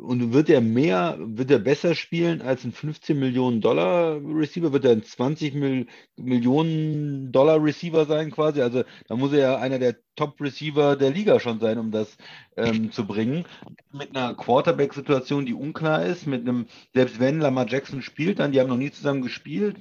und 0.00 0.32
wird 0.32 0.48
er 0.48 0.60
mehr, 0.60 1.16
wird 1.20 1.50
er 1.50 1.58
besser 1.58 1.94
spielen 1.94 2.40
als 2.42 2.64
ein 2.64 2.72
15 2.72 3.18
Millionen 3.18 3.60
Dollar 3.60 4.20
Receiver? 4.22 4.72
Wird 4.72 4.84
er 4.84 4.92
ein 4.92 5.02
20 5.02 5.54
Mil 5.54 5.86
Millionen 6.16 7.32
Dollar 7.32 7.62
Receiver 7.62 8.04
sein 8.06 8.30
quasi? 8.30 8.62
Also 8.62 8.84
da 9.08 9.16
muss 9.16 9.32
er 9.32 9.38
ja 9.38 9.56
einer 9.58 9.78
der 9.78 9.96
Top 10.16 10.40
Receiver 10.40 10.96
der 10.96 11.10
Liga 11.10 11.40
schon 11.40 11.60
sein, 11.60 11.78
um 11.78 11.90
das 11.90 12.16
ähm, 12.56 12.90
zu 12.92 13.06
bringen. 13.06 13.44
Mit 13.92 14.16
einer 14.16 14.34
Quarterback-Situation, 14.34 15.46
die 15.46 15.54
unklar 15.54 16.04
ist, 16.04 16.26
mit 16.26 16.42
einem, 16.42 16.66
selbst 16.94 17.20
wenn 17.20 17.40
Lamar 17.40 17.68
Jackson 17.68 18.02
spielt, 18.02 18.38
dann, 18.38 18.52
die 18.52 18.60
haben 18.60 18.68
noch 18.68 18.76
nie 18.76 18.90
zusammen 18.90 19.22
gespielt, 19.22 19.76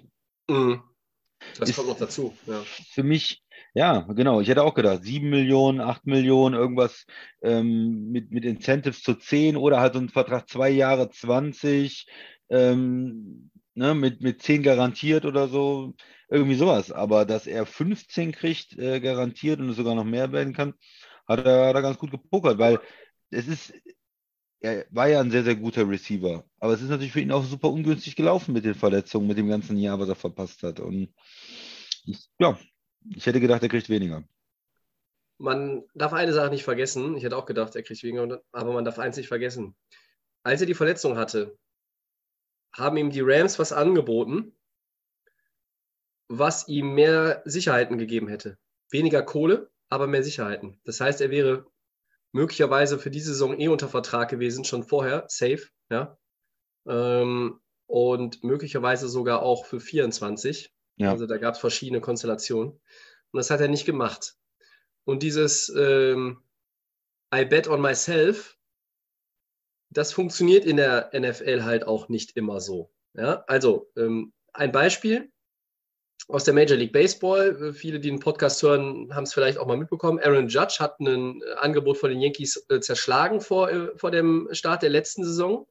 mh. 0.50 0.84
das 1.60 1.70
Ist- 1.70 1.76
kommt 1.76 1.90
noch 1.90 1.98
dazu. 1.98 2.34
Ja. 2.46 2.62
für 2.92 3.04
mich, 3.04 3.42
ja, 3.78 4.02
genau. 4.02 4.42
Ich 4.42 4.48
hätte 4.50 4.64
auch 4.64 4.74
gedacht, 4.74 5.04
7 5.04 5.30
Millionen, 5.30 5.82
8 5.82 6.06
Millionen, 6.08 6.56
irgendwas 6.56 7.06
ähm, 7.42 8.10
mit, 8.12 8.32
mit 8.32 8.44
Incentives 8.46 9.04
zu 9.04 9.14
10 9.16 9.56
oder 9.58 9.80
halt 9.80 9.94
so 9.94 10.00
ein 10.00 10.10
Vertrag 10.10 10.50
zwei 10.50 10.70
Jahre 10.70 11.10
20. 11.10 12.08
ähm, 12.50 13.52
ne, 13.76 13.94
mit, 13.94 14.22
mit 14.22 14.42
10 14.42 14.64
garantiert 14.64 15.26
oder 15.26 15.48
so, 15.48 15.94
irgendwie 16.30 16.56
sowas. 16.56 16.92
Aber 16.92 17.26
dass 17.26 17.46
er 17.48 17.66
15 17.68 18.32
kriegt, 18.32 18.78
äh, 18.78 19.00
garantiert 19.00 19.60
und 19.60 19.70
es 19.70 19.78
sogar 19.78 19.94
noch 19.96 20.06
mehr 20.06 20.32
werden 20.32 20.54
kann, 20.54 20.74
hat 21.28 21.46
er, 21.46 21.68
hat 21.68 21.82
ganz 21.84 22.00
gut 22.00 22.12
gepokert, 22.12 22.58
weil 22.58 22.80
es 23.30 23.48
ist, 23.48 23.74
er 24.62 24.86
war 24.92 25.08
ja 25.10 25.20
ein 25.22 25.32
sehr, 25.32 25.44
sehr 25.44 25.56
guter 25.56 25.88
Receiver. 25.90 26.44
Aber 26.60 26.74
es 26.74 26.82
ist 26.82 26.90
natürlich 26.90 27.14
für 27.14 27.22
ihn 27.22 27.32
auch 27.32 27.44
super 27.46 27.70
ungünstig 27.72 28.16
gelaufen 28.16 28.54
mit 28.54 28.66
den 28.66 28.76
Verletzungen, 28.76 29.28
mit 29.28 29.38
dem 29.38 29.50
ganzen 29.50 29.78
Jahr, 29.78 30.00
was 30.00 30.10
er 30.10 30.16
verpasst 30.16 30.64
hat. 30.64 30.80
Und 30.80 31.10
ja, 32.40 32.58
ich 33.16 33.26
hätte 33.26 33.40
gedacht, 33.40 33.64
er 33.64 33.70
kriegt 33.70 33.90
weniger. 33.90 34.24
Man 35.38 35.84
darf 35.94 36.14
eine 36.14 36.34
Sache 36.34 36.50
nicht 36.50 36.64
vergessen. 36.64 37.16
Ich 37.16 37.24
hätte 37.24 37.38
auch 37.38 37.46
gedacht, 37.46 37.76
er 37.76 37.84
kriegt 37.84 38.04
weniger, 38.04 38.42
aber 38.52 38.74
man 38.74 38.86
darf 38.86 39.00
eins 39.00 39.18
nicht 39.18 39.28
vergessen. 39.28 39.76
Als 40.44 40.62
er 40.62 40.68
die 40.68 40.74
Verletzung 40.74 41.18
hatte, 41.18 41.58
haben 42.74 42.98
ihm 42.98 43.12
die 43.12 43.22
Rams 43.22 43.60
was 43.60 43.72
angeboten, 43.72 44.56
was 46.28 46.68
ihm 46.68 46.94
mehr 46.94 47.42
Sicherheiten 47.46 47.98
gegeben 47.98 48.28
hätte. 48.28 48.58
Weniger 48.90 49.24
Kohle, 49.24 49.70
aber 49.90 50.08
mehr 50.08 50.24
Sicherheiten. 50.24 50.80
Das 50.84 51.00
heißt, 51.00 51.22
er 51.22 51.30
wäre 51.30 51.66
möglicherweise 52.32 53.00
für 53.00 53.12
diese 53.12 53.32
Saison 53.32 53.60
eh 53.60 53.68
unter 53.68 53.90
Vertrag 53.90 54.30
gewesen, 54.30 54.66
schon 54.66 54.84
vorher, 54.84 55.26
safe, 55.28 55.68
ja. 55.90 56.18
Ähm, 56.88 57.60
und 57.88 58.44
möglicherweise 58.44 59.08
sogar 59.08 59.42
auch 59.42 59.66
für 59.66 59.80
24. 59.80 60.74
Ja. 60.98 61.12
Also 61.12 61.26
da 61.26 61.38
gab 61.38 61.54
es 61.54 61.60
verschiedene 61.60 62.02
Konstellationen. 62.02 62.74
Und 62.74 63.38
das 63.38 63.50
hat 63.50 63.62
er 63.62 63.68
nicht 63.68 63.86
gemacht. 63.86 64.36
Und 65.06 65.24
dieses 65.24 65.70
ähm, 65.70 66.42
I 67.34 67.46
bet 67.46 67.68
on 67.68 67.82
myself, 67.82 68.58
das 69.90 70.12
funktioniert 70.12 70.66
in 70.66 70.78
der 70.78 71.12
NFL 71.14 71.64
halt 71.64 71.88
auch 71.88 72.10
nicht 72.10 72.36
immer 72.36 72.60
so. 72.60 72.92
Ja? 73.14 73.44
Also 73.48 73.92
ähm, 73.96 74.34
ein 74.54 74.72
Beispiel 74.72 75.32
aus 76.28 76.44
der 76.44 76.54
Major 76.54 76.78
League 76.78 76.92
Baseball. 76.92 77.74
Viele, 77.74 78.00
die 78.00 78.10
den 78.10 78.20
Podcast 78.20 78.62
hören, 78.64 79.14
haben 79.14 79.24
es 79.24 79.34
vielleicht 79.34 79.58
auch 79.60 79.68
mal 79.68 79.78
mitbekommen. 79.78 80.20
Aaron 80.20 80.48
Judge 80.48 80.78
hat 80.80 81.00
ein 81.00 81.42
Angebot 81.58 81.98
von 81.98 82.10
den 82.10 82.22
Yankees 82.22 82.66
äh, 82.70 82.80
zerschlagen 82.80 83.40
vor, 83.40 83.70
äh, 83.70 83.98
vor 83.98 84.12
dem 84.12 84.50
Start 84.52 84.84
der 84.84 84.90
letzten 84.90 85.24
Saison 85.24 85.68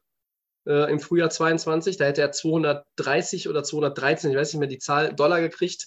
äh, 0.66 0.90
im 0.90 1.00
Frühjahr 1.00 1.30
22. 1.30 1.96
Da 1.96 2.04
hätte 2.04 2.22
er 2.22 2.32
230 2.32 3.48
oder 3.48 3.62
213, 3.62 4.30
ich 4.30 4.36
weiß 4.36 4.52
nicht 4.52 4.60
mehr 4.60 4.68
die 4.68 4.78
Zahl, 4.78 5.14
Dollar 5.14 5.40
gekriegt. 5.40 5.86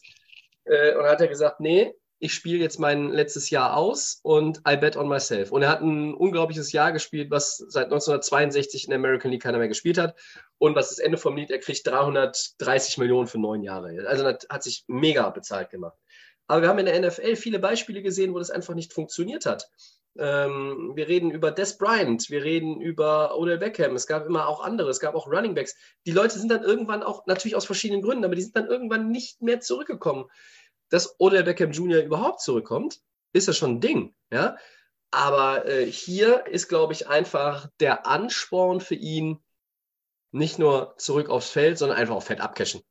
Äh, 0.65 0.95
und 0.95 1.05
hat 1.05 1.21
er 1.21 1.27
gesagt, 1.27 1.59
nee, 1.59 1.93
ich 2.19 2.33
spiele 2.33 2.59
jetzt 2.59 2.79
mein 2.79 3.09
letztes 3.09 3.49
Jahr 3.49 3.77
aus 3.77 4.19
und 4.23 4.61
I 4.67 4.75
bet 4.75 4.97
on 4.97 5.07
myself. 5.07 5.51
Und 5.51 5.61
er 5.61 5.69
hat 5.69 5.81
ein 5.81 6.13
unglaubliches 6.13 6.73
Jahr 6.73 6.91
gespielt, 6.91 7.31
was 7.31 7.57
seit 7.57 7.85
1962 7.85 8.83
in 8.83 8.89
der 8.89 8.99
American 8.99 9.31
League 9.31 9.41
keiner 9.41 9.57
mehr 9.57 9.69
gespielt 9.69 9.97
hat. 9.97 10.15
Und 10.57 10.75
was 10.75 10.89
das 10.89 10.99
Ende 10.99 11.17
vom 11.17 11.37
Lied, 11.37 11.49
er 11.49 11.59
kriegt 11.59 11.87
330 11.87 12.97
Millionen 12.97 13.27
für 13.27 13.39
neun 13.39 13.63
Jahre. 13.63 14.05
Also 14.07 14.23
das 14.23 14.45
hat 14.49 14.63
sich 14.63 14.83
mega 14.87 15.29
bezahlt 15.29 15.69
gemacht. 15.69 15.97
Aber 16.47 16.61
wir 16.61 16.69
haben 16.69 16.79
in 16.79 16.87
der 16.87 16.99
NFL 16.99 17.35
viele 17.37 17.59
Beispiele 17.59 18.01
gesehen, 18.01 18.33
wo 18.33 18.39
das 18.39 18.51
einfach 18.51 18.73
nicht 18.73 18.91
funktioniert 18.91 19.45
hat. 19.45 19.69
Ähm, 20.19 20.91
wir 20.95 21.07
reden 21.07 21.31
über 21.31 21.51
Des 21.51 21.77
Bryant, 21.77 22.29
wir 22.29 22.43
reden 22.43 22.81
über 22.81 23.37
Odell 23.37 23.57
Beckham, 23.57 23.95
es 23.95 24.07
gab 24.07 24.25
immer 24.25 24.47
auch 24.47 24.61
andere, 24.61 24.89
es 24.89 24.99
gab 24.99 25.15
auch 25.15 25.27
Running 25.27 25.55
Backs. 25.55 25.75
Die 26.05 26.11
Leute 26.11 26.37
sind 26.37 26.49
dann 26.49 26.63
irgendwann 26.63 27.03
auch, 27.03 27.25
natürlich 27.25 27.55
aus 27.55 27.65
verschiedenen 27.65 28.01
Gründen, 28.01 28.25
aber 28.25 28.35
die 28.35 28.41
sind 28.41 28.55
dann 28.55 28.67
irgendwann 28.67 29.09
nicht 29.09 29.41
mehr 29.41 29.59
zurückgekommen 29.59 30.29
dass 30.89 31.19
Odell 31.19 31.43
Beckham 31.43 31.71
Jr. 31.71 32.03
überhaupt 32.03 32.41
zurückkommt, 32.41 32.99
ist 33.31 33.47
ja 33.47 33.53
schon 33.53 33.75
ein 33.75 33.81
Ding. 33.81 34.15
Ja? 34.31 34.57
Aber 35.11 35.65
äh, 35.65 35.85
hier 35.85 36.45
ist, 36.47 36.67
glaube 36.67 36.93
ich, 36.93 37.07
einfach 37.07 37.69
der 37.79 38.05
Ansporn 38.05 38.81
für 38.81 38.95
ihn 38.95 39.39
nicht 40.31 40.59
nur 40.59 40.95
zurück 40.97 41.29
aufs 41.29 41.49
Feld, 41.49 41.77
sondern 41.77 41.97
einfach 41.97 42.15
auf 42.15 42.25
Fett 42.25 42.41
abcashen. 42.41 42.81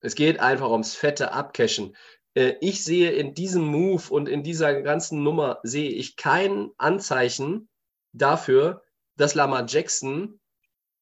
Es 0.00 0.14
geht 0.14 0.40
einfach 0.40 0.70
ums 0.70 0.94
fette 0.94 1.32
Abcashen. 1.32 1.96
Äh, 2.36 2.54
ich 2.60 2.84
sehe 2.84 3.10
in 3.10 3.34
diesem 3.34 3.64
Move 3.64 4.04
und 4.10 4.28
in 4.28 4.44
dieser 4.44 4.82
ganzen 4.82 5.22
Nummer 5.22 5.58
sehe 5.64 5.90
ich 5.90 6.16
kein 6.16 6.70
Anzeichen 6.76 7.68
dafür, 8.12 8.82
dass 9.16 9.34
Lamar 9.34 9.66
Jackson 9.66 10.38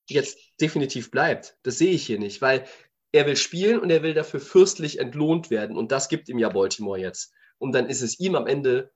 jetzt 0.08 0.38
definitiv 0.60 1.10
bleibt. 1.10 1.58
Das 1.62 1.78
sehe 1.78 1.92
ich 1.92 2.06
hier 2.06 2.18
nicht, 2.18 2.40
weil 2.40 2.64
er 3.12 3.26
will 3.26 3.36
spielen 3.36 3.80
und 3.80 3.90
er 3.90 4.02
will 4.02 4.14
dafür 4.14 4.40
fürstlich 4.40 4.98
entlohnt 4.98 5.50
werden. 5.50 5.76
Und 5.76 5.92
das 5.92 6.08
gibt 6.08 6.28
ihm 6.28 6.38
ja 6.38 6.48
Baltimore 6.48 6.98
jetzt. 6.98 7.32
Und 7.58 7.72
dann 7.72 7.88
ist 7.88 8.02
es 8.02 8.18
ihm 8.20 8.34
am 8.34 8.46
Ende 8.46 8.92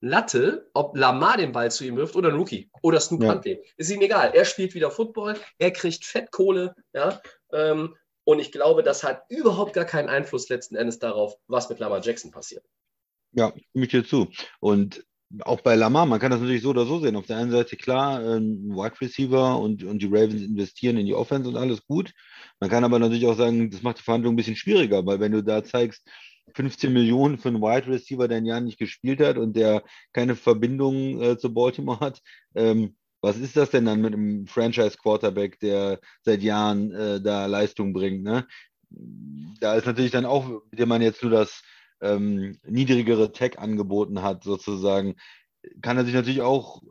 Latte, 0.00 0.68
ob 0.74 0.96
Lamar 0.96 1.36
den 1.36 1.52
Ball 1.52 1.70
zu 1.70 1.84
ihm 1.84 1.96
wirft 1.96 2.16
oder 2.16 2.30
ein 2.30 2.34
Rookie 2.34 2.70
oder 2.82 2.98
Snoop 2.98 3.22
ja. 3.22 3.34
Huntley. 3.34 3.64
Ist 3.76 3.90
ihm 3.90 4.00
egal. 4.00 4.32
Er 4.34 4.44
spielt 4.44 4.74
wieder 4.74 4.90
Football, 4.90 5.36
er 5.58 5.70
kriegt 5.70 6.04
Fettkohle, 6.04 6.74
ja. 6.92 7.20
Ähm, 7.52 7.94
und 8.24 8.38
ich 8.38 8.52
glaube, 8.52 8.82
das 8.82 9.02
hat 9.02 9.24
überhaupt 9.28 9.72
gar 9.72 9.84
keinen 9.84 10.08
Einfluss 10.08 10.48
letzten 10.48 10.76
Endes 10.76 10.98
darauf, 10.98 11.36
was 11.46 11.68
mit 11.68 11.78
Lamar 11.78 12.02
Jackson 12.02 12.30
passiert. 12.30 12.64
Ja, 13.32 13.52
stimme 13.70 13.84
ich 13.84 13.90
dir 13.90 14.04
zu. 14.04 14.28
Und 14.60 15.04
auch 15.40 15.62
bei 15.62 15.74
Lamar, 15.74 16.04
man 16.06 16.20
kann 16.20 16.30
das 16.30 16.40
natürlich 16.40 16.62
so 16.62 16.70
oder 16.70 16.84
so 16.84 17.00
sehen. 17.00 17.16
Auf 17.16 17.26
der 17.26 17.38
einen 17.38 17.50
Seite 17.50 17.76
klar, 17.76 18.18
ein 18.18 18.68
Wide 18.68 19.00
Receiver 19.00 19.58
und, 19.58 19.82
und 19.82 20.00
die 20.00 20.06
Ravens 20.06 20.42
investieren 20.42 20.98
in 20.98 21.06
die 21.06 21.14
Offense 21.14 21.48
und 21.48 21.56
alles 21.56 21.84
gut. 21.86 22.12
Man 22.60 22.68
kann 22.68 22.84
aber 22.84 22.98
natürlich 22.98 23.26
auch 23.26 23.36
sagen, 23.36 23.70
das 23.70 23.82
macht 23.82 23.98
die 23.98 24.02
Verhandlung 24.02 24.34
ein 24.34 24.36
bisschen 24.36 24.56
schwieriger, 24.56 25.04
weil 25.06 25.20
wenn 25.20 25.32
du 25.32 25.42
da 25.42 25.64
zeigst, 25.64 26.06
15 26.54 26.92
Millionen 26.92 27.38
für 27.38 27.48
einen 27.48 27.62
Wide 27.62 27.86
Receiver, 27.86 28.28
der 28.28 28.38
ein 28.38 28.46
Jahr 28.46 28.60
nicht 28.60 28.78
gespielt 28.78 29.20
hat 29.20 29.38
und 29.38 29.56
der 29.56 29.82
keine 30.12 30.36
Verbindung 30.36 31.22
äh, 31.22 31.38
zu 31.38 31.54
Baltimore 31.54 32.00
hat, 32.00 32.20
ähm, 32.54 32.96
was 33.22 33.38
ist 33.38 33.56
das 33.56 33.70
denn 33.70 33.86
dann 33.86 34.02
mit 34.02 34.12
einem 34.12 34.46
Franchise-Quarterback, 34.46 35.58
der 35.60 36.00
seit 36.22 36.42
Jahren 36.42 36.92
äh, 36.92 37.20
da 37.20 37.46
Leistung 37.46 37.92
bringt? 37.92 38.24
Ne? 38.24 38.46
Da 39.60 39.74
ist 39.76 39.86
natürlich 39.86 40.10
dann 40.10 40.26
auch, 40.26 40.62
der 40.72 40.86
man 40.86 41.00
jetzt 41.00 41.22
nur 41.22 41.30
das 41.30 41.62
ähm, 42.02 42.58
niedrigere 42.66 43.32
Tech 43.32 43.58
angeboten 43.58 44.22
hat, 44.22 44.42
sozusagen, 44.42 45.14
kann 45.80 45.96
er 45.96 46.04
sich 46.04 46.14
natürlich 46.14 46.42
auch 46.42 46.82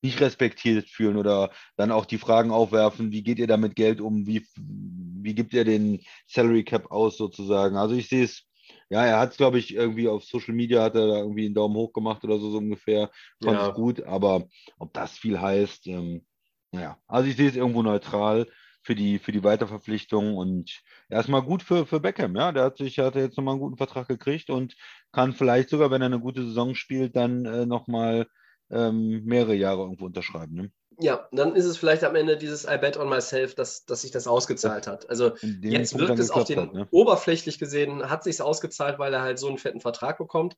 nicht 0.00 0.20
respektiert 0.20 0.88
fühlen 0.88 1.16
oder 1.16 1.50
dann 1.76 1.90
auch 1.90 2.06
die 2.06 2.18
Fragen 2.18 2.50
aufwerfen, 2.50 3.12
wie 3.12 3.22
geht 3.22 3.38
ihr 3.38 3.46
damit 3.46 3.76
Geld 3.76 4.00
um, 4.00 4.26
wie, 4.26 4.46
wie 4.56 5.34
gibt 5.34 5.54
ihr 5.54 5.64
den 5.64 6.00
Salary 6.26 6.64
Cap 6.64 6.90
aus 6.90 7.16
sozusagen. 7.16 7.76
Also 7.76 7.94
ich 7.94 8.08
sehe 8.08 8.24
es, 8.24 8.44
ja, 8.88 9.04
er 9.04 9.18
hat 9.18 9.32
es, 9.32 9.36
glaube 9.36 9.58
ich, 9.58 9.74
irgendwie 9.74 10.08
auf 10.08 10.24
Social 10.24 10.54
Media 10.54 10.82
hat 10.82 10.94
er 10.94 11.06
da 11.06 11.18
irgendwie 11.18 11.46
einen 11.46 11.54
Daumen 11.54 11.76
hoch 11.76 11.92
gemacht 11.92 12.24
oder 12.24 12.38
so, 12.38 12.50
so 12.50 12.58
ungefähr. 12.58 13.10
Fand 13.42 13.58
es 13.60 13.74
gut, 13.74 14.02
aber 14.02 14.46
ob 14.78 14.92
das 14.92 15.18
viel 15.18 15.40
heißt, 15.40 15.86
ähm, 15.86 16.26
naja, 16.72 16.98
also 17.06 17.28
ich 17.28 17.36
sehe 17.36 17.48
es 17.48 17.56
irgendwo 17.56 17.82
neutral 17.82 18.46
für 18.82 18.94
die, 18.94 19.18
für 19.18 19.32
die 19.32 19.44
Weiterverpflichtung 19.44 20.36
und 20.36 20.82
erstmal 21.08 21.42
gut 21.42 21.62
für, 21.62 21.86
für 21.86 22.00
Beckham, 22.00 22.34
ja. 22.34 22.52
Der 22.52 22.64
hat 22.64 22.78
sich, 22.78 22.98
hat 22.98 23.14
jetzt 23.14 23.36
nochmal 23.36 23.54
einen 23.54 23.62
guten 23.62 23.76
Vertrag 23.76 24.08
gekriegt 24.08 24.50
und 24.50 24.74
kann 25.12 25.32
vielleicht 25.32 25.68
sogar, 25.68 25.90
wenn 25.90 26.02
er 26.02 26.06
eine 26.06 26.20
gute 26.20 26.44
Saison 26.44 26.74
spielt, 26.74 27.14
dann 27.16 27.44
äh, 27.44 27.66
nochmal 27.66 28.26
ähm, 28.70 29.24
mehrere 29.24 29.54
Jahre 29.54 29.82
irgendwo 29.82 30.06
unterschreiben. 30.06 30.54
Ne? 30.54 30.72
Ja, 31.02 31.28
dann 31.32 31.56
ist 31.56 31.64
es 31.64 31.76
vielleicht 31.76 32.04
am 32.04 32.14
Ende 32.14 32.36
dieses 32.36 32.64
I 32.64 32.78
bet 32.78 32.96
on 32.96 33.08
myself, 33.08 33.56
dass, 33.56 33.84
dass 33.84 34.02
sich 34.02 34.12
das 34.12 34.28
ausgezahlt 34.28 34.86
hat. 34.86 35.10
Also 35.10 35.34
jetzt 35.60 35.98
wirkt 35.98 36.18
es 36.20 36.30
auf 36.30 36.44
den 36.44 36.60
hat, 36.60 36.72
ne? 36.72 36.88
oberflächlich 36.92 37.58
gesehen, 37.58 38.08
hat 38.08 38.22
sich 38.22 38.40
ausgezahlt, 38.40 39.00
weil 39.00 39.12
er 39.12 39.22
halt 39.22 39.40
so 39.40 39.48
einen 39.48 39.58
fetten 39.58 39.80
Vertrag 39.80 40.16
bekommt. 40.16 40.56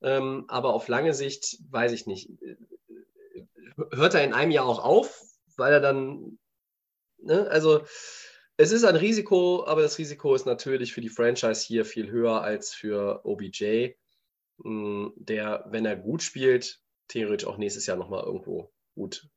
Ähm, 0.00 0.44
aber 0.46 0.74
auf 0.74 0.86
lange 0.86 1.12
Sicht, 1.12 1.58
weiß 1.70 1.90
ich 1.90 2.06
nicht, 2.06 2.30
hört 3.90 4.14
er 4.14 4.22
in 4.22 4.32
einem 4.32 4.52
Jahr 4.52 4.66
auch 4.66 4.84
auf, 4.84 5.20
weil 5.56 5.72
er 5.72 5.80
dann, 5.80 6.38
ne, 7.18 7.48
also 7.48 7.84
es 8.56 8.70
ist 8.70 8.84
ein 8.84 8.96
Risiko, 8.96 9.64
aber 9.66 9.82
das 9.82 9.98
Risiko 9.98 10.36
ist 10.36 10.46
natürlich 10.46 10.92
für 10.92 11.00
die 11.00 11.08
Franchise 11.08 11.66
hier 11.66 11.84
viel 11.84 12.10
höher 12.12 12.42
als 12.42 12.72
für 12.72 13.22
OBJ, 13.24 13.94
hm, 14.62 15.12
der, 15.16 15.64
wenn 15.68 15.84
er 15.84 15.96
gut 15.96 16.22
spielt, 16.22 16.80
theoretisch 17.08 17.48
auch 17.48 17.56
nächstes 17.56 17.86
Jahr 17.86 17.96
nochmal 17.96 18.22
irgendwo 18.22 18.72
gut 18.94 19.28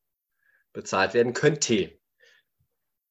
bezahlt 0.78 1.16
werden 1.16 1.34
könnte. 1.34 1.92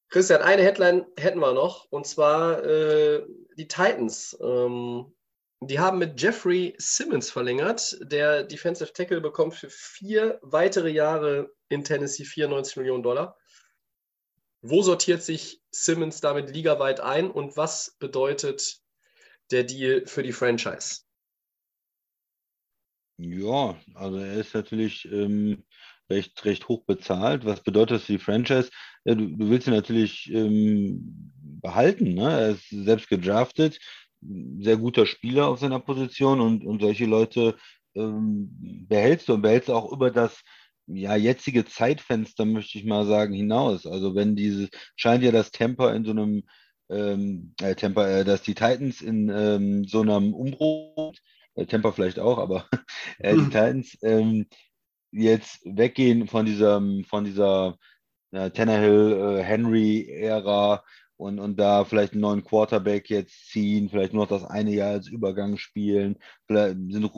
Christian, 0.09 0.41
eine 0.41 0.63
Headline 0.63 1.05
hätten 1.19 1.41
wir 1.41 1.53
noch, 1.53 1.91
und 1.91 2.07
zwar 2.07 2.65
äh, 2.65 3.27
die 3.59 3.67
Titans. 3.67 4.39
Ähm, 4.41 5.13
die 5.61 5.81
haben 5.81 5.99
mit 5.99 6.21
Jeffrey 6.21 6.77
Simmons 6.79 7.29
verlängert. 7.29 7.99
Der 8.03 8.45
Defensive 8.45 8.93
Tackle 8.93 9.21
bekommt 9.21 9.55
für 9.55 9.69
vier 9.69 10.39
weitere 10.43 10.91
Jahre 10.91 11.51
in 11.69 11.83
Tennessee 11.83 12.25
94 12.25 12.77
Millionen 12.77 13.03
Dollar. 13.03 13.37
Wo 14.63 14.83
sortiert 14.83 15.23
sich 15.23 15.61
Simmons 15.71 16.21
damit 16.21 16.55
ligaweit 16.55 17.01
ein 17.01 17.31
und 17.31 17.57
was 17.57 17.97
bedeutet 17.99 18.81
der 19.51 19.65
Deal 19.65 20.07
für 20.07 20.23
die 20.23 20.33
Franchise? 20.33 21.01
Ja, 23.19 23.77
also 23.95 24.19
er 24.19 24.35
ist 24.35 24.55
natürlich 24.55 25.07
ähm, 25.07 25.65
recht, 26.11 26.45
recht 26.45 26.69
hoch 26.69 26.85
bezahlt. 26.85 27.45
Was 27.45 27.63
bedeutet 27.63 27.97
das 27.97 28.05
für 28.05 28.13
die 28.13 28.19
Franchise? 28.19 28.71
Ja, 29.05 29.15
du, 29.15 29.27
du, 29.27 29.51
willst 29.51 29.67
ihn 29.67 29.75
natürlich 29.75 30.31
ähm, 30.33 31.33
behalten. 31.61 32.15
Ne? 32.15 32.31
Er 32.31 32.49
ist 32.51 32.69
selbst 32.71 33.09
gedraftet, 33.09 33.79
sehr 34.21 34.77
guter 34.77 35.07
Spieler 35.07 35.49
auf 35.49 35.61
seiner 35.61 35.81
Position 35.81 36.41
und, 36.41 36.65
und 36.65 36.81
solche 36.81 37.07
Leute 37.07 37.57
ähm, 37.95 38.49
behältst 38.89 39.29
du 39.29 39.35
und 39.35 39.43
behältst 39.43 39.71
auch 39.71 39.93
über 39.93 40.11
das 40.11 40.43
ja, 40.87 41.17
jetzige 41.17 41.65
Zeitfenster, 41.65 42.45
möchte 42.45 42.79
ich 42.79 42.85
mal 42.85 43.07
sagen, 43.07 43.35
hinaus. 43.35 43.87
Also 43.87 44.15
wenn 44.15 44.37
dieses, 44.37 44.69
scheint 44.95 45.25
ja 45.25 45.33
das 45.33 45.51
Temper 45.51 45.95
in 45.95 46.05
so 46.05 46.13
einem, 46.13 46.45
ähm, 46.89 47.55
äh, 47.61 47.75
Temper, 47.75 48.09
äh, 48.09 48.25
dass 48.25 48.43
die 48.43 48.55
Titans 48.55 49.01
in 49.01 49.29
ähm, 49.29 49.85
so 49.85 50.03
einem 50.03 50.33
Umbruch, 50.33 51.15
äh, 51.57 51.67
Temper 51.67 51.93
vielleicht 51.93 52.21
auch, 52.21 52.39
aber 52.39 52.69
äh, 53.19 53.35
die 53.35 53.45
Titans 53.45 53.99
ähm, 54.03 54.47
jetzt 55.17 55.61
weggehen 55.65 56.29
von 56.29 56.47
diesem, 56.47 57.05
von 57.05 57.25
dieser 57.25 57.77
äh, 58.33 58.51
Tannehill, 58.51 59.41
äh, 59.41 60.79
und, 61.19 61.39
und 61.39 61.59
da 61.59 61.85
vielleicht 61.85 62.13
einen 62.13 62.21
neuen 62.21 62.45
Quarterback 62.45 63.09
jetzt 63.09 63.51
ziehen, 63.51 63.89
vielleicht 63.89 64.13
nur 64.13 64.25
noch 64.25 64.31
das 64.31 64.45
eine 64.45 64.73
Jahr 64.73 64.91
als 64.91 65.09
Übergang 65.09 65.57
spielen, 65.57 66.19
vielleicht 66.47 66.77
sind 66.91 67.11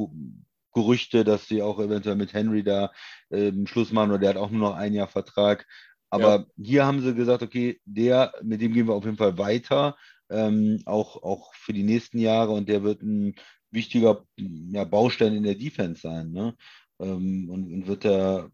Gerüchte, 0.75 1.25
dass 1.25 1.49
sie 1.49 1.63
auch 1.63 1.81
eventuell 1.81 2.15
mit 2.15 2.33
Henry 2.33 2.63
da 2.63 2.93
ähm, 3.31 3.67
Schluss 3.67 3.91
machen 3.91 4.11
oder 4.11 4.21
der 4.21 4.29
hat 4.31 4.37
auch 4.37 4.51
nur 4.51 4.71
noch 4.71 4.77
ein 4.77 4.93
Jahr 4.93 5.09
Vertrag. 5.09 5.67
Aber 6.11 6.47
ja. 6.57 6.65
hier 6.65 6.87
haben 6.87 7.01
sie 7.01 7.15
gesagt, 7.15 7.43
okay, 7.43 7.81
der, 7.85 8.33
mit 8.43 8.61
dem 8.61 8.73
gehen 8.73 8.87
wir 8.87 8.95
auf 8.95 9.05
jeden 9.05 9.17
Fall 9.17 9.37
weiter, 9.39 9.97
ähm, 10.31 10.81
auch, 10.85 11.23
auch 11.23 11.53
für 11.55 11.73
die 11.73 11.83
nächsten 11.83 12.19
Jahre 12.19 12.53
und 12.53 12.69
der 12.69 12.83
wird 12.83 13.03
ein 13.03 13.35
wichtiger 13.71 14.25
ja, 14.37 14.85
Baustein 14.85 15.35
in 15.35 15.43
der 15.43 15.55
Defense 15.55 16.03
sein 16.03 16.31
ne? 16.31 16.55
Ähm, 17.01 17.49
und, 17.51 17.73
und, 17.73 17.87
wird 17.87 18.05
da 18.05 18.51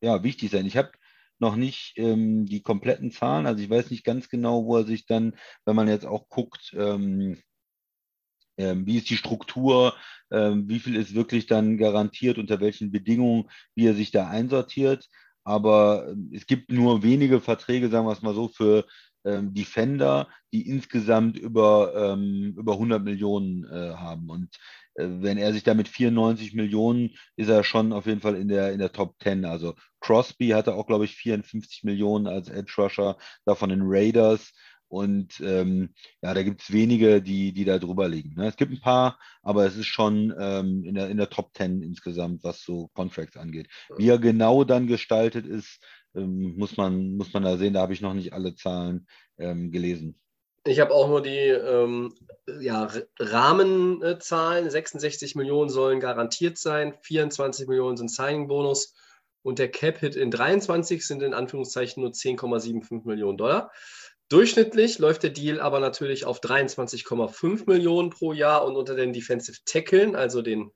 ja, 0.00 0.22
wichtig 0.22 0.50
sein. 0.50 0.66
Ich 0.66 0.76
habe 0.76 0.92
noch 1.38 1.56
nicht 1.56 1.94
ähm, 1.96 2.46
die 2.46 2.62
kompletten 2.62 3.10
Zahlen, 3.10 3.46
also 3.46 3.62
ich 3.62 3.70
weiß 3.70 3.90
nicht 3.90 4.04
ganz 4.04 4.28
genau, 4.28 4.64
wo 4.64 4.76
er 4.78 4.84
sich 4.84 5.06
dann, 5.06 5.36
wenn 5.64 5.76
man 5.76 5.88
jetzt 5.88 6.06
auch 6.06 6.28
guckt, 6.28 6.74
ähm, 6.78 7.38
ähm, 8.58 8.86
wie 8.86 8.96
ist 8.96 9.10
die 9.10 9.16
Struktur, 9.16 9.94
ähm, 10.30 10.68
wie 10.68 10.78
viel 10.78 10.96
ist 10.96 11.14
wirklich 11.14 11.46
dann 11.46 11.76
garantiert, 11.76 12.38
unter 12.38 12.60
welchen 12.60 12.90
Bedingungen, 12.90 13.50
wie 13.74 13.86
er 13.86 13.94
sich 13.94 14.10
da 14.10 14.28
einsortiert. 14.28 15.08
Aber 15.44 16.08
ähm, 16.08 16.30
es 16.34 16.46
gibt 16.46 16.72
nur 16.72 17.02
wenige 17.02 17.40
Verträge, 17.40 17.90
sagen 17.90 18.06
wir 18.06 18.12
es 18.12 18.22
mal 18.22 18.34
so, 18.34 18.48
für 18.48 18.86
Defender, 19.28 20.28
die 20.52 20.68
insgesamt 20.68 21.36
über, 21.36 22.16
über 22.16 22.72
100 22.74 23.02
Millionen 23.02 23.64
äh, 23.64 23.94
haben. 23.96 24.30
Und 24.30 24.56
wenn 24.96 25.38
er 25.38 25.52
sich 25.52 25.62
da 25.62 25.74
mit 25.74 25.88
94 25.88 26.54
Millionen, 26.54 27.10
ist 27.36 27.48
er 27.48 27.64
schon 27.64 27.92
auf 27.92 28.06
jeden 28.06 28.20
Fall 28.20 28.36
in 28.36 28.48
der, 28.48 28.72
in 28.72 28.78
der 28.78 28.92
Top 28.92 29.16
10. 29.22 29.44
Also 29.44 29.74
Crosby 30.00 30.48
hatte 30.48 30.74
auch, 30.74 30.86
glaube 30.86 31.04
ich, 31.04 31.16
54 31.16 31.84
Millionen 31.84 32.26
als 32.26 32.48
Edge 32.48 32.72
Rusher, 32.78 33.16
davon 33.44 33.70
in 33.70 33.80
Raiders. 33.82 34.52
Und 34.88 35.40
ähm, 35.40 35.94
ja, 36.22 36.32
da 36.32 36.42
gibt 36.42 36.62
es 36.62 36.72
wenige, 36.72 37.20
die, 37.20 37.52
die 37.52 37.64
da 37.64 37.78
drüber 37.78 38.08
liegen. 38.08 38.34
Ne? 38.34 38.46
Es 38.46 38.56
gibt 38.56 38.72
ein 38.72 38.80
paar, 38.80 39.18
aber 39.42 39.66
es 39.66 39.76
ist 39.76 39.86
schon 39.86 40.32
ähm, 40.38 40.84
in, 40.84 40.94
der, 40.94 41.10
in 41.10 41.16
der 41.16 41.28
Top 41.28 41.50
10 41.54 41.82
insgesamt, 41.82 42.44
was 42.44 42.62
so 42.62 42.88
Contracts 42.94 43.36
angeht. 43.36 43.68
Wie 43.96 44.08
er 44.08 44.18
genau 44.18 44.62
dann 44.62 44.86
gestaltet 44.86 45.44
ist, 45.44 45.82
ähm, 46.14 46.56
muss, 46.56 46.76
man, 46.76 47.16
muss 47.16 47.32
man 47.32 47.42
da 47.42 47.56
sehen. 47.56 47.74
Da 47.74 47.80
habe 47.80 47.94
ich 47.94 48.00
noch 48.00 48.14
nicht 48.14 48.32
alle 48.32 48.54
Zahlen 48.54 49.06
ähm, 49.38 49.72
gelesen. 49.72 50.20
Ich 50.66 50.80
habe 50.80 50.92
auch 50.92 51.08
nur 51.08 51.22
die 51.22 51.48
ähm, 51.48 52.14
ja, 52.60 52.90
Rahmenzahlen. 53.18 54.68
66 54.68 55.34
Millionen 55.34 55.70
sollen 55.70 56.00
garantiert 56.00 56.58
sein, 56.58 56.94
24 57.02 57.68
Millionen 57.68 57.96
sind 57.96 58.10
Signing-Bonus 58.10 58.94
und 59.42 59.58
der 59.58 59.70
Cap-Hit 59.70 60.16
in 60.16 60.30
23 60.30 61.06
sind 61.06 61.22
in 61.22 61.34
Anführungszeichen 61.34 62.02
nur 62.02 62.12
10,75 62.12 63.06
Millionen 63.06 63.38
Dollar. 63.38 63.70
Durchschnittlich 64.28 64.98
läuft 64.98 65.22
der 65.22 65.30
Deal 65.30 65.60
aber 65.60 65.78
natürlich 65.78 66.24
auf 66.24 66.40
23,5 66.40 67.70
Millionen 67.70 68.10
pro 68.10 68.32
Jahr 68.32 68.64
und 68.64 68.74
unter 68.74 68.96
den 68.96 69.12
Defensive 69.12 69.58
Tackeln, 69.64 70.16
also 70.16 70.42
den 70.42 70.72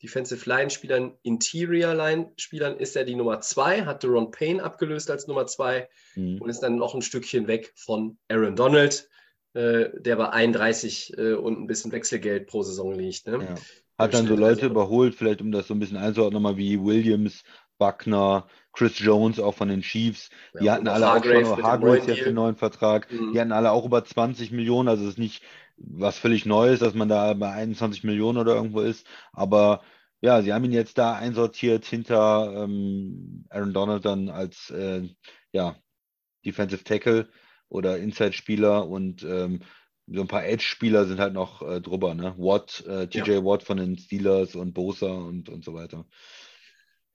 Defensive 0.00 0.48
Line-Spielern, 0.48 1.18
Interior 1.22 1.94
Line-Spielern, 1.94 2.76
ist 2.76 2.94
er 2.94 3.04
die 3.04 3.16
Nummer 3.16 3.40
2, 3.40 3.84
hat 3.84 4.04
Deron 4.04 4.30
Payne 4.30 4.62
abgelöst 4.62 5.10
als 5.10 5.26
Nummer 5.26 5.46
2 5.46 5.88
mhm. 6.14 6.40
und 6.40 6.48
ist 6.48 6.60
dann 6.60 6.76
noch 6.76 6.94
ein 6.94 7.02
Stückchen 7.02 7.48
weg 7.48 7.72
von 7.74 8.18
Aaron 8.28 8.54
Donald, 8.54 9.08
der 9.54 10.16
bei 10.16 10.30
31 10.30 11.16
äh, 11.16 11.32
und 11.34 11.60
ein 11.60 11.66
bisschen 11.66 11.92
Wechselgeld 11.92 12.46
pro 12.46 12.62
Saison 12.62 12.92
liegt. 12.92 13.26
Ne? 13.26 13.38
Ja. 13.40 13.54
Hat 13.96 14.14
dann 14.14 14.26
so 14.26 14.34
Leute 14.34 14.66
überholt, 14.66 15.14
vielleicht 15.14 15.40
um 15.40 15.52
das 15.52 15.68
so 15.68 15.74
ein 15.74 15.78
bisschen 15.78 15.96
einzuordnen, 15.96 16.42
nochmal 16.42 16.56
wie 16.56 16.82
Williams, 16.82 17.44
Buckner, 17.78 18.48
Chris 18.72 18.98
Jones 18.98 19.38
auch 19.38 19.54
von 19.54 19.68
den 19.68 19.82
Chiefs. 19.82 20.30
Die 20.58 20.64
ja, 20.64 20.74
hatten 20.74 20.88
alle 20.88 21.06
Hargrave 21.06 21.46
auch 21.46 21.56
schon, 21.56 21.64
Hargrave 21.64 21.98
jetzt 21.98 22.26
den 22.26 22.34
neuen 22.34 22.56
Vertrag. 22.56 23.10
Mhm. 23.12 23.32
Die 23.32 23.40
hatten 23.40 23.52
alle 23.52 23.70
auch 23.70 23.84
über 23.84 24.04
20 24.04 24.50
Millionen. 24.50 24.88
Also 24.88 25.04
es 25.04 25.10
ist 25.10 25.18
nicht 25.18 25.42
was 25.76 26.18
völlig 26.18 26.46
Neues, 26.46 26.80
dass 26.80 26.94
man 26.94 27.08
da 27.08 27.32
bei 27.34 27.52
21 27.52 28.04
Millionen 28.04 28.38
oder 28.38 28.54
irgendwo 28.54 28.80
ist. 28.80 29.06
Aber 29.32 29.82
ja, 30.20 30.42
sie 30.42 30.52
haben 30.52 30.64
ihn 30.64 30.72
jetzt 30.72 30.98
da 30.98 31.14
einsortiert 31.14 31.84
hinter 31.84 32.64
ähm, 32.64 33.44
Aaron 33.50 33.72
Donald 33.72 34.04
dann 34.04 34.28
als 34.28 34.70
äh, 34.70 35.08
ja, 35.52 35.76
Defensive 36.44 36.82
Tackle 36.84 37.28
oder 37.68 37.98
Inside-Spieler 37.98 38.88
und 38.88 39.22
ähm, 39.22 39.60
so 40.06 40.20
ein 40.20 40.28
paar 40.28 40.44
Edge-Spieler 40.44 41.06
sind 41.06 41.18
halt 41.18 41.32
noch 41.32 41.62
äh, 41.62 41.80
drüber, 41.80 42.14
ne? 42.14 42.34
Watt, 42.36 42.84
äh, 42.86 43.06
TJ 43.06 43.32
ja. 43.32 43.44
Watt 43.44 43.62
von 43.62 43.78
den 43.78 43.96
Steelers 43.96 44.54
und 44.54 44.74
Bosa 44.74 45.06
und, 45.06 45.48
und 45.48 45.64
so 45.64 45.74
weiter. 45.74 46.04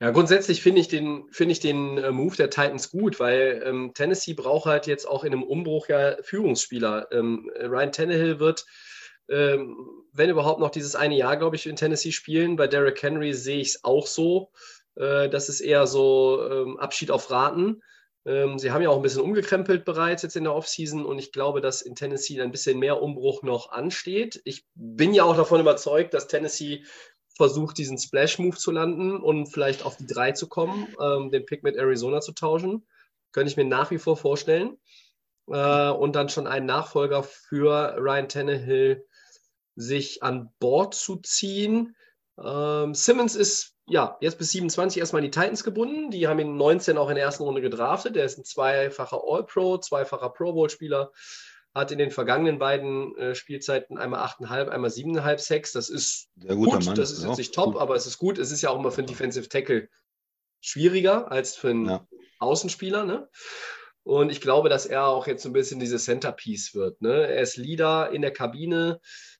Ja, 0.02 0.12
grundsätzlich 0.12 0.62
finde 0.62 0.80
ich 0.80 0.88
den, 0.88 1.26
find 1.30 1.52
ich 1.52 1.60
den 1.60 1.98
äh, 1.98 2.12
Move 2.12 2.36
der 2.36 2.50
Titans 2.50 2.90
gut, 2.90 3.20
weil 3.20 3.62
ähm, 3.66 3.92
Tennessee 3.94 4.34
braucht 4.34 4.66
halt 4.66 4.88
jetzt 4.88 5.06
auch 5.06 5.26
in 5.26 5.34
einem 5.34 5.44
Umbruch 5.44 5.90
ja 5.90 6.16
Führungsspieler. 6.24 7.10
Ähm, 7.12 7.52
Ryan 7.60 7.92
Tannehill 7.92 8.40
wird, 8.40 8.66
ähm, 9.30 9.76
wenn 10.14 10.30
überhaupt 10.30 10.62
noch 10.62 10.72
dieses 10.72 10.96
eine 10.96 11.18
Jahr, 11.18 11.36
glaube 11.36 11.58
ich, 11.58 11.68
in 11.68 11.76
Tennessee 11.76 12.14
spielen. 12.14 12.56
Bei 12.56 12.68
Derrick 12.68 13.04
Henry 13.04 13.34
sehe 13.34 13.60
ich 13.60 13.70
es 13.70 13.84
auch 13.84 14.08
so. 14.08 14.52
Äh, 14.96 15.28
das 15.30 15.50
ist 15.50 15.60
eher 15.60 15.86
so 15.86 16.48
ähm, 16.50 16.80
Abschied 16.80 17.12
auf 17.12 17.30
Raten. 17.30 17.82
Ähm, 18.30 18.60
sie 18.60 18.72
haben 18.72 18.84
ja 18.84 18.90
auch 18.90 18.98
ein 18.98 19.02
bisschen 19.02 19.24
umgekrempelt 19.24 19.86
bereits 19.86 20.22
jetzt 20.22 20.36
in 20.36 20.44
der 20.44 20.54
Offseason 20.54 21.04
und 21.04 21.18
ich 21.18 21.32
glaube, 21.32 21.62
dass 21.62 21.82
in 21.82 21.96
Tennessee 21.96 22.40
ein 22.40 22.52
bisschen 22.52 22.78
mehr 22.78 23.02
Umbruch 23.02 23.42
noch 23.42 23.72
ansteht. 23.72 24.40
Ich 24.46 24.68
bin 24.76 25.16
ja 25.16 25.24
auch 25.24 25.36
davon 25.36 25.60
überzeugt, 25.60 26.14
dass 26.14 26.28
Tennessee 26.28 26.84
versucht, 27.36 27.80
diesen 27.80 27.98
Splash-Move 27.98 28.56
zu 28.56 28.70
landen 28.70 29.18
und 29.18 29.48
vielleicht 29.48 29.84
auf 29.84 29.98
die 29.98 30.06
3 30.06 30.34
zu 30.34 30.48
kommen, 30.48 30.88
ähm, 31.02 31.32
den 31.32 31.46
Pick 31.48 31.64
mit 31.64 31.76
Arizona 31.76 32.22
zu 32.22 32.34
tauschen. 32.34 32.86
Könnte 33.32 33.50
ich 33.50 33.58
mir 33.58 33.66
nach 33.66 33.90
wie 33.90 33.98
vor 33.98 34.16
vorstellen. 34.16 34.78
Äh, 35.48 35.90
und 35.90 36.16
dann 36.16 36.30
schon 36.30 36.46
einen 36.46 36.68
Nachfolger 36.68 37.24
für 37.24 37.96
Ryan 37.98 38.30
Tannehill 38.30 39.08
sich 39.76 40.22
an 40.22 40.54
Bord 40.60 40.94
zu 40.94 41.16
ziehen. 41.16 41.96
Ähm, 42.44 42.94
Simmons 42.94 43.36
ist 43.36 43.76
ja 43.88 44.18
jetzt 44.22 44.38
bis 44.38 44.52
27 44.52 45.00
erstmal 45.00 45.24
in 45.24 45.32
die 45.32 45.40
Titans 45.40 45.64
gebunden. 45.64 46.12
Die 46.12 46.28
haben 46.28 46.40
ihn 46.40 46.58
19 46.58 46.98
auch 46.98 47.10
in 47.10 47.16
der 47.16 47.24
ersten 47.24 47.44
Runde 47.44 47.62
gedraftet. 47.62 48.16
Der 48.16 48.26
ist 48.26 48.38
ein 48.38 48.46
zweifacher 48.46 49.22
All-Pro, 49.26 49.78
zweifacher 49.78 50.30
Pro 50.30 50.54
Bowl-Spieler 50.54 51.12
hat 51.76 51.92
in 51.92 52.00
den 52.00 52.12
vergangenen 52.12 52.58
beiden 52.58 53.16
äh, 53.18 53.36
Spielzeiten 53.36 53.98
einmal 53.98 54.22
8,5, 54.26 54.70
einmal 54.70 54.90
7,5 54.90 55.38
Sex. 55.38 55.72
Das 55.72 55.90
ist 55.90 56.30
gut, 56.48 56.86
Mann, 56.86 56.96
das 56.96 57.12
ist 57.12 57.24
jetzt 57.24 57.38
nicht 57.38 57.54
top, 57.54 57.74
gut. 57.74 57.82
aber 57.82 57.96
es 57.96 58.08
ist 58.08 58.18
gut. 58.18 58.40
Es 58.40 58.52
ist 58.52 58.62
ja 58.62 58.70
auch 58.70 58.80
immer 58.80 58.92
für 58.92 59.00
einen 59.00 59.08
Defensive 59.08 59.50
Tackle 59.50 59.88
schwieriger 60.62 61.32
als 61.32 61.56
für 61.56 61.70
einen 61.70 61.86
ja. 61.86 62.08
Außenspieler. 62.40 63.06
Ne? 63.06 63.30
Und 64.04 64.32
ich 64.32 64.42
glaube, 64.42 64.70
dass 64.70 64.88
er 64.88 65.06
auch 65.06 65.28
jetzt 65.28 65.44
so 65.44 65.50
ein 65.50 65.54
bisschen 65.54 65.80
diese 65.80 66.00
Centerpiece 66.00 66.74
wird. 66.74 67.02
Ne? 67.02 67.28
Er 67.28 67.42
ist 67.42 67.58
Leader 67.58 68.10
in 68.12 68.24
der 68.24 68.34
Kabine, 68.34 69.00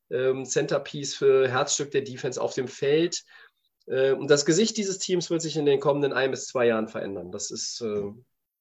ähm, 0.10 0.46
Centerpiece 0.46 1.16
für 1.16 1.48
Herzstück 1.48 1.92
der 1.92 2.02
Defense 2.02 2.42
auf 2.42 2.54
dem 2.54 2.68
Feld. 2.68 3.24
Äh, 3.88 4.12
und 4.14 4.30
das 4.30 4.46
Gesicht 4.46 4.78
dieses 4.78 5.00
Teams 5.00 5.30
wird 5.30 5.42
sich 5.42 5.58
in 5.58 5.66
den 5.66 5.80
kommenden 5.80 6.14
ein 6.14 6.32
bis 6.32 6.48
zwei 6.48 6.68
Jahren 6.68 6.88
verändern. 6.88 7.32
Das 7.32 7.52
ist, 7.52 7.82
äh, 7.82 8.12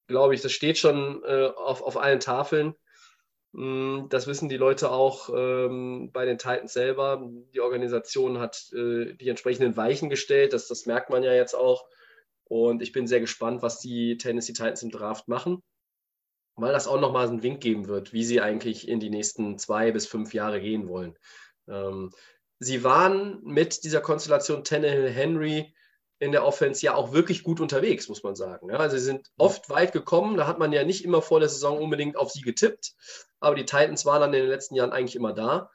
glaube 0.06 0.34
ich, 0.34 0.40
das 0.40 0.52
steht 0.52 0.78
schon 0.78 1.22
äh, 1.24 1.46
auf, 1.56 1.82
auf 1.82 1.96
allen 1.96 2.20
Tafeln. 2.20 2.74
Mm, 3.52 4.08
das 4.08 4.26
wissen 4.26 4.48
die 4.48 4.56
Leute 4.56 4.90
auch 4.90 5.30
ähm, 5.34 6.10
bei 6.12 6.24
den 6.24 6.38
Titans 6.38 6.72
selber. 6.72 7.22
Die 7.54 7.60
Organisation 7.60 8.38
hat 8.38 8.70
äh, 8.72 9.14
die 9.14 9.28
entsprechenden 9.28 9.76
Weichen 9.76 10.10
gestellt. 10.10 10.52
Das, 10.52 10.68
das 10.68 10.86
merkt 10.86 11.10
man 11.10 11.22
ja 11.22 11.32
jetzt 11.32 11.54
auch. 11.54 11.86
Und 12.44 12.82
ich 12.82 12.92
bin 12.92 13.06
sehr 13.06 13.20
gespannt, 13.20 13.62
was 13.62 13.78
die 13.78 14.16
Tennessee 14.16 14.54
Titans 14.54 14.82
im 14.82 14.90
Draft 14.90 15.28
machen, 15.28 15.62
weil 16.60 16.72
das 16.72 16.86
auch 16.86 17.00
nochmal 17.00 17.28
einen 17.28 17.42
Wink 17.42 17.60
geben 17.60 17.86
wird, 17.86 18.12
wie 18.12 18.24
sie 18.24 18.40
eigentlich 18.40 18.88
in 18.88 19.00
die 19.00 19.10
nächsten 19.10 19.58
zwei 19.58 19.92
bis 19.92 20.06
fünf 20.06 20.34
Jahre 20.34 20.60
gehen 20.60 20.88
wollen. 20.88 21.16
Ähm, 21.68 22.10
sie 22.58 22.84
waren 22.84 23.40
mit 23.42 23.84
dieser 23.84 24.00
Konstellation 24.00 24.64
Tannehill 24.64 25.10
Henry 25.10 25.74
in 26.20 26.32
der 26.32 26.44
Offense 26.44 26.84
ja 26.84 26.94
auch 26.94 27.12
wirklich 27.12 27.44
gut 27.44 27.60
unterwegs, 27.60 28.08
muss 28.08 28.22
man 28.22 28.34
sagen. 28.34 28.70
Ja, 28.70 28.78
also 28.78 28.96
sie 28.96 29.04
sind 29.04 29.28
oft 29.38 29.70
weit 29.70 29.92
gekommen, 29.92 30.36
da 30.36 30.46
hat 30.46 30.58
man 30.58 30.72
ja 30.72 30.84
nicht 30.84 31.04
immer 31.04 31.22
vor 31.22 31.40
der 31.40 31.48
Saison 31.48 31.78
unbedingt 31.78 32.16
auf 32.16 32.32
sie 32.32 32.42
getippt, 32.42 32.94
aber 33.38 33.54
die 33.54 33.64
Titans 33.64 34.04
waren 34.04 34.20
dann 34.20 34.34
in 34.34 34.40
den 34.40 34.50
letzten 34.50 34.74
Jahren 34.74 34.92
eigentlich 34.92 35.16
immer 35.16 35.32
da. 35.32 35.70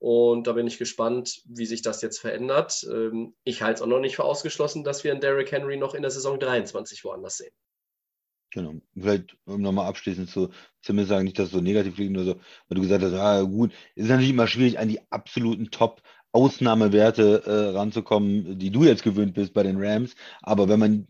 Und 0.00 0.46
da 0.46 0.52
bin 0.52 0.68
ich 0.68 0.78
gespannt, 0.78 1.42
wie 1.46 1.66
sich 1.66 1.82
das 1.82 2.02
jetzt 2.02 2.20
verändert. 2.20 2.86
Ähm, 2.88 3.34
ich 3.42 3.62
halte 3.62 3.78
es 3.78 3.82
auch 3.82 3.88
noch 3.88 3.98
nicht 3.98 4.14
für 4.14 4.22
ausgeschlossen, 4.22 4.84
dass 4.84 5.02
wir 5.02 5.10
einen 5.10 5.20
Derrick 5.20 5.50
Henry 5.50 5.76
noch 5.76 5.94
in 5.94 6.02
der 6.02 6.12
Saison 6.12 6.38
23 6.38 7.02
woanders 7.02 7.38
sehen. 7.38 7.52
Genau. 8.50 8.74
Vielleicht, 8.94 9.36
um 9.44 9.60
nochmal 9.60 9.88
abschließend 9.88 10.30
zu 10.30 10.48
zumindest 10.80 11.10
sagen, 11.10 11.24
nicht, 11.24 11.38
dass 11.38 11.46
es 11.46 11.52
so 11.52 11.60
negativ 11.60 11.96
klingt 11.96 12.16
oder 12.16 12.24
so, 12.24 12.34
weil 12.68 12.76
du 12.76 12.80
gesagt 12.82 13.04
hast, 13.04 13.12
ah, 13.12 13.42
gut, 13.42 13.72
es 13.94 14.04
ist 14.04 14.08
natürlich 14.08 14.30
immer 14.30 14.46
schwierig, 14.46 14.78
an 14.78 14.88
die 14.88 15.00
absoluten 15.10 15.70
Top- 15.70 16.02
Ausnahmewerte 16.32 17.42
äh, 17.46 17.76
ranzukommen, 17.76 18.58
die 18.58 18.70
du 18.70 18.84
jetzt 18.84 19.02
gewöhnt 19.02 19.32
bist 19.34 19.54
bei 19.54 19.62
den 19.62 19.76
Rams. 19.82 20.14
Aber 20.42 20.68
wenn 20.68 20.78
man 20.78 21.08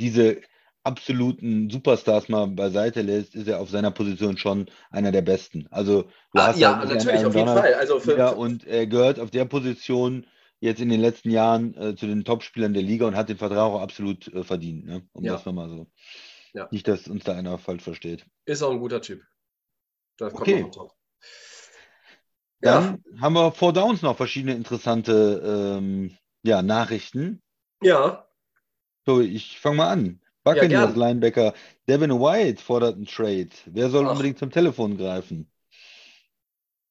diese 0.00 0.40
absoluten 0.82 1.68
Superstars 1.70 2.28
mal 2.28 2.46
beiseite 2.48 3.02
lässt, 3.02 3.34
ist 3.34 3.48
er 3.48 3.60
auf 3.60 3.70
seiner 3.70 3.90
Position 3.90 4.38
schon 4.38 4.66
einer 4.90 5.12
der 5.12 5.22
besten. 5.22 5.66
Also 5.70 6.04
du 6.32 6.40
Ah, 6.40 6.48
hast 6.48 6.60
ja, 6.60 6.78
halt 6.78 6.88
natürlich, 6.88 7.24
auf 7.26 7.34
jeden 7.34 7.46
Donald 7.46 7.62
Fall. 7.62 7.74
Also 7.74 8.00
für, 8.00 8.14
für, 8.16 8.36
und 8.36 8.66
er 8.66 8.86
gehört 8.86 9.20
auf 9.20 9.30
der 9.30 9.44
Position 9.44 10.26
jetzt 10.60 10.80
in 10.80 10.88
den 10.88 11.00
letzten 11.00 11.30
Jahren 11.30 11.74
äh, 11.74 11.96
zu 11.96 12.06
den 12.06 12.24
Topspielern 12.24 12.72
der 12.72 12.82
Liga 12.82 13.06
und 13.06 13.16
hat 13.16 13.28
den 13.28 13.36
Vertrag 13.36 13.58
auch 13.58 13.80
absolut 13.80 14.28
äh, 14.28 14.42
verdient, 14.42 14.86
ne? 14.86 15.02
Um 15.12 15.24
Ja. 15.24 15.34
das 15.34 15.44
nochmal 15.44 15.68
so. 15.68 15.86
Ja. 16.56 16.68
Nicht, 16.70 16.88
dass 16.88 17.06
uns 17.06 17.24
da 17.24 17.34
einer 17.34 17.58
falsch 17.58 17.82
versteht. 17.82 18.26
ist 18.46 18.62
auch 18.62 18.70
ein 18.72 18.80
guter 18.80 19.02
Typ. 19.02 19.22
Das 20.16 20.32
kommt 20.32 20.48
Okay. 20.48 20.70
top. 20.70 20.92
Ja, 22.62 22.80
Dann 22.80 23.04
haben 23.20 23.34
wir 23.34 23.52
vor 23.52 23.72
Downs 23.74 24.00
noch 24.00 24.16
verschiedene 24.16 24.54
interessante 24.54 25.76
ähm, 25.78 26.16
ja, 26.42 26.62
Nachrichten. 26.62 27.42
ja, 27.82 28.26
So, 29.06 29.20
ich 29.20 29.58
fange 29.60 29.76
mal 29.76 29.88
an. 29.90 30.20
Buccaneers 30.44 30.90
gern. 30.90 30.94
Linebacker 30.94 31.54
Devin 31.88 32.10
White 32.20 32.62
fordert 32.62 32.96
einen 32.96 33.06
Trade. 33.06 33.50
Wer 33.66 33.90
soll 33.90 34.06
Ach. 34.06 34.12
unbedingt 34.12 34.38
zum 34.38 34.50
Telefon 34.50 34.96
greifen? 34.96 35.50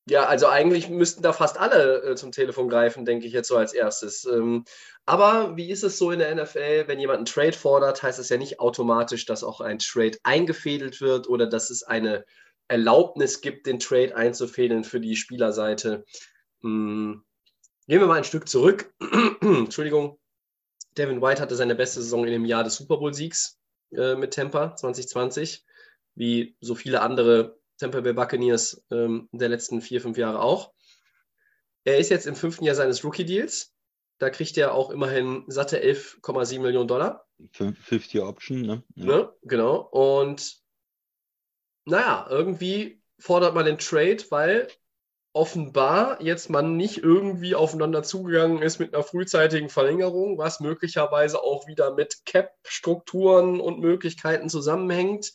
Ja, 0.08 0.26
also 0.26 0.47
eigentlich 0.47 0.89
müssten 0.89 1.24
da 1.24 1.34
fast 1.34 1.58
alle 1.58 2.03
äh, 2.03 2.16
zum 2.16 2.32
Telefon 2.32 2.70
greifen, 2.70 3.06
denke 3.06 3.26
ich 3.26 3.34
jetzt 3.34 3.47
so 3.47 3.58
als 3.58 3.74
erstes. 3.74 4.26
Ähm, 4.26 4.64
aber 5.06 5.58
wie 5.58 5.72
ist 5.72 5.84
es 5.84 5.97
so 5.97 6.12
in 6.12 6.20
der 6.20 6.34
NFL, 6.36 6.88
wenn 6.88 6.99
jemand 6.99 7.18
einen 7.18 7.26
Trade 7.26 7.53
fordert, 7.53 8.03
heißt 8.03 8.20
es 8.20 8.30
ja 8.30 8.38
nicht 8.38 8.60
automatisch, 8.60 9.26
dass 9.26 9.43
auch 9.43 9.62
ein 9.62 9.80
Trade 9.80 10.18
eingefädelt 10.24 11.01
wird 11.01 11.28
oder 11.28 11.47
dass 11.47 11.72
es 11.72 11.82
eine 11.84 12.24
Erlaubnis 12.68 13.41
gibt, 13.41 13.66
den 13.66 13.80
Trade 13.80 14.16
einzufädeln 14.16 14.84
für 14.84 14.99
die 14.99 15.16
Spielerseite. 15.16 16.06
Hm, 16.62 17.24
Gehen 17.88 17.99
wir 17.99 18.08
mal 18.08 18.18
ein 18.18 18.24
Stück 18.24 18.49
zurück. 18.49 18.93
Entschuldigung. 19.41 20.20
Devin 20.97 21.22
White 21.22 21.41
hatte 21.41 21.56
seine 21.56 21.76
beste 21.76 22.01
Saison 22.01 22.26
in 22.26 22.32
dem 22.32 22.45
Jahr 22.45 22.64
des 22.64 22.76
Super 22.76 22.97
Bowl-Siegs 22.97 23.60
äh, 23.91 24.16
mit 24.16 24.34
Tampa 24.34 24.76
2020, 24.76 25.64
wie 26.16 26.56
so 26.62 26.74
viele 26.74 27.01
andere 27.01 27.60
Tampa 27.78 28.01
Bay 28.01 28.13
Buccaneers 28.13 28.84
ähm, 28.91 29.30
der 29.32 29.49
letzten 29.49 29.82
vier, 29.82 30.01
fünf 30.01 30.17
Jahre 30.17 30.41
auch. 30.41 30.73
Er 31.84 31.97
ist 31.97 32.09
jetzt 32.09 32.28
im 32.28 32.36
fünften 32.36 32.65
Jahr 32.65 32.76
seines 32.76 33.03
Rookie-Deals. 33.03 33.73
Da 34.17 34.30
kriegt 34.30 34.57
er 34.57 34.73
auch 34.73 34.89
immerhin 34.89 35.43
satte 35.47 35.82
11,7 35.84 36.59
Millionen 36.61 36.88
Dollar. 36.88 37.28
50 37.51 38.21
Option, 38.21 38.61
ne? 38.61 38.84
Ja. 38.95 39.05
Ne? 39.05 39.34
Genau. 39.43 39.82
Und 39.91 40.57
naja, 41.86 42.26
irgendwie 42.30 43.01
fordert 43.19 43.53
man 43.53 43.65
den 43.65 43.78
Trade, 43.78 44.23
weil 44.30 44.67
offenbar 45.34 46.21
jetzt 46.21 46.49
man 46.49 46.78
nicht 46.78 46.99
irgendwie 46.99 47.55
aufeinander 47.55 48.03
zugegangen 48.03 48.61
ist 48.61 48.80
mit 48.80 48.93
einer 48.93 49.03
frühzeitigen 49.03 49.67
Verlängerung, 49.67 50.38
was 50.38 50.61
möglicherweise 50.61 51.43
auch 51.43 51.67
wieder 51.67 51.93
mit 51.93 52.26
Cap-Strukturen 52.26 53.59
und 53.59 53.80
Möglichkeiten 53.80 54.49
zusammenhängt. 54.49 55.34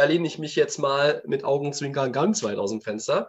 Da 0.00 0.06
lehne 0.06 0.26
ich 0.26 0.38
mich 0.38 0.56
jetzt 0.56 0.78
mal 0.78 1.22
mit 1.26 1.44
Augenzwinkern 1.44 2.10
ganz 2.10 2.42
weit 2.42 2.56
aus 2.56 2.70
dem 2.70 2.80
Fenster. 2.80 3.28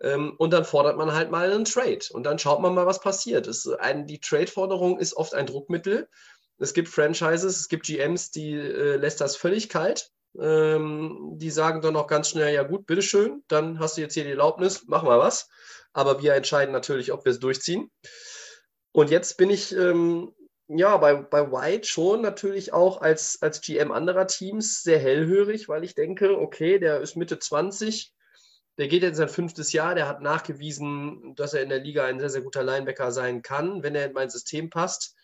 Ähm, 0.00 0.32
und 0.38 0.50
dann 0.50 0.64
fordert 0.64 0.96
man 0.96 1.12
halt 1.12 1.30
mal 1.30 1.52
einen 1.52 1.66
Trade. 1.66 2.06
Und 2.10 2.22
dann 2.22 2.38
schaut 2.38 2.62
man 2.62 2.72
mal, 2.72 2.86
was 2.86 3.02
passiert. 3.02 3.46
Ein, 3.80 4.06
die 4.06 4.18
Trade-Forderung 4.18 4.98
ist 4.98 5.14
oft 5.14 5.34
ein 5.34 5.44
Druckmittel. 5.44 6.08
Es 6.56 6.72
gibt 6.72 6.88
Franchises, 6.88 7.60
es 7.60 7.68
gibt 7.68 7.84
GMs, 7.84 8.30
die 8.30 8.54
äh, 8.54 8.96
lässt 8.96 9.20
das 9.20 9.36
völlig 9.36 9.68
kalt. 9.68 10.10
Ähm, 10.40 11.32
die 11.34 11.50
sagen 11.50 11.82
dann 11.82 11.96
auch 11.96 12.06
ganz 12.06 12.30
schnell, 12.30 12.54
ja 12.54 12.62
gut, 12.62 12.86
bitteschön, 12.86 13.44
dann 13.48 13.78
hast 13.78 13.98
du 13.98 14.00
jetzt 14.00 14.14
hier 14.14 14.24
die 14.24 14.30
Erlaubnis, 14.30 14.84
mach 14.86 15.02
mal 15.02 15.18
was. 15.18 15.50
Aber 15.92 16.22
wir 16.22 16.32
entscheiden 16.32 16.72
natürlich, 16.72 17.12
ob 17.12 17.26
wir 17.26 17.32
es 17.32 17.40
durchziehen. 17.40 17.90
Und 18.92 19.10
jetzt 19.10 19.36
bin 19.36 19.50
ich 19.50 19.76
ähm, 19.76 20.32
ja 20.68 20.96
bei, 20.96 21.14
bei 21.14 21.50
White 21.50 21.86
schon 21.86 22.22
natürlich 22.22 22.72
auch 22.72 23.00
als, 23.00 23.40
als 23.42 23.60
GM 23.60 23.92
anderer 23.92 24.26
Teams 24.26 24.82
sehr 24.82 24.98
hellhörig, 24.98 25.68
weil 25.68 25.84
ich 25.84 25.94
denke, 25.94 26.38
okay, 26.38 26.78
der 26.78 27.00
ist 27.00 27.16
Mitte 27.16 27.38
20, 27.38 28.12
der 28.78 28.88
geht 28.88 29.02
jetzt 29.02 29.12
in 29.12 29.16
sein 29.16 29.28
fünftes 29.28 29.72
Jahr, 29.72 29.94
der 29.94 30.08
hat 30.08 30.20
nachgewiesen, 30.20 31.34
dass 31.34 31.54
er 31.54 31.62
in 31.62 31.68
der 31.68 31.80
Liga 31.80 32.04
ein 32.04 32.20
sehr, 32.20 32.30
sehr 32.30 32.42
guter 32.42 32.62
Linebacker 32.62 33.10
sein 33.10 33.42
kann, 33.42 33.82
wenn 33.82 33.94
er 33.94 34.06
in 34.06 34.12
mein 34.12 34.28
System 34.28 34.70
passt. 34.70 35.16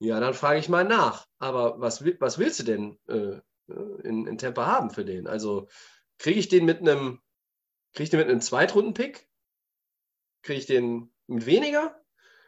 Ja, 0.00 0.18
dann 0.18 0.34
frage 0.34 0.58
ich 0.58 0.68
mal 0.68 0.84
nach. 0.84 1.26
Aber 1.38 1.80
was, 1.80 2.04
was 2.20 2.38
willst 2.38 2.60
du 2.60 2.64
denn 2.64 2.98
äh, 3.08 3.40
in, 4.02 4.26
in 4.26 4.38
Tampa 4.38 4.66
haben 4.66 4.90
für 4.90 5.04
den? 5.04 5.26
Also 5.26 5.68
kriege 6.18 6.40
ich 6.40 6.48
den 6.48 6.64
mit 6.64 6.80
einem, 6.80 7.20
kriege 7.92 8.04
ich 8.04 8.10
den 8.10 8.20
mit 8.20 8.28
einem 8.28 8.40
Zweitrunden-Pick? 8.40 9.28
Kriege 10.42 10.58
ich 10.58 10.66
den 10.66 11.12
mit 11.26 11.46
weniger? 11.46 12.00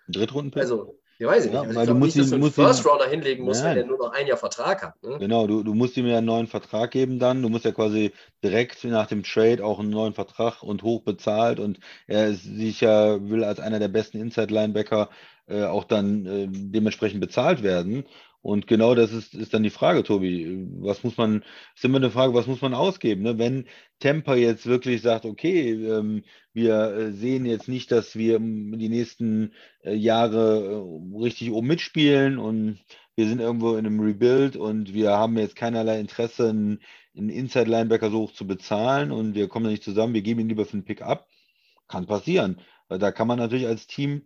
Drittrunden-Pick? 0.09 0.63
Also, 0.63 0.99
ja, 1.19 1.29
weiß 1.29 1.47
ich 1.47 1.53
Ja, 1.53 1.61
nicht. 1.65 1.69
Also 1.69 1.77
weil 1.79 1.85
ich 1.85 1.89
du 1.91 1.95
musst 1.95 2.17
nicht, 2.17 2.19
dass 2.25 2.31
du 2.31 2.31
ihn- 2.31 2.35
einen 2.35 2.43
musst 2.45 2.59
ihn- 2.59 2.65
First 2.65 2.87
Rounder 2.87 3.07
hinlegen 3.09 3.45
musst, 3.45 3.63
Nein. 3.63 3.71
wenn 3.71 3.77
der 3.89 3.97
nur 3.97 3.99
noch 4.07 4.13
ein 4.13 4.27
Jahr 4.27 4.37
Vertrag 4.37 4.83
hat. 4.83 5.03
Ne? 5.03 5.19
Genau, 5.19 5.47
du, 5.47 5.63
du 5.63 5.75
musst 5.75 5.97
ihm 5.97 6.07
ja 6.07 6.19
einen 6.19 6.27
neuen 6.27 6.47
Vertrag 6.47 6.91
geben 6.91 7.19
dann. 7.19 7.43
Du 7.43 7.49
musst 7.49 7.65
ja 7.65 7.73
quasi 7.73 8.13
direkt 8.43 8.83
nach 8.85 9.07
dem 9.07 9.23
Trade 9.23 9.65
auch 9.65 9.79
einen 9.81 9.91
neuen 9.91 10.15
Vertrag 10.15 10.63
und 10.63 10.83
hoch 10.83 11.03
bezahlt. 11.03 11.61
Und 11.61 11.79
er 12.07 12.29
ist 12.29 12.45
sicher, 12.45 13.29
will 13.31 13.45
als 13.45 13.61
einer 13.61 13.79
der 13.79 13.89
besten 13.89 14.19
Inside-Linebacker 14.21 15.09
äh, 15.49 15.65
auch 15.65 15.85
dann 15.85 16.25
äh, 16.27 16.47
dementsprechend 16.51 17.21
bezahlt 17.21 17.63
werden. 17.63 18.05
Und 18.43 18.67
genau 18.67 18.97
das 18.97 19.13
ist, 19.13 19.35
ist 19.35 19.55
dann 19.55 19.63
die 19.63 19.71
Frage, 19.71 20.03
Tobi. 20.03 20.67
Was 20.81 21.05
muss 21.05 21.17
man, 21.17 21.45
ist 21.77 21.85
immer 21.85 21.99
eine 21.99 22.11
Frage, 22.11 22.35
was 22.35 22.49
muss 22.49 22.61
man 22.61 22.75
ausgeben? 22.75 23.23
Ne? 23.23 23.39
Wenn 23.39 23.67
Tampa 24.01 24.35
jetzt 24.35 24.67
wirklich 24.67 25.01
sagt, 25.01 25.25
okay, 25.25 25.71
ähm, 25.71 26.25
wir 26.53 26.93
äh, 26.93 27.13
sehen 27.13 27.47
jetzt 27.47 27.69
nicht, 27.69 27.93
dass 27.93 28.17
wir 28.17 28.41
die 28.41 28.89
nächsten 28.89 29.53
äh, 29.85 29.95
Jahre 29.95 30.83
äh, 30.85 31.19
richtig 31.19 31.53
oben 31.53 31.69
mitspielen 31.69 32.39
und 32.39 32.81
wir 33.15 33.29
sind 33.29 33.41
irgendwo 33.41 33.77
in 33.77 33.87
einem 33.87 34.01
Rebuild 34.01 34.57
und 34.57 34.93
wir 34.93 35.13
haben 35.13 35.39
jetzt 35.39 35.55
keinerlei 35.55 36.01
Interesse, 36.01 36.49
einen, 36.51 36.81
einen 37.17 37.29
Inside-Linebacker 37.29 38.11
so 38.11 38.21
hoch 38.23 38.33
zu 38.33 38.47
bezahlen 38.47 39.13
und 39.13 39.37
wir 39.37 39.49
kommen 39.49 39.71
nicht 39.71 39.85
zusammen, 39.85 40.15
wir 40.15 40.23
geben 40.23 40.41
ihn 40.41 40.49
lieber 40.49 40.65
für 40.65 40.75
einen 40.75 40.85
Pick 40.85 41.03
ab. 41.03 41.29
Kann 41.87 42.07
passieren. 42.07 42.59
Da 42.89 43.13
kann 43.13 43.29
man 43.29 43.39
natürlich 43.39 43.67
als 43.67 43.87
Team 43.87 44.23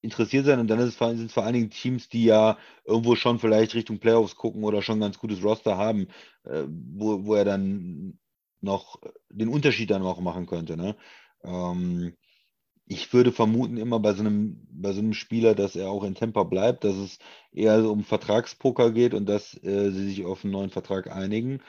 interessiert 0.00 0.46
sein 0.46 0.60
und 0.60 0.68
dann 0.68 0.78
sind 0.78 0.88
es 1.26 1.32
vor 1.32 1.44
allen 1.44 1.54
Dingen 1.54 1.70
Teams, 1.70 2.08
die 2.08 2.24
ja 2.24 2.58
irgendwo 2.84 3.16
schon 3.16 3.38
vielleicht 3.38 3.74
Richtung 3.74 3.98
Playoffs 3.98 4.36
gucken 4.36 4.64
oder 4.64 4.82
schon 4.82 4.98
ein 4.98 5.02
ganz 5.02 5.18
gutes 5.18 5.42
Roster 5.42 5.76
haben, 5.76 6.08
äh, 6.44 6.64
wo, 6.68 7.24
wo 7.26 7.34
er 7.34 7.44
dann 7.44 8.18
noch 8.60 9.00
den 9.30 9.48
Unterschied 9.48 9.90
dann 9.90 10.02
auch 10.02 10.20
machen 10.20 10.46
könnte. 10.46 10.76
Ne? 10.76 10.96
Ähm, 11.44 12.14
ich 12.86 13.12
würde 13.12 13.32
vermuten, 13.32 13.76
immer 13.76 14.00
bei 14.00 14.14
so 14.14 14.20
einem, 14.20 14.66
bei 14.70 14.92
so 14.92 15.00
einem 15.00 15.12
Spieler, 15.14 15.54
dass 15.54 15.76
er 15.76 15.90
auch 15.90 16.04
in 16.04 16.14
Tampa 16.14 16.44
bleibt, 16.44 16.84
dass 16.84 16.96
es 16.96 17.18
eher 17.52 17.82
so 17.82 17.92
um 17.92 18.02
Vertragspoker 18.04 18.92
geht 18.92 19.14
und 19.14 19.26
dass 19.28 19.54
äh, 19.62 19.90
sie 19.90 20.08
sich 20.08 20.24
auf 20.24 20.44
einen 20.44 20.52
neuen 20.52 20.70
Vertrag 20.70 21.10
einigen. 21.14 21.60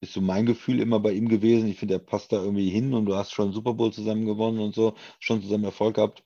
Ist 0.00 0.14
so 0.14 0.20
mein 0.20 0.46
Gefühl 0.46 0.80
immer 0.80 1.00
bei 1.00 1.12
ihm 1.12 1.28
gewesen. 1.28 1.68
Ich 1.68 1.78
finde, 1.78 1.94
er 1.94 2.00
passt 2.00 2.32
da 2.32 2.42
irgendwie 2.42 2.70
hin 2.70 2.94
und 2.94 3.06
du 3.06 3.16
hast 3.16 3.32
schon 3.32 3.52
Super 3.52 3.74
Bowl 3.74 3.92
zusammen 3.92 4.26
gewonnen 4.26 4.60
und 4.60 4.74
so, 4.74 4.94
schon 5.20 5.42
zusammen 5.42 5.64
Erfolg 5.64 5.96
gehabt. 5.96 6.24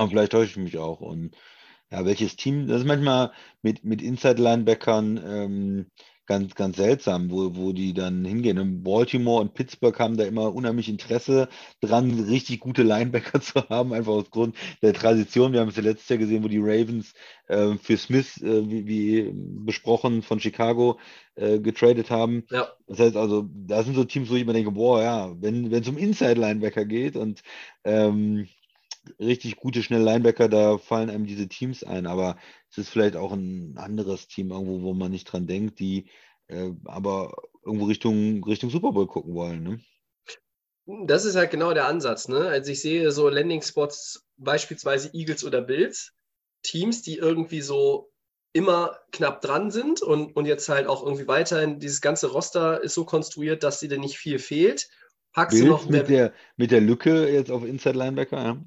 Aber 0.00 0.08
vielleicht 0.08 0.32
täusche 0.32 0.52
ich 0.52 0.56
mich 0.56 0.78
auch. 0.78 1.00
Und 1.00 1.36
ja, 1.90 2.06
welches 2.06 2.34
Team, 2.34 2.66
das 2.66 2.78
ist 2.78 2.86
manchmal 2.86 3.32
mit, 3.60 3.84
mit 3.84 4.00
Inside-Linebackern 4.00 5.20
ähm, 5.22 5.86
ganz, 6.24 6.54
ganz 6.54 6.78
seltsam, 6.78 7.30
wo, 7.30 7.54
wo 7.54 7.72
die 7.72 7.92
dann 7.92 8.24
hingehen. 8.24 8.58
Und 8.58 8.82
Baltimore 8.82 9.42
und 9.42 9.52
Pittsburgh 9.52 9.98
haben 9.98 10.16
da 10.16 10.24
immer 10.24 10.54
unheimlich 10.54 10.88
Interesse 10.88 11.50
dran, 11.82 12.18
richtig 12.18 12.60
gute 12.60 12.82
Linebacker 12.82 13.40
zu 13.42 13.68
haben, 13.68 13.92
einfach 13.92 14.12
aus 14.12 14.30
Grund 14.30 14.56
der 14.80 14.94
Tradition. 14.94 15.52
Wir 15.52 15.60
haben 15.60 15.68
es 15.68 15.76
ja 15.76 15.82
letztes 15.82 16.08
Jahr 16.08 16.18
gesehen, 16.18 16.42
wo 16.42 16.48
die 16.48 16.60
Ravens 16.62 17.12
äh, 17.48 17.74
für 17.74 17.98
Smith, 17.98 18.40
äh, 18.40 18.70
wie, 18.70 18.86
wie 18.86 19.32
besprochen, 19.34 20.22
von 20.22 20.40
Chicago 20.40 20.98
äh, 21.34 21.58
getradet 21.58 22.10
haben. 22.10 22.44
Ja. 22.48 22.68
Das 22.86 23.00
heißt 23.00 23.16
also, 23.16 23.46
da 23.52 23.82
sind 23.82 23.96
so 23.96 24.04
Teams, 24.04 24.30
wo 24.30 24.34
ich 24.34 24.42
immer 24.42 24.54
denke, 24.54 24.70
boah, 24.70 25.02
ja, 25.02 25.34
wenn 25.42 25.70
wenn 25.70 25.82
es 25.82 25.88
um 25.88 25.98
Inside-Linebacker 25.98 26.86
geht 26.86 27.16
und 27.16 27.42
ähm, 27.84 28.46
richtig 29.18 29.56
gute, 29.56 29.82
schnelle 29.82 30.04
Linebacker, 30.04 30.48
da 30.48 30.78
fallen 30.78 31.10
einem 31.10 31.26
diese 31.26 31.48
Teams 31.48 31.84
ein, 31.84 32.06
aber 32.06 32.36
es 32.70 32.78
ist 32.78 32.90
vielleicht 32.90 33.16
auch 33.16 33.32
ein 33.32 33.76
anderes 33.78 34.28
Team 34.28 34.50
irgendwo, 34.50 34.82
wo 34.82 34.94
man 34.94 35.10
nicht 35.10 35.24
dran 35.24 35.46
denkt, 35.46 35.78
die 35.80 36.10
äh, 36.48 36.72
aber 36.84 37.34
irgendwo 37.64 37.86
Richtung, 37.86 38.44
Richtung 38.44 38.70
Super 38.70 38.92
Bowl 38.92 39.06
gucken 39.06 39.34
wollen. 39.34 39.62
Ne? 39.62 39.80
Das 41.06 41.24
ist 41.24 41.36
halt 41.36 41.50
genau 41.50 41.72
der 41.72 41.86
Ansatz. 41.86 42.28
Ne? 42.28 42.48
Also 42.48 42.72
ich 42.72 42.80
sehe 42.80 43.10
so 43.12 43.28
Landing-Spots, 43.28 44.26
beispielsweise 44.36 45.10
Eagles 45.14 45.44
oder 45.44 45.60
Bills, 45.62 46.12
Teams, 46.62 47.02
die 47.02 47.16
irgendwie 47.16 47.60
so 47.60 48.10
immer 48.52 48.98
knapp 49.12 49.40
dran 49.40 49.70
sind 49.70 50.02
und, 50.02 50.34
und 50.34 50.46
jetzt 50.46 50.68
halt 50.68 50.88
auch 50.88 51.04
irgendwie 51.04 51.28
weiterhin, 51.28 51.78
dieses 51.78 52.00
ganze 52.00 52.32
Roster 52.32 52.82
ist 52.82 52.94
so 52.94 53.04
konstruiert, 53.04 53.62
dass 53.62 53.78
dir 53.78 53.88
da 53.88 53.96
nicht 53.96 54.18
viel 54.18 54.40
fehlt. 54.40 54.88
Packst 55.32 55.60
du 55.60 55.66
noch 55.66 55.86
Bills 55.86 56.00
mit 56.00 56.08
der, 56.08 56.32
mit 56.56 56.70
der 56.72 56.80
Lücke 56.80 57.28
jetzt 57.28 57.52
auf 57.52 57.64
Inside 57.64 57.96
Linebacker, 57.96 58.42
ja. 58.42 58.60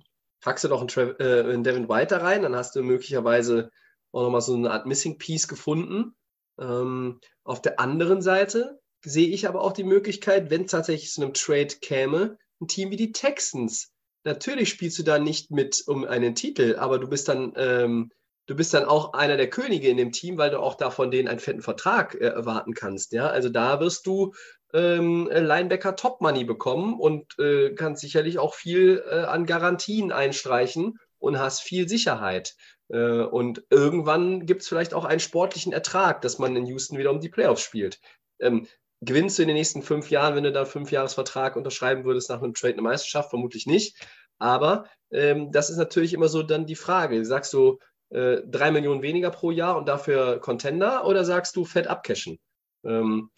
Packst 0.43 0.63
du 0.63 0.67
noch 0.67 0.79
einen, 0.79 0.89
Trav 0.89 1.15
äh, 1.19 1.39
einen 1.39 1.63
Devin 1.63 1.89
White 1.89 2.21
rein, 2.21 2.43
dann 2.43 2.55
hast 2.55 2.75
du 2.75 2.83
möglicherweise 2.83 3.71
auch 4.11 4.23
nochmal 4.23 4.41
so 4.41 4.53
eine 4.53 4.71
Art 4.71 4.85
Missing 4.85 5.17
Piece 5.17 5.47
gefunden. 5.47 6.15
Ähm, 6.59 7.19
auf 7.43 7.61
der 7.61 7.79
anderen 7.79 8.21
Seite 8.21 8.79
sehe 9.03 9.29
ich 9.29 9.47
aber 9.47 9.61
auch 9.61 9.73
die 9.73 9.83
Möglichkeit, 9.83 10.49
wenn 10.49 10.65
es 10.65 10.71
tatsächlich 10.71 11.11
zu 11.11 11.21
einem 11.21 11.33
Trade 11.33 11.75
käme, 11.81 12.37
ein 12.61 12.67
Team 12.67 12.91
wie 12.91 12.97
die 12.97 13.11
Texans. 13.11 13.91
Natürlich 14.23 14.69
spielst 14.69 14.99
du 14.99 15.03
da 15.03 15.17
nicht 15.17 15.49
mit 15.49 15.83
um 15.87 16.05
einen 16.05 16.35
Titel, 16.35 16.75
aber 16.77 16.99
du 16.99 17.07
bist 17.07 17.27
dann 17.27 17.53
ähm, 17.55 18.11
du 18.45 18.55
bist 18.55 18.73
dann 18.73 18.85
auch 18.85 19.13
einer 19.13 19.37
der 19.37 19.49
Könige 19.49 19.87
in 19.89 19.97
dem 19.97 20.11
Team, 20.11 20.37
weil 20.37 20.49
du 20.49 20.59
auch 20.59 20.75
da 20.75 20.89
von 20.89 21.11
denen 21.11 21.27
einen 21.27 21.39
fetten 21.39 21.61
Vertrag 21.61 22.15
äh, 22.15 22.25
erwarten 22.25 22.73
kannst. 22.73 23.11
Ja, 23.13 23.27
also 23.27 23.49
da 23.49 23.79
wirst 23.79 24.05
du 24.05 24.33
ähm, 24.73 25.29
Linebacker 25.31 25.95
Top 25.95 26.19
Money 26.21 26.43
bekommen 26.43 26.99
und 26.99 27.37
äh, 27.39 27.73
kannst 27.75 28.01
sicherlich 28.01 28.39
auch 28.39 28.55
viel 28.55 29.03
äh, 29.09 29.23
an 29.23 29.45
Garantien 29.45 30.11
einstreichen 30.11 30.99
und 31.19 31.39
hast 31.39 31.61
viel 31.61 31.87
Sicherheit. 31.87 32.55
Äh, 32.89 33.21
und 33.21 33.63
irgendwann 33.69 34.45
gibt 34.45 34.63
es 34.63 34.67
vielleicht 34.67 34.93
auch 34.93 35.05
einen 35.05 35.19
sportlichen 35.19 35.73
Ertrag, 35.73 36.21
dass 36.21 36.39
man 36.39 36.55
in 36.55 36.65
Houston 36.65 36.97
wieder 36.97 37.11
um 37.11 37.19
die 37.19 37.29
Playoffs 37.29 37.61
spielt. 37.61 37.99
Ähm, 38.39 38.67
gewinnst 39.01 39.37
du 39.37 39.43
in 39.43 39.47
den 39.47 39.57
nächsten 39.57 39.83
fünf 39.83 40.09
Jahren, 40.09 40.35
wenn 40.35 40.43
du 40.43 40.51
da 40.51 40.61
einen 40.61 40.69
Fünfjahresvertrag 40.69 41.55
unterschreiben 41.55 42.03
würdest 42.03 42.29
nach 42.29 42.41
einem 42.41 42.53
Trade 42.53 42.73
eine 42.73 42.81
Meisterschaft? 42.81 43.29
Vermutlich 43.29 43.67
nicht. 43.67 43.95
Aber 44.39 44.85
ähm, 45.11 45.51
das 45.51 45.69
ist 45.69 45.77
natürlich 45.77 46.13
immer 46.13 46.27
so 46.27 46.43
dann 46.43 46.65
die 46.65 46.75
Frage. 46.75 47.23
Sagst 47.25 47.53
du 47.53 47.79
äh, 48.13 48.41
drei 48.45 48.71
Millionen 48.71 49.01
weniger 49.01 49.31
pro 49.31 49.51
Jahr 49.51 49.77
und 49.77 49.87
dafür 49.87 50.39
Contender 50.39 51.05
oder 51.05 51.25
sagst 51.25 51.55
du 51.55 51.65
fett 51.65 51.87
abcashen? 51.87 52.39
Ähm, 52.85 53.29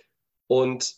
und 0.47 0.95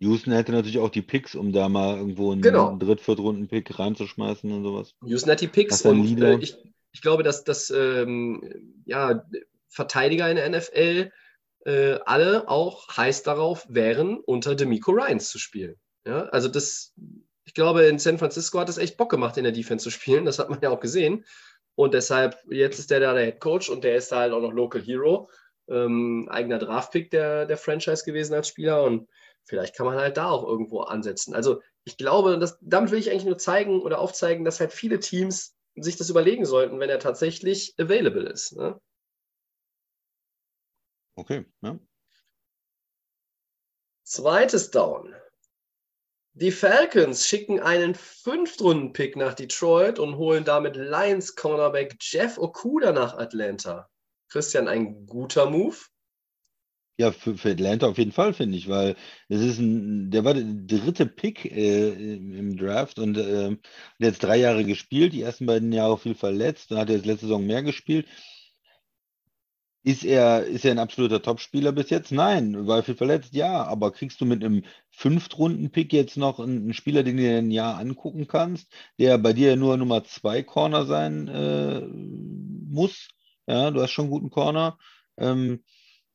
Houston 0.00 0.32
hätte 0.32 0.52
natürlich 0.52 0.80
auch 0.80 0.90
die 0.90 1.02
Picks, 1.02 1.34
um 1.36 1.52
da 1.52 1.68
mal 1.68 1.96
irgendwo 1.96 2.32
einen 2.32 2.42
Genau. 2.42 2.76
Dritt-, 2.76 3.00
Viertrunden-Pick 3.00 3.78
reinzuschmeißen 3.78 4.50
und 4.50 4.64
sowas. 4.64 4.94
Houston 5.04 5.30
hat 5.30 5.40
die 5.40 5.48
Picks 5.48 5.86
einen 5.86 6.00
und 6.00 6.20
äh, 6.20 6.38
ich, 6.38 6.56
ich 6.92 7.02
glaube, 7.02 7.22
dass, 7.22 7.44
dass 7.44 7.70
ähm, 7.70 8.82
ja, 8.84 9.24
Verteidiger 9.68 10.28
in 10.28 10.36
der 10.36 10.50
NFL 10.50 11.12
äh, 11.64 11.98
alle 12.04 12.48
auch 12.48 12.88
heiß 12.96 13.22
darauf 13.22 13.64
wären, 13.68 14.18
unter 14.18 14.56
Demico 14.56 14.90
Ryans 14.90 15.30
zu 15.30 15.38
spielen. 15.38 15.76
Ja, 16.04 16.24
also 16.26 16.48
das, 16.48 16.92
ich 17.44 17.54
glaube, 17.54 17.84
in 17.84 18.00
San 18.00 18.18
Francisco 18.18 18.58
hat 18.58 18.68
es 18.68 18.78
echt 18.78 18.96
Bock 18.96 19.10
gemacht, 19.10 19.36
in 19.36 19.44
der 19.44 19.52
Defense 19.52 19.84
zu 19.84 19.90
spielen. 19.90 20.24
Das 20.24 20.40
hat 20.40 20.50
man 20.50 20.60
ja 20.60 20.70
auch 20.70 20.80
gesehen. 20.80 21.24
Und 21.74 21.94
deshalb, 21.94 22.36
jetzt 22.50 22.78
ist 22.78 22.90
der 22.90 23.00
da 23.00 23.14
der 23.14 23.24
Head 23.24 23.40
Coach 23.40 23.70
und 23.70 23.84
der 23.84 23.96
ist 23.96 24.12
da 24.12 24.20
halt 24.20 24.32
auch 24.32 24.40
noch 24.40 24.52
Local 24.52 24.80
Hero. 24.80 25.30
Ähm, 25.68 26.28
eigener 26.30 26.58
Draftpick 26.58 27.10
der, 27.10 27.46
der 27.46 27.56
Franchise 27.56 28.04
gewesen 28.04 28.34
als 28.34 28.48
Spieler. 28.48 28.82
Und 28.82 29.08
vielleicht 29.44 29.76
kann 29.76 29.86
man 29.86 29.96
halt 29.96 30.16
da 30.16 30.28
auch 30.28 30.46
irgendwo 30.46 30.80
ansetzen. 30.80 31.34
Also 31.34 31.62
ich 31.84 31.96
glaube, 31.96 32.38
das, 32.38 32.58
damit 32.60 32.90
will 32.90 32.98
ich 32.98 33.10
eigentlich 33.10 33.24
nur 33.24 33.38
zeigen 33.38 33.80
oder 33.80 33.98
aufzeigen, 33.98 34.44
dass 34.44 34.60
halt 34.60 34.72
viele 34.72 35.00
Teams 35.00 35.54
sich 35.74 35.96
das 35.96 36.10
überlegen 36.10 36.44
sollten, 36.44 36.78
wenn 36.80 36.90
er 36.90 36.98
tatsächlich 36.98 37.74
available 37.78 38.28
ist. 38.28 38.56
Ne? 38.56 38.78
Okay, 41.14 41.46
ja. 41.62 41.78
Zweites 44.04 44.70
Down. 44.70 45.14
Die 46.34 46.50
Falcons 46.50 47.26
schicken 47.26 47.60
einen 47.60 47.94
Fünftrunden-Pick 47.94 49.16
nach 49.16 49.34
Detroit 49.34 49.98
und 49.98 50.16
holen 50.16 50.44
damit 50.44 50.76
Lions 50.76 51.34
Cornerback 51.34 51.96
Jeff 52.00 52.38
Okuda 52.38 52.92
nach 52.92 53.18
Atlanta. 53.18 53.90
Christian, 54.30 54.66
ein 54.66 55.04
guter 55.04 55.50
Move. 55.50 55.76
Ja, 56.98 57.12
für, 57.12 57.36
für 57.36 57.50
Atlanta 57.50 57.86
auf 57.86 57.98
jeden 57.98 58.12
Fall, 58.12 58.32
finde 58.32 58.56
ich, 58.56 58.66
weil 58.68 58.96
es 59.28 59.42
ist 59.42 59.58
ein, 59.58 60.10
der 60.10 60.24
war 60.24 60.32
der 60.32 60.44
dritte 60.44 61.04
Pick 61.04 61.44
äh, 61.44 62.14
im 62.14 62.56
Draft 62.56 62.98
und 62.98 63.18
äh, 63.18 63.50
hat 63.50 63.58
jetzt 63.98 64.22
drei 64.22 64.36
Jahre 64.36 64.64
gespielt, 64.64 65.12
die 65.12 65.22
ersten 65.22 65.44
beiden 65.44 65.72
Jahre 65.72 65.98
viel 65.98 66.14
verletzt, 66.14 66.70
dann 66.70 66.78
hat 66.78 66.88
er 66.88 66.96
jetzt 66.96 67.06
letzte 67.06 67.26
Saison 67.26 67.46
mehr 67.46 67.62
gespielt. 67.62 68.06
Ist 69.84 70.04
er, 70.04 70.44
ist 70.44 70.64
er 70.64 70.70
ein 70.70 70.78
absoluter 70.78 71.22
Topspieler 71.22 71.72
bis 71.72 71.90
jetzt? 71.90 72.12
Nein. 72.12 72.66
War 72.66 72.82
viel 72.82 72.94
verletzt? 72.94 73.34
Ja. 73.34 73.64
Aber 73.64 73.90
kriegst 73.90 74.20
du 74.20 74.24
mit 74.24 74.44
einem 74.44 74.64
Fünftrunden-Pick 74.90 75.92
jetzt 75.92 76.16
noch 76.16 76.38
einen, 76.38 76.58
einen 76.62 76.74
Spieler, 76.74 77.02
den 77.02 77.16
du 77.16 77.22
dir 77.24 77.38
ein 77.38 77.50
Jahr 77.50 77.78
angucken 77.78 78.28
kannst, 78.28 78.72
der 78.98 79.18
bei 79.18 79.32
dir 79.32 79.56
nur 79.56 79.76
Nummer 79.76 80.04
zwei 80.04 80.42
Corner 80.42 80.86
sein 80.86 81.28
äh, 81.28 81.80
muss? 81.80 83.08
Ja, 83.46 83.70
du 83.72 83.82
hast 83.82 83.90
schon 83.90 84.04
einen 84.04 84.12
guten 84.12 84.30
Corner. 84.30 84.78
Ähm, 85.16 85.64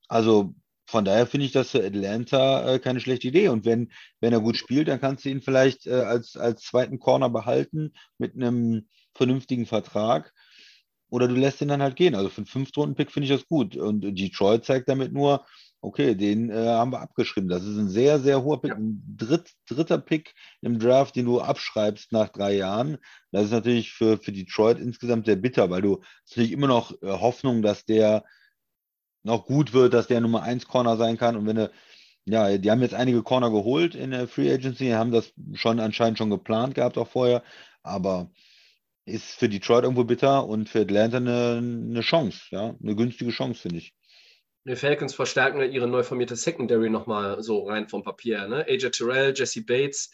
also 0.07 0.55
von 0.85 1.03
daher 1.03 1.27
finde 1.27 1.45
ich 1.45 1.51
das 1.51 1.71
für 1.71 1.83
Atlanta 1.83 2.75
äh, 2.75 2.79
keine 2.79 3.01
schlechte 3.01 3.27
Idee. 3.27 3.49
Und 3.49 3.65
wenn, 3.65 3.91
wenn 4.21 4.31
er 4.31 4.39
gut 4.39 4.55
spielt, 4.55 4.87
dann 4.87 5.01
kannst 5.01 5.25
du 5.25 5.29
ihn 5.29 5.41
vielleicht 5.41 5.85
äh, 5.87 5.95
als, 5.95 6.37
als 6.37 6.61
zweiten 6.61 6.99
Corner 6.99 7.29
behalten 7.29 7.93
mit 8.17 8.35
einem 8.35 8.87
vernünftigen 9.13 9.65
Vertrag. 9.65 10.33
Oder 11.09 11.27
du 11.27 11.35
lässt 11.35 11.61
ihn 11.61 11.69
dann 11.69 11.81
halt 11.81 11.95
gehen. 11.95 12.15
Also 12.15 12.29
für 12.29 12.39
einen 12.39 12.47
Fünftrunden-Pick 12.47 13.11
finde 13.11 13.25
ich 13.25 13.33
das 13.33 13.47
gut. 13.47 13.77
Und 13.77 14.01
Detroit 14.01 14.65
zeigt 14.65 14.89
damit 14.89 15.13
nur, 15.13 15.45
okay, 15.81 16.15
den 16.15 16.49
äh, 16.49 16.67
haben 16.67 16.91
wir 16.91 17.01
abgeschrieben. 17.01 17.49
Das 17.49 17.63
ist 17.63 17.77
ein 17.77 17.89
sehr, 17.89 18.19
sehr 18.19 18.43
hoher 18.43 18.61
Pick. 18.61 18.71
Ja. 18.71 18.77
Ein 18.77 19.01
dritt, 19.15 19.51
dritter 19.67 19.97
Pick 19.99 20.33
im 20.61 20.79
Draft, 20.79 21.15
den 21.15 21.25
du 21.25 21.39
abschreibst 21.39 22.11
nach 22.11 22.29
drei 22.29 22.55
Jahren. 22.55 22.97
Das 23.31 23.45
ist 23.45 23.51
natürlich 23.51 23.91
für, 23.91 24.17
für 24.17 24.31
Detroit 24.31 24.79
insgesamt 24.79 25.25
sehr 25.25 25.35
bitter, 25.35 25.69
weil 25.69 25.81
du 25.81 26.01
natürlich 26.29 26.51
immer 26.51 26.67
noch 26.67 26.91
äh, 27.01 27.07
Hoffnung, 27.07 27.61
dass 27.61 27.85
der 27.85 28.23
noch 29.23 29.45
gut 29.45 29.73
wird, 29.73 29.93
dass 29.93 30.07
der 30.07 30.21
Nummer 30.21 30.43
1 30.43 30.67
Corner 30.67 30.97
sein 30.97 31.17
kann. 31.17 31.35
Und 31.35 31.45
wenn 31.45 31.57
er, 31.57 31.71
ja, 32.25 32.57
die 32.57 32.71
haben 32.71 32.81
jetzt 32.81 32.93
einige 32.95 33.23
Corner 33.23 33.51
geholt 33.51 33.95
in 33.95 34.11
der 34.11 34.27
Free 34.27 34.51
Agency, 34.51 34.89
haben 34.89 35.11
das 35.11 35.33
schon 35.53 35.79
anscheinend 35.79 36.17
schon 36.17 36.29
geplant 36.29 36.75
gehabt 36.75 36.97
auch 36.97 37.07
vorher, 37.07 37.43
aber 37.83 38.29
ist 39.07 39.39
für 39.39 39.49
Detroit 39.49 39.83
irgendwo 39.83 40.03
bitter 40.03 40.45
und 40.45 40.69
für 40.69 40.81
Atlanta 40.81 41.17
eine, 41.17 41.57
eine 41.57 42.01
Chance, 42.01 42.41
ja, 42.51 42.75
eine 42.81 42.95
günstige 42.95 43.31
Chance, 43.31 43.61
finde 43.61 43.77
ich. 43.77 43.93
Die 44.65 44.75
Falcons 44.75 45.15
verstärken 45.15 45.61
ihre 45.71 45.87
neu 45.87 46.03
formierte 46.03 46.35
Secondary 46.35 46.89
nochmal 46.89 47.41
so 47.41 47.67
rein 47.67 47.87
vom 47.87 48.03
Papier. 48.03 48.47
Ne? 48.47 48.65
AJ 48.67 48.89
Terrell, 48.89 49.33
Jesse 49.33 49.63
Bates, 49.63 50.11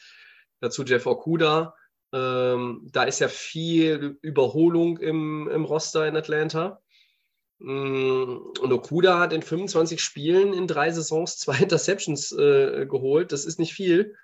dazu 0.60 0.84
Jeff 0.84 1.08
Okuda. 1.08 1.74
Ähm, 2.14 2.88
da 2.92 3.04
ist 3.04 3.20
ja 3.20 3.28
viel 3.30 4.20
Überholung 4.22 5.00
im, 5.00 5.50
im 5.52 5.66
Roster 5.66 6.08
in 6.08 6.16
Atlanta. 6.16 6.84
Mm, 7.58 8.38
Und 8.62 8.72
Okuda 8.72 9.20
hat 9.20 9.34
in 9.34 9.42
25 9.42 10.00
Spielen 10.00 10.54
in 10.54 10.68
drei 10.68 10.92
Saisons 10.92 11.40
zwei 11.40 11.58
Interceptions 11.62 12.32
äh, 12.32 12.86
geholt. 12.86 13.32
Das 13.32 13.46
ist 13.46 13.58
nicht 13.58 13.74
viel. 13.74 14.16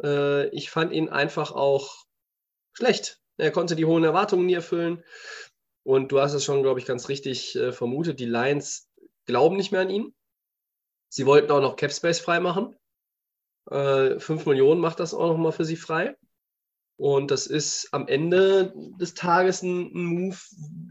Äh, 0.00 0.48
ich 0.50 0.70
fand 0.70 0.92
ihn 0.92 1.08
einfach 1.08 1.50
auch 1.50 2.04
schlecht. 2.72 3.21
Er 3.38 3.50
konnte 3.50 3.76
die 3.76 3.84
hohen 3.84 4.04
Erwartungen 4.04 4.46
nie 4.46 4.54
erfüllen. 4.54 5.02
Und 5.84 6.12
du 6.12 6.20
hast 6.20 6.34
es 6.34 6.44
schon, 6.44 6.62
glaube 6.62 6.78
ich, 6.80 6.86
ganz 6.86 7.08
richtig 7.08 7.56
äh, 7.56 7.72
vermutet. 7.72 8.20
Die 8.20 8.26
Lions 8.26 8.88
glauben 9.26 9.56
nicht 9.56 9.72
mehr 9.72 9.80
an 9.80 9.90
ihn. 9.90 10.14
Sie 11.08 11.26
wollten 11.26 11.50
auch 11.50 11.60
noch 11.60 11.76
Capspace 11.76 12.20
freimachen. 12.20 12.76
Äh, 13.70 14.18
5 14.18 14.46
Millionen 14.46 14.80
macht 14.80 15.00
das 15.00 15.14
auch 15.14 15.28
nochmal 15.28 15.52
für 15.52 15.64
sie 15.64 15.76
frei. 15.76 16.16
Und 16.96 17.30
das 17.30 17.46
ist 17.46 17.88
am 17.92 18.06
Ende 18.06 18.72
des 19.00 19.14
Tages 19.14 19.62
ein, 19.62 19.92
ein 19.92 20.04
Move, 20.04 20.36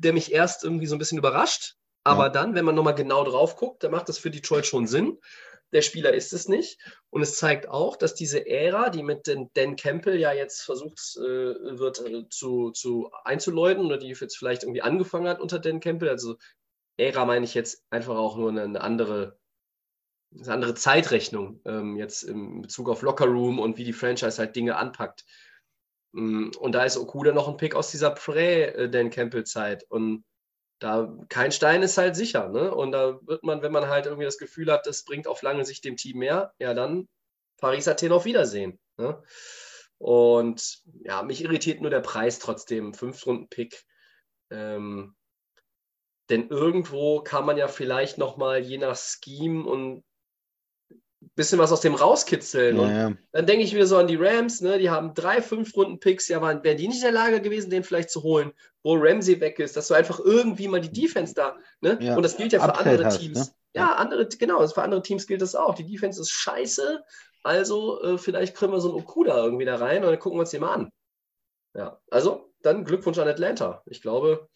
der 0.03 0.13
mich 0.13 0.31
erst 0.31 0.63
irgendwie 0.63 0.87
so 0.87 0.95
ein 0.95 0.99
bisschen 0.99 1.17
überrascht. 1.17 1.75
Aber 2.03 2.23
Ja. 2.25 2.29
dann, 2.29 2.55
wenn 2.55 2.65
man 2.65 2.75
nochmal 2.75 2.95
genau 2.95 3.23
drauf 3.23 3.55
guckt, 3.55 3.83
dann 3.83 3.91
macht 3.91 4.09
das 4.09 4.17
für 4.17 4.31
Detroit 4.31 4.65
schon 4.65 4.87
Sinn. 4.87 5.19
Der 5.73 5.81
Spieler 5.81 6.13
ist 6.13 6.33
es 6.33 6.47
nicht. 6.47 6.79
Und 7.09 7.21
es 7.21 7.37
zeigt 7.37 7.67
auch, 7.69 7.95
dass 7.95 8.13
diese 8.13 8.45
Ära, 8.47 8.89
die 8.89 9.03
mit 9.03 9.27
den 9.27 9.49
Dan 9.53 9.75
Campbell 9.75 10.19
ja 10.19 10.33
jetzt 10.33 10.61
versucht 10.61 10.99
äh, 11.17 11.79
wird 11.79 11.99
äh, 11.99 12.27
zu, 12.29 12.71
zu 12.71 13.11
einzuläuten 13.23 13.85
oder 13.85 13.97
die 13.97 14.09
jetzt 14.09 14.37
vielleicht 14.37 14.63
irgendwie 14.63 14.81
angefangen 14.81 15.27
hat 15.27 15.39
unter 15.39 15.59
Dan 15.59 15.79
Campbell, 15.79 16.09
also 16.09 16.37
Ära 16.97 17.25
meine 17.25 17.45
ich 17.45 17.53
jetzt 17.53 17.83
einfach 17.89 18.15
auch 18.15 18.37
nur 18.37 18.49
eine, 18.49 18.81
andere, 18.81 19.39
eine 20.33 20.53
andere 20.53 20.75
Zeitrechnung 20.75 21.61
ähm, 21.65 21.97
jetzt 21.97 22.23
im 22.23 22.61
Bezug 22.61 22.89
auf 22.89 23.01
Lockerroom 23.01 23.59
und 23.59 23.77
wie 23.77 23.83
die 23.83 23.93
Franchise 23.93 24.37
halt 24.37 24.55
Dinge 24.55 24.75
anpackt. 24.75 25.25
Mm, 26.13 26.51
Und 26.59 26.73
da 26.73 26.83
ist 26.83 26.97
Okuda 26.97 27.31
noch 27.31 27.47
ein 27.47 27.57
Pick 27.57 27.75
aus 27.75 27.91
dieser 27.91 28.11
Prä-Dan 28.11 29.09
Campbell-Zeit. 29.09 29.85
Und 29.89 30.25
da 30.81 31.15
kein 31.29 31.51
Stein 31.51 31.83
ist 31.83 31.97
halt 31.99 32.15
sicher. 32.15 32.49
Ne? 32.49 32.73
Und 32.73 32.91
da 32.91 33.19
wird 33.27 33.43
man, 33.43 33.61
wenn 33.61 33.71
man 33.71 33.87
halt 33.87 34.07
irgendwie 34.07 34.25
das 34.25 34.39
Gefühl 34.39 34.71
hat, 34.71 34.87
das 34.87 35.03
bringt 35.03 35.27
auf 35.27 35.43
lange 35.43 35.63
Sicht 35.63 35.85
dem 35.85 35.95
Team 35.95 36.17
mehr, 36.17 36.53
ja, 36.59 36.73
dann 36.73 37.07
Paris 37.57 37.87
Athen 37.87 38.11
auf 38.11 38.25
Wiedersehen. 38.25 38.79
Ne? 38.97 39.21
Und 39.99 40.81
ja, 41.03 41.21
mich 41.21 41.43
irritiert 41.43 41.81
nur 41.81 41.91
der 41.91 41.99
Preis 41.99 42.39
trotzdem. 42.39 42.95
Fünf-Runden-Pick. 42.95 43.83
Ähm, 44.49 45.15
denn 46.31 46.49
irgendwo 46.49 47.21
kann 47.21 47.45
man 47.45 47.57
ja 47.57 47.67
vielleicht 47.67 48.17
nochmal 48.17 48.59
je 48.59 48.79
nach 48.79 48.97
Scheme 48.97 49.63
und 49.63 50.03
bisschen 51.35 51.59
was 51.59 51.71
aus 51.71 51.81
dem 51.81 51.95
rauskitzeln. 51.95 52.79
Und 52.79 52.89
Ja, 52.89 53.09
ja. 53.09 53.15
dann 53.31 53.45
denke 53.45 53.63
ich 53.63 53.73
wieder 53.73 53.85
so 53.85 53.97
an 53.97 54.07
die 54.07 54.15
Rams, 54.15 54.61
ne? 54.61 54.77
die 54.79 54.89
haben 54.89 55.13
drei 55.13 55.41
Fünf-Runden-Picks, 55.41 56.27
ja, 56.27 56.41
waren, 56.41 56.63
wären 56.63 56.77
die 56.77 56.87
nicht 56.87 56.97
in 56.97 57.03
der 57.03 57.11
Lage 57.11 57.41
gewesen, 57.41 57.69
den 57.69 57.83
vielleicht 57.83 58.09
zu 58.09 58.23
holen, 58.23 58.51
wo 58.83 58.95
Ramsey 58.95 59.39
weg 59.39 59.59
ist, 59.59 59.77
dass 59.77 59.87
du 59.87 59.93
einfach 59.93 60.19
irgendwie 60.19 60.67
mal 60.67 60.81
die 60.81 60.91
Defense 60.91 61.33
da, 61.33 61.55
ne? 61.81 61.97
Ja. 62.01 62.15
Und 62.15 62.23
das 62.23 62.37
gilt 62.37 62.53
ja 62.53 62.59
für 62.59 62.69
Upside 62.69 62.89
andere 62.89 63.05
hast, 63.05 63.19
Teams. 63.19 63.37
ne? 63.49 63.55
Ja, 63.73 63.93
andere, 63.95 64.27
genau, 64.27 64.67
für 64.67 64.81
andere 64.81 65.01
Teams 65.01 65.27
gilt 65.27 65.41
das 65.41 65.55
auch. 65.55 65.75
Die 65.75 65.85
Defense 65.85 66.19
ist 66.19 66.31
scheiße, 66.31 67.01
also 67.43 68.01
äh, 68.03 68.17
vielleicht 68.17 68.55
kriegen 68.55 68.71
wir 68.73 68.81
so 68.81 68.89
einen 68.89 69.01
Okuda 69.01 69.43
irgendwie 69.43 69.65
da 69.65 69.77
rein 69.77 70.03
und 70.03 70.09
dann 70.09 70.19
gucken 70.19 70.37
wir 70.37 70.41
uns 70.41 70.51
den 70.51 70.61
mal 70.61 70.73
an. 70.73 70.91
Ja, 71.73 71.99
also 72.09 72.51
dann 72.61 72.83
Glückwunsch 72.83 73.17
an 73.17 73.27
Atlanta. 73.27 73.81
Ich 73.85 74.01
glaube, 74.01 74.49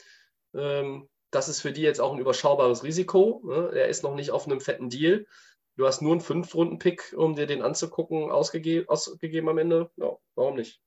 ähm, 0.53 1.07
das 1.32 1.49
ist 1.49 1.61
für 1.61 1.72
die 1.72 1.82
jetzt 1.82 2.01
auch 2.01 2.13
ein 2.13 2.20
überschaubares 2.20 2.84
Risiko. 2.84 3.41
Ne? 3.45 3.72
Er 3.74 3.88
ist 3.88 4.03
noch 4.03 4.16
nicht 4.16 4.32
auf 4.32 4.45
einem 4.45 4.59
fetten 4.59 4.89
Deal. 4.89 5.26
Du 5.78 5.86
hast 5.86 6.01
nur 6.01 6.13
einen 6.13 6.21
Fünf-Runden-Pick, 6.21 7.13
um 7.17 7.36
dir 7.36 7.47
den 7.47 7.61
anzugucken, 7.61 8.32
ausgege 8.32 8.86
ausgegeben 8.88 9.49
am 9.49 9.57
Ende. 9.57 9.91
Ja, 9.97 10.17
warum 10.36 10.55
nicht? 10.55 10.80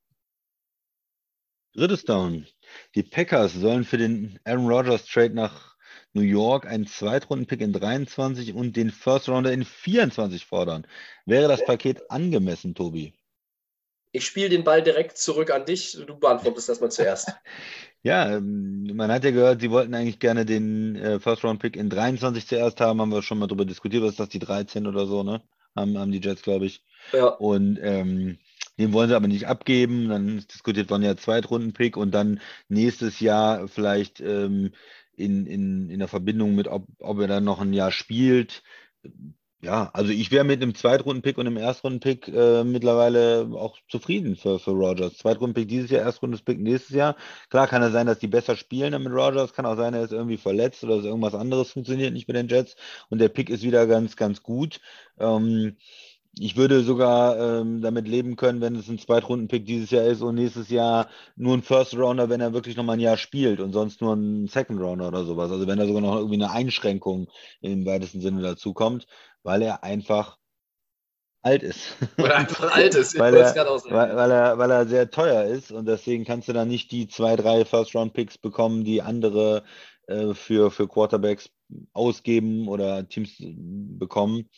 Drittes 1.74 2.04
Down. 2.04 2.46
Die 2.94 3.02
Packers 3.02 3.52
sollen 3.52 3.84
für 3.84 3.98
den 3.98 4.40
Aaron 4.44 4.66
Rodgers 4.66 5.04
Trade 5.04 5.34
nach 5.34 5.76
New 6.14 6.22
York 6.22 6.66
einen 6.66 6.86
Zweitrunden-Pick 6.86 7.60
in 7.60 7.72
23 7.72 8.54
und 8.54 8.76
den 8.76 8.90
First 8.90 9.28
Rounder 9.28 9.52
in 9.52 9.64
24 9.64 10.46
fordern. 10.46 10.86
Wäre 11.26 11.48
das 11.48 11.64
Paket 11.64 12.10
angemessen, 12.10 12.74
Tobi? 12.74 13.12
Ich 14.12 14.24
spiele 14.24 14.48
den 14.48 14.64
Ball 14.64 14.82
direkt 14.82 15.18
zurück 15.18 15.50
an 15.50 15.66
dich. 15.66 15.92
Du 16.06 16.18
beantwortest 16.18 16.68
das 16.70 16.80
mal 16.80 16.90
zuerst. 16.90 17.32
ja, 18.02 18.36
ähm, 18.36 18.90
man 18.94 19.10
hat 19.10 19.24
ja 19.24 19.30
gehört, 19.30 19.60
sie 19.60 19.70
wollten 19.70 19.94
eigentlich 19.94 20.18
gerne 20.18 20.44
den 20.44 20.96
äh, 20.96 21.20
First-Round-Pick 21.20 21.76
in 21.76 21.90
23 21.90 22.46
zuerst 22.46 22.80
haben. 22.80 23.00
Haben 23.00 23.12
wir 23.12 23.22
schon 23.22 23.38
mal 23.38 23.46
darüber 23.46 23.64
diskutiert. 23.64 24.02
Was 24.02 24.10
ist 24.10 24.20
das, 24.20 24.28
die 24.28 24.38
13 24.38 24.86
oder 24.86 25.06
so, 25.06 25.22
ne? 25.22 25.42
Haben, 25.76 25.98
haben 25.98 26.12
die 26.12 26.20
Jets, 26.20 26.42
glaube 26.42 26.66
ich. 26.66 26.84
Ja. 27.12 27.26
Und 27.26 27.78
ähm, 27.82 28.38
den 28.78 28.92
wollen 28.92 29.08
sie 29.08 29.16
aber 29.16 29.28
nicht 29.28 29.46
abgeben. 29.46 30.08
Dann 30.08 30.44
diskutiert 30.52 30.90
man 30.90 31.02
ja 31.02 31.16
Zweitrunden-Pick 31.16 31.96
und 31.96 32.12
dann 32.12 32.40
nächstes 32.68 33.20
Jahr 33.20 33.66
vielleicht 33.68 34.20
ähm, 34.20 34.72
in, 35.16 35.46
in, 35.46 35.90
in 35.90 35.98
der 35.98 36.08
Verbindung 36.08 36.54
mit, 36.54 36.68
ob, 36.68 36.86
ob 37.00 37.18
er 37.18 37.26
dann 37.26 37.44
noch 37.44 37.60
ein 37.60 37.72
Jahr 37.72 37.90
spielt. 37.90 38.62
Ja, 39.60 39.90
also 39.92 40.12
ich 40.12 40.30
wäre 40.30 40.44
mit 40.44 40.62
einem 40.62 40.74
Zweitrunden-Pick 40.76 41.36
und 41.36 41.46
einem 41.48 41.56
Erstrunden-Pick 41.56 42.28
äh, 42.28 42.62
mittlerweile 42.62 43.48
auch 43.54 43.76
zufrieden 43.88 44.36
für, 44.36 44.60
für 44.60 44.70
Rogers. 44.70 45.18
Zweitrunden-Pick 45.18 45.66
dieses 45.66 45.90
Jahr, 45.90 46.02
Erstrunden-Pick 46.02 46.60
nächstes 46.60 46.94
Jahr. 46.94 47.16
Klar 47.50 47.66
kann 47.66 47.82
es 47.82 47.92
sein, 47.92 48.06
dass 48.06 48.20
die 48.20 48.28
besser 48.28 48.54
spielen 48.56 49.02
mit 49.02 49.12
Rogers. 49.12 49.52
Kann 49.54 49.66
auch 49.66 49.76
sein, 49.76 49.94
er 49.94 50.04
ist 50.04 50.12
irgendwie 50.12 50.36
verletzt 50.36 50.84
oder 50.84 50.96
dass 50.96 51.04
irgendwas 51.06 51.34
anderes 51.34 51.72
funktioniert 51.72 52.12
nicht 52.12 52.28
mit 52.28 52.36
den 52.36 52.46
Jets. 52.46 52.76
Und 53.10 53.18
der 53.18 53.30
Pick 53.30 53.50
ist 53.50 53.64
wieder 53.64 53.88
ganz, 53.88 54.14
ganz 54.14 54.44
gut. 54.44 54.80
Ähm, 55.18 55.76
ich 56.40 56.56
würde 56.56 56.82
sogar 56.82 57.36
ähm, 57.60 57.80
damit 57.80 58.06
leben 58.06 58.36
können, 58.36 58.60
wenn 58.60 58.76
es 58.76 58.88
ein 58.88 58.98
Zweitrunden-Pick 58.98 59.66
dieses 59.66 59.90
Jahr 59.90 60.04
ist 60.04 60.22
und 60.22 60.36
nächstes 60.36 60.68
Jahr 60.70 61.08
nur 61.36 61.54
ein 61.54 61.62
First-Rounder, 61.62 62.28
wenn 62.28 62.40
er 62.40 62.52
wirklich 62.52 62.76
nochmal 62.76 62.96
ein 62.96 63.00
Jahr 63.00 63.16
spielt 63.16 63.58
und 63.60 63.72
sonst 63.72 64.00
nur 64.00 64.14
ein 64.14 64.46
Second-Rounder 64.46 65.08
oder 65.08 65.24
sowas. 65.24 65.50
Also 65.50 65.66
wenn 65.66 65.78
da 65.78 65.86
sogar 65.86 66.02
noch 66.02 66.16
irgendwie 66.16 66.36
eine 66.36 66.52
Einschränkung 66.52 67.28
im 67.60 67.84
weitesten 67.86 68.20
Sinne 68.20 68.42
dazu 68.42 68.72
kommt, 68.72 69.06
weil 69.48 69.62
er 69.62 69.82
einfach 69.82 70.36
alt 71.42 71.62
ist. 71.62 71.96
Weil 72.18 72.30
er 72.30 72.36
einfach 72.36 72.70
alt 72.74 72.94
ist, 72.94 73.18
weil, 73.18 73.34
er, 73.34 73.54
weil, 73.56 74.14
weil, 74.14 74.30
er, 74.30 74.58
weil 74.58 74.70
er 74.70 74.86
sehr 74.86 75.10
teuer 75.10 75.44
ist 75.44 75.72
und 75.72 75.86
deswegen 75.86 76.26
kannst 76.26 76.48
du 76.48 76.52
dann 76.52 76.68
nicht 76.68 76.92
die 76.92 77.08
zwei, 77.08 77.34
drei 77.34 77.64
First-Round-Picks 77.64 78.36
bekommen, 78.36 78.84
die 78.84 79.00
andere 79.00 79.64
äh, 80.06 80.34
für, 80.34 80.70
für 80.70 80.86
Quarterbacks 80.86 81.48
ausgeben 81.94 82.68
oder 82.68 83.08
Teams 83.08 83.36
bekommen. 83.40 84.50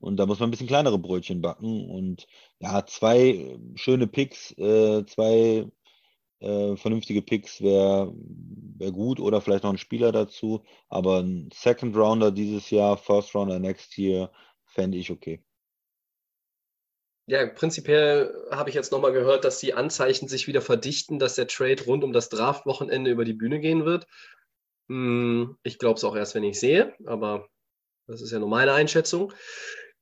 Und 0.00 0.18
da 0.18 0.26
muss 0.26 0.38
man 0.38 0.48
ein 0.48 0.50
bisschen 0.50 0.66
kleinere 0.66 0.98
Brötchen 0.98 1.40
backen. 1.40 1.88
Und 1.88 2.26
ja, 2.58 2.84
zwei 2.84 3.58
schöne 3.74 4.06
Picks, 4.06 4.52
äh, 4.58 5.06
zwei 5.06 5.66
äh, 6.40 6.76
vernünftige 6.76 7.22
Picks 7.22 7.60
wäre 7.60 8.12
wär 8.78 8.92
gut 8.92 9.20
oder 9.20 9.40
vielleicht 9.40 9.64
noch 9.64 9.72
ein 9.72 9.78
Spieler 9.78 10.12
dazu. 10.12 10.64
Aber 10.88 11.20
ein 11.20 11.50
Second 11.52 11.96
Rounder 11.96 12.30
dieses 12.30 12.70
Jahr, 12.70 12.96
First 12.96 13.34
Rounder 13.34 13.58
next 13.58 13.96
year, 13.98 14.30
fände 14.64 14.98
ich 14.98 15.10
okay. 15.10 15.42
Ja, 17.28 17.44
prinzipiell 17.46 18.32
habe 18.52 18.68
ich 18.68 18.76
jetzt 18.76 18.92
nochmal 18.92 19.12
gehört, 19.12 19.44
dass 19.44 19.58
die 19.58 19.74
Anzeichen 19.74 20.28
sich 20.28 20.46
wieder 20.46 20.60
verdichten, 20.60 21.18
dass 21.18 21.34
der 21.34 21.48
Trade 21.48 21.84
rund 21.84 22.04
um 22.04 22.12
das 22.12 22.28
Draft-Wochenende 22.28 23.10
über 23.10 23.24
die 23.24 23.32
Bühne 23.32 23.58
gehen 23.58 23.84
wird. 23.84 24.06
Hm, 24.88 25.56
ich 25.64 25.78
glaube 25.78 25.96
es 25.96 26.04
auch 26.04 26.14
erst, 26.14 26.36
wenn 26.36 26.44
ich 26.44 26.60
sehe, 26.60 26.94
aber 27.04 27.48
das 28.06 28.22
ist 28.22 28.30
ja 28.30 28.38
nur 28.38 28.48
meine 28.48 28.72
Einschätzung. 28.72 29.32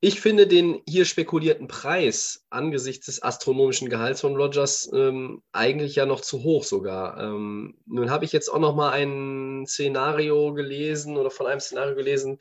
Ich 0.07 0.21
finde 0.21 0.45
den 0.45 0.83
hier 0.87 1.03
spekulierten 1.03 1.67
Preis 1.67 2.45
angesichts 2.51 3.07
des 3.07 3.23
astronomischen 3.23 3.89
Gehalts 3.89 4.21
von 4.21 4.35
Rogers 4.35 4.87
ähm, 4.93 5.41
eigentlich 5.51 5.95
ja 5.95 6.05
noch 6.05 6.21
zu 6.21 6.43
hoch 6.43 6.63
sogar. 6.63 7.19
Ähm, 7.19 7.79
nun 7.87 8.11
habe 8.11 8.23
ich 8.23 8.31
jetzt 8.31 8.49
auch 8.49 8.59
noch 8.59 8.75
mal 8.75 8.91
ein 8.91 9.65
Szenario 9.65 10.53
gelesen 10.53 11.17
oder 11.17 11.31
von 11.31 11.47
einem 11.47 11.59
Szenario 11.59 11.95
gelesen, 11.95 12.37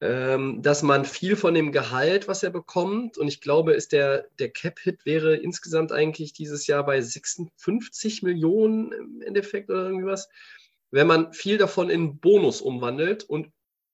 ähm, 0.00 0.60
dass 0.60 0.82
man 0.82 1.04
viel 1.04 1.36
von 1.36 1.54
dem 1.54 1.70
Gehalt, 1.70 2.26
was 2.26 2.42
er 2.42 2.50
bekommt, 2.50 3.16
und 3.16 3.28
ich 3.28 3.40
glaube, 3.40 3.74
ist 3.74 3.92
der, 3.92 4.26
der 4.40 4.50
Cap-Hit 4.50 5.06
wäre 5.06 5.36
insgesamt 5.36 5.92
eigentlich 5.92 6.32
dieses 6.32 6.66
Jahr 6.66 6.84
bei 6.84 7.00
56 7.00 8.24
Millionen 8.24 8.90
im 8.90 9.22
Endeffekt 9.22 9.70
oder 9.70 9.84
irgendwas, 9.84 10.28
wenn 10.90 11.06
man 11.06 11.32
viel 11.32 11.58
davon 11.58 11.90
in 11.90 12.18
Bonus 12.18 12.60
umwandelt 12.60 13.22
und 13.22 13.52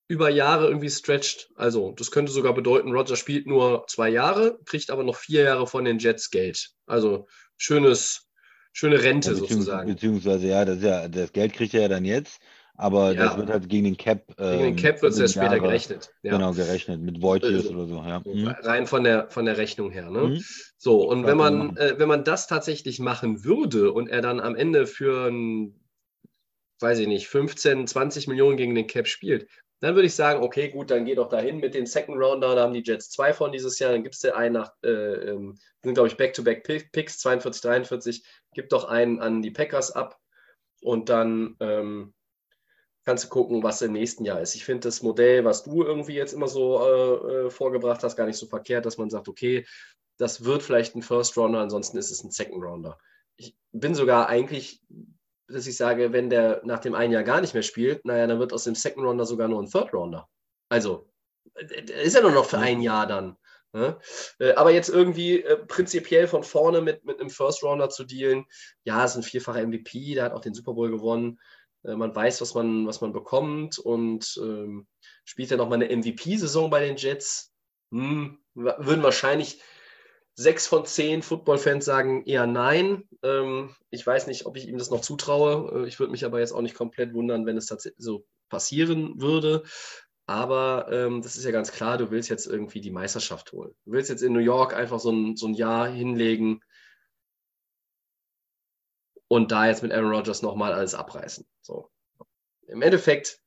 über 0.08 0.30
Jahre 0.30 0.68
irgendwie 0.68 0.90
stretcht. 0.90 1.50
Also, 1.56 1.92
das 1.92 2.10
könnte 2.10 2.32
sogar 2.32 2.54
bedeuten, 2.54 2.92
Roger 2.92 3.16
spielt 3.16 3.46
nur 3.46 3.84
zwei 3.88 4.08
Jahre, 4.08 4.58
kriegt 4.64 4.90
aber 4.90 5.02
noch 5.02 5.16
vier 5.16 5.42
Jahre 5.42 5.66
von 5.66 5.84
den 5.84 5.98
Jets 5.98 6.30
Geld. 6.30 6.70
Also, 6.86 7.26
schönes, 7.56 8.28
schöne 8.72 9.02
Rente 9.02 9.30
ja, 9.30 9.34
beziehungsweise, 9.34 9.54
sozusagen. 9.54 9.92
Beziehungsweise, 9.92 10.46
ja 10.46 10.64
das, 10.64 10.82
ja, 10.82 11.08
das 11.08 11.32
Geld 11.32 11.52
kriegt 11.52 11.74
er 11.74 11.82
ja 11.82 11.88
dann 11.88 12.04
jetzt, 12.04 12.40
aber 12.76 13.12
ja. 13.12 13.24
das 13.24 13.36
wird 13.36 13.50
halt 13.50 13.68
gegen 13.68 13.84
den 13.84 13.96
Cap. 13.96 14.32
Ähm, 14.38 14.58
gegen 14.58 14.64
den 14.64 14.76
Cap 14.76 15.02
wird 15.02 15.12
es 15.12 15.18
ja 15.18 15.28
später 15.28 15.58
gerechnet. 15.58 16.10
Ja. 16.22 16.32
Genau, 16.32 16.52
gerechnet, 16.52 17.00
mit 17.00 17.20
Voitius 17.20 17.66
also, 17.66 17.70
oder 17.70 17.86
so. 17.86 17.96
Ja. 17.96 18.22
Mhm. 18.24 18.48
Rein 18.62 18.86
von 18.86 19.02
der, 19.02 19.28
von 19.30 19.44
der 19.44 19.56
Rechnung 19.56 19.90
her. 19.90 20.10
Ne? 20.10 20.20
Mhm. 20.20 20.44
So, 20.78 21.08
und 21.08 21.26
wenn 21.26 21.36
man, 21.36 21.76
äh, 21.76 21.94
wenn 21.98 22.08
man 22.08 22.22
das 22.22 22.46
tatsächlich 22.46 23.00
machen 23.00 23.44
würde 23.44 23.92
und 23.92 24.08
er 24.08 24.20
dann 24.20 24.38
am 24.38 24.54
Ende 24.54 24.86
für 24.86 25.28
ein 25.28 25.80
weiß 26.80 26.98
ich 26.98 27.06
nicht, 27.06 27.28
15, 27.28 27.86
20 27.86 28.28
Millionen 28.28 28.56
gegen 28.56 28.74
den 28.74 28.86
Cap 28.86 29.08
spielt, 29.08 29.48
dann 29.80 29.94
würde 29.94 30.06
ich 30.06 30.14
sagen, 30.14 30.42
okay, 30.42 30.68
gut, 30.68 30.90
dann 30.90 31.04
geh 31.04 31.14
doch 31.14 31.28
dahin 31.28 31.58
mit 31.58 31.74
den 31.74 31.86
Second 31.86 32.18
Rounder. 32.18 32.54
Da 32.54 32.62
haben 32.62 32.72
die 32.72 32.82
Jets 32.82 33.10
zwei 33.10 33.32
von 33.34 33.52
dieses 33.52 33.78
Jahr. 33.78 33.92
Dann 33.92 34.02
gibt 34.02 34.14
es 34.14 34.22
den 34.22 34.32
einen 34.32 34.54
nach, 34.54 34.72
äh, 34.82 34.88
ähm, 34.88 35.58
sind 35.82 35.94
glaube 35.94 36.08
ich 36.08 36.16
Back-to-Back-Picks, 36.16 37.18
42, 37.18 37.62
43. 37.62 38.24
Gib 38.54 38.70
doch 38.70 38.84
einen 38.84 39.20
an 39.20 39.42
die 39.42 39.50
Packers 39.50 39.92
ab. 39.92 40.18
Und 40.80 41.08
dann 41.08 41.56
ähm, 41.60 42.14
kannst 43.04 43.24
du 43.24 43.28
gucken, 43.28 43.62
was 43.62 43.82
im 43.82 43.92
nächsten 43.92 44.24
Jahr 44.24 44.40
ist. 44.40 44.54
Ich 44.54 44.64
finde 44.64 44.88
das 44.88 45.02
Modell, 45.02 45.44
was 45.44 45.64
du 45.64 45.82
irgendwie 45.82 46.14
jetzt 46.14 46.32
immer 46.32 46.48
so 46.48 46.80
äh, 46.80 47.46
äh, 47.46 47.50
vorgebracht 47.50 48.02
hast, 48.02 48.16
gar 48.16 48.26
nicht 48.26 48.38
so 48.38 48.46
verkehrt, 48.46 48.86
dass 48.86 48.98
man 48.98 49.10
sagt, 49.10 49.28
okay, 49.28 49.66
das 50.18 50.44
wird 50.44 50.62
vielleicht 50.62 50.96
ein 50.96 51.02
First 51.02 51.36
Rounder, 51.36 51.60
ansonsten 51.60 51.98
ist 51.98 52.10
es 52.10 52.24
ein 52.24 52.30
Second 52.30 52.64
Rounder. 52.64 52.98
Ich 53.36 53.54
bin 53.72 53.94
sogar 53.94 54.28
eigentlich 54.28 54.82
dass 55.48 55.66
ich 55.66 55.76
sage, 55.76 56.12
wenn 56.12 56.30
der 56.30 56.60
nach 56.64 56.80
dem 56.80 56.94
einen 56.94 57.12
Jahr 57.12 57.22
gar 57.22 57.40
nicht 57.40 57.54
mehr 57.54 57.62
spielt, 57.62 58.04
naja, 58.04 58.26
dann 58.26 58.38
wird 58.38 58.52
aus 58.52 58.64
dem 58.64 58.74
Second 58.74 59.06
Rounder 59.06 59.26
sogar 59.26 59.48
nur 59.48 59.62
ein 59.62 59.70
Third 59.70 59.92
Rounder. 59.92 60.28
Also, 60.68 61.08
ist 61.54 62.14
ja 62.14 62.20
nur 62.20 62.32
noch 62.32 62.46
für 62.46 62.58
ein 62.58 62.80
Jahr 62.80 63.06
dann. 63.06 63.36
Ne? 63.72 63.98
Äh, 64.38 64.54
aber 64.54 64.70
jetzt 64.70 64.88
irgendwie 64.88 65.42
äh, 65.42 65.56
prinzipiell 65.56 66.28
von 66.28 66.42
vorne 66.42 66.80
mit, 66.80 67.04
mit 67.04 67.20
einem 67.20 67.30
First 67.30 67.62
Rounder 67.62 67.90
zu 67.90 68.04
dealen, 68.04 68.46
ja, 68.84 69.04
ist 69.04 69.16
ein 69.16 69.22
vierfacher 69.22 69.66
MVP, 69.66 70.14
der 70.14 70.24
hat 70.24 70.32
auch 70.32 70.40
den 70.40 70.54
Super 70.54 70.72
Bowl 70.72 70.90
gewonnen. 70.90 71.38
Äh, 71.84 71.94
man 71.94 72.14
weiß, 72.14 72.40
was 72.40 72.54
man, 72.54 72.86
was 72.86 73.00
man 73.00 73.12
bekommt 73.12 73.78
und 73.78 74.38
ähm, 74.42 74.86
spielt 75.24 75.50
ja 75.50 75.56
nochmal 75.56 75.82
eine 75.82 75.94
MVP-Saison 75.94 76.70
bei 76.70 76.80
den 76.80 76.96
Jets. 76.96 77.52
Hm, 77.92 78.38
würden 78.54 79.02
wahrscheinlich 79.02 79.60
Sechs 80.38 80.66
von 80.66 80.84
zehn 80.84 81.22
Football-Fans 81.22 81.84
sagen 81.84 82.24
eher 82.26 82.46
nein. 82.46 83.08
Ähm, 83.22 83.74
ich 83.88 84.06
weiß 84.06 84.26
nicht, 84.26 84.44
ob 84.44 84.56
ich 84.56 84.68
ihm 84.68 84.76
das 84.76 84.90
noch 84.90 85.00
zutraue. 85.00 85.84
Äh, 85.84 85.88
ich 85.88 85.98
würde 85.98 86.12
mich 86.12 86.26
aber 86.26 86.40
jetzt 86.40 86.52
auch 86.52 86.60
nicht 86.60 86.74
komplett 86.74 87.14
wundern, 87.14 87.46
wenn 87.46 87.56
es 87.56 87.66
tatsächlich 87.66 88.04
so 88.04 88.26
passieren 88.50 89.18
würde. 89.20 89.62
Aber 90.26 90.88
ähm, 90.92 91.22
das 91.22 91.36
ist 91.36 91.44
ja 91.44 91.52
ganz 91.52 91.72
klar, 91.72 91.96
du 91.96 92.10
willst 92.10 92.28
jetzt 92.28 92.46
irgendwie 92.46 92.82
die 92.82 92.90
Meisterschaft 92.90 93.52
holen. 93.52 93.74
Du 93.86 93.92
willst 93.92 94.10
jetzt 94.10 94.22
in 94.22 94.34
New 94.34 94.40
York 94.40 94.74
einfach 94.74 95.00
so 95.00 95.10
ein, 95.10 95.36
so 95.36 95.46
ein 95.46 95.54
Jahr 95.54 95.88
hinlegen 95.88 96.60
und 99.28 99.52
da 99.52 99.66
jetzt 99.66 99.82
mit 99.82 99.92
Aaron 99.92 100.12
Rodgers 100.12 100.42
nochmal 100.42 100.72
alles 100.72 100.94
abreißen. 100.94 101.46
So. 101.62 101.90
Im 102.66 102.82
Endeffekt, 102.82 103.40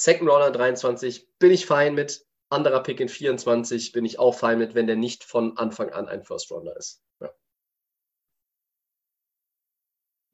Second 0.00 0.30
Runner 0.30 0.50
23 0.50 1.28
bin 1.38 1.50
ich 1.50 1.66
fein 1.66 1.94
mit. 1.94 2.24
Anderer 2.50 2.82
Pick 2.82 3.00
in 3.00 3.08
24 3.08 3.92
bin 3.92 4.04
ich 4.04 4.18
auch 4.18 4.34
fein 4.34 4.58
mit, 4.58 4.74
wenn 4.74 4.86
der 4.86 4.96
nicht 4.96 5.24
von 5.24 5.56
Anfang 5.56 5.90
an 5.90 6.08
ein 6.08 6.24
First 6.24 6.50
Rounder 6.50 6.76
ist. 6.76 7.02
Ja. 7.20 7.30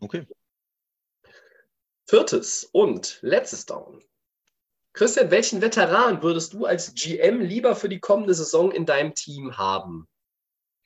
Okay. 0.00 0.26
Viertes 2.08 2.64
und 2.72 3.18
letztes 3.22 3.66
Down. 3.66 4.02
Christian, 4.94 5.30
welchen 5.30 5.60
Veteran 5.60 6.22
würdest 6.22 6.54
du 6.54 6.64
als 6.64 6.94
GM 6.94 7.40
lieber 7.40 7.76
für 7.76 7.90
die 7.90 8.00
kommende 8.00 8.32
Saison 8.32 8.72
in 8.72 8.86
deinem 8.86 9.14
Team 9.14 9.58
haben? 9.58 10.08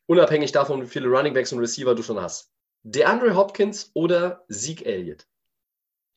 Unabhängig 0.07 0.51
davon, 0.51 0.83
wie 0.83 0.89
viele 0.89 1.09
Runningbacks 1.09 1.53
und 1.53 1.61
Receiver 1.61 1.95
du 1.95 2.03
schon 2.03 2.21
hast. 2.21 2.51
DeAndre 2.83 3.37
Hopkins 3.37 3.93
oder 3.95 4.45
Zeke 4.51 4.85
Elliott? 4.85 5.29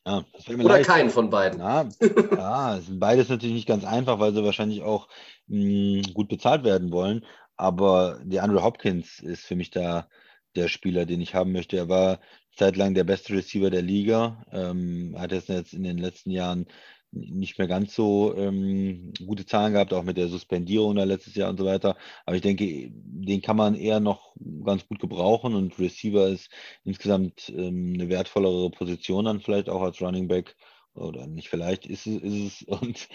Ja, 0.06 0.22
Oder 0.48 0.64
leicht. 0.64 0.86
keinen 0.86 1.08
von 1.08 1.30
beiden. 1.30 1.60
Ja, 1.60 1.88
ja, 2.36 2.80
beides 2.90 3.30
natürlich 3.30 3.54
nicht 3.54 3.68
ganz 3.68 3.84
einfach, 3.84 4.18
weil 4.18 4.34
sie 4.34 4.44
wahrscheinlich 4.44 4.82
auch 4.82 5.08
mh, 5.46 6.04
hm, 6.04 6.14
gut 6.14 6.28
bezahlt 6.28 6.62
werden 6.62 6.92
wollen. 6.92 7.24
Aber 7.56 8.20
der 8.22 8.42
Andrew 8.42 8.62
Hopkins 8.62 9.20
ist 9.20 9.46
für 9.46 9.56
mich 9.56 9.70
da 9.70 10.08
der 10.56 10.68
Spieler, 10.68 11.06
den 11.06 11.20
ich 11.20 11.34
haben 11.34 11.52
möchte. 11.52 11.76
Er 11.76 11.88
war 11.88 12.20
zeitlang 12.54 12.94
der 12.94 13.04
beste 13.04 13.32
Receiver 13.32 13.70
der 13.70 13.82
Liga. 13.82 14.44
Ähm, 14.52 15.14
hat 15.18 15.32
jetzt 15.32 15.72
in 15.72 15.84
den 15.84 15.98
letzten 15.98 16.30
Jahren 16.30 16.66
nicht 17.14 17.58
mehr 17.58 17.68
ganz 17.68 17.94
so 17.94 18.34
ähm, 18.36 19.12
gute 19.26 19.46
Zahlen 19.46 19.72
gehabt, 19.72 19.92
auch 19.92 20.02
mit 20.02 20.16
der 20.16 20.28
Suspendierung 20.28 20.96
da 20.96 21.04
letztes 21.04 21.34
Jahr 21.34 21.50
und 21.50 21.58
so 21.58 21.64
weiter. 21.64 21.96
Aber 22.26 22.36
ich 22.36 22.42
denke, 22.42 22.90
den 22.92 23.42
kann 23.42 23.56
man 23.56 23.74
eher 23.74 24.00
noch 24.00 24.34
ganz 24.64 24.86
gut 24.86 25.00
gebrauchen 25.00 25.54
und 25.54 25.78
Receiver 25.78 26.28
ist 26.28 26.50
insgesamt 26.84 27.52
ähm, 27.56 27.92
eine 27.94 28.08
wertvollere 28.08 28.70
Position 28.70 29.26
dann 29.26 29.40
vielleicht 29.40 29.68
auch 29.68 29.82
als 29.82 30.00
Running 30.00 30.28
Back. 30.28 30.56
Oder 30.94 31.26
nicht 31.26 31.48
vielleicht, 31.48 31.86
ist 31.86 32.06
es, 32.06 32.22
ist 32.22 32.62
es. 32.62 32.62
Und 32.80 33.08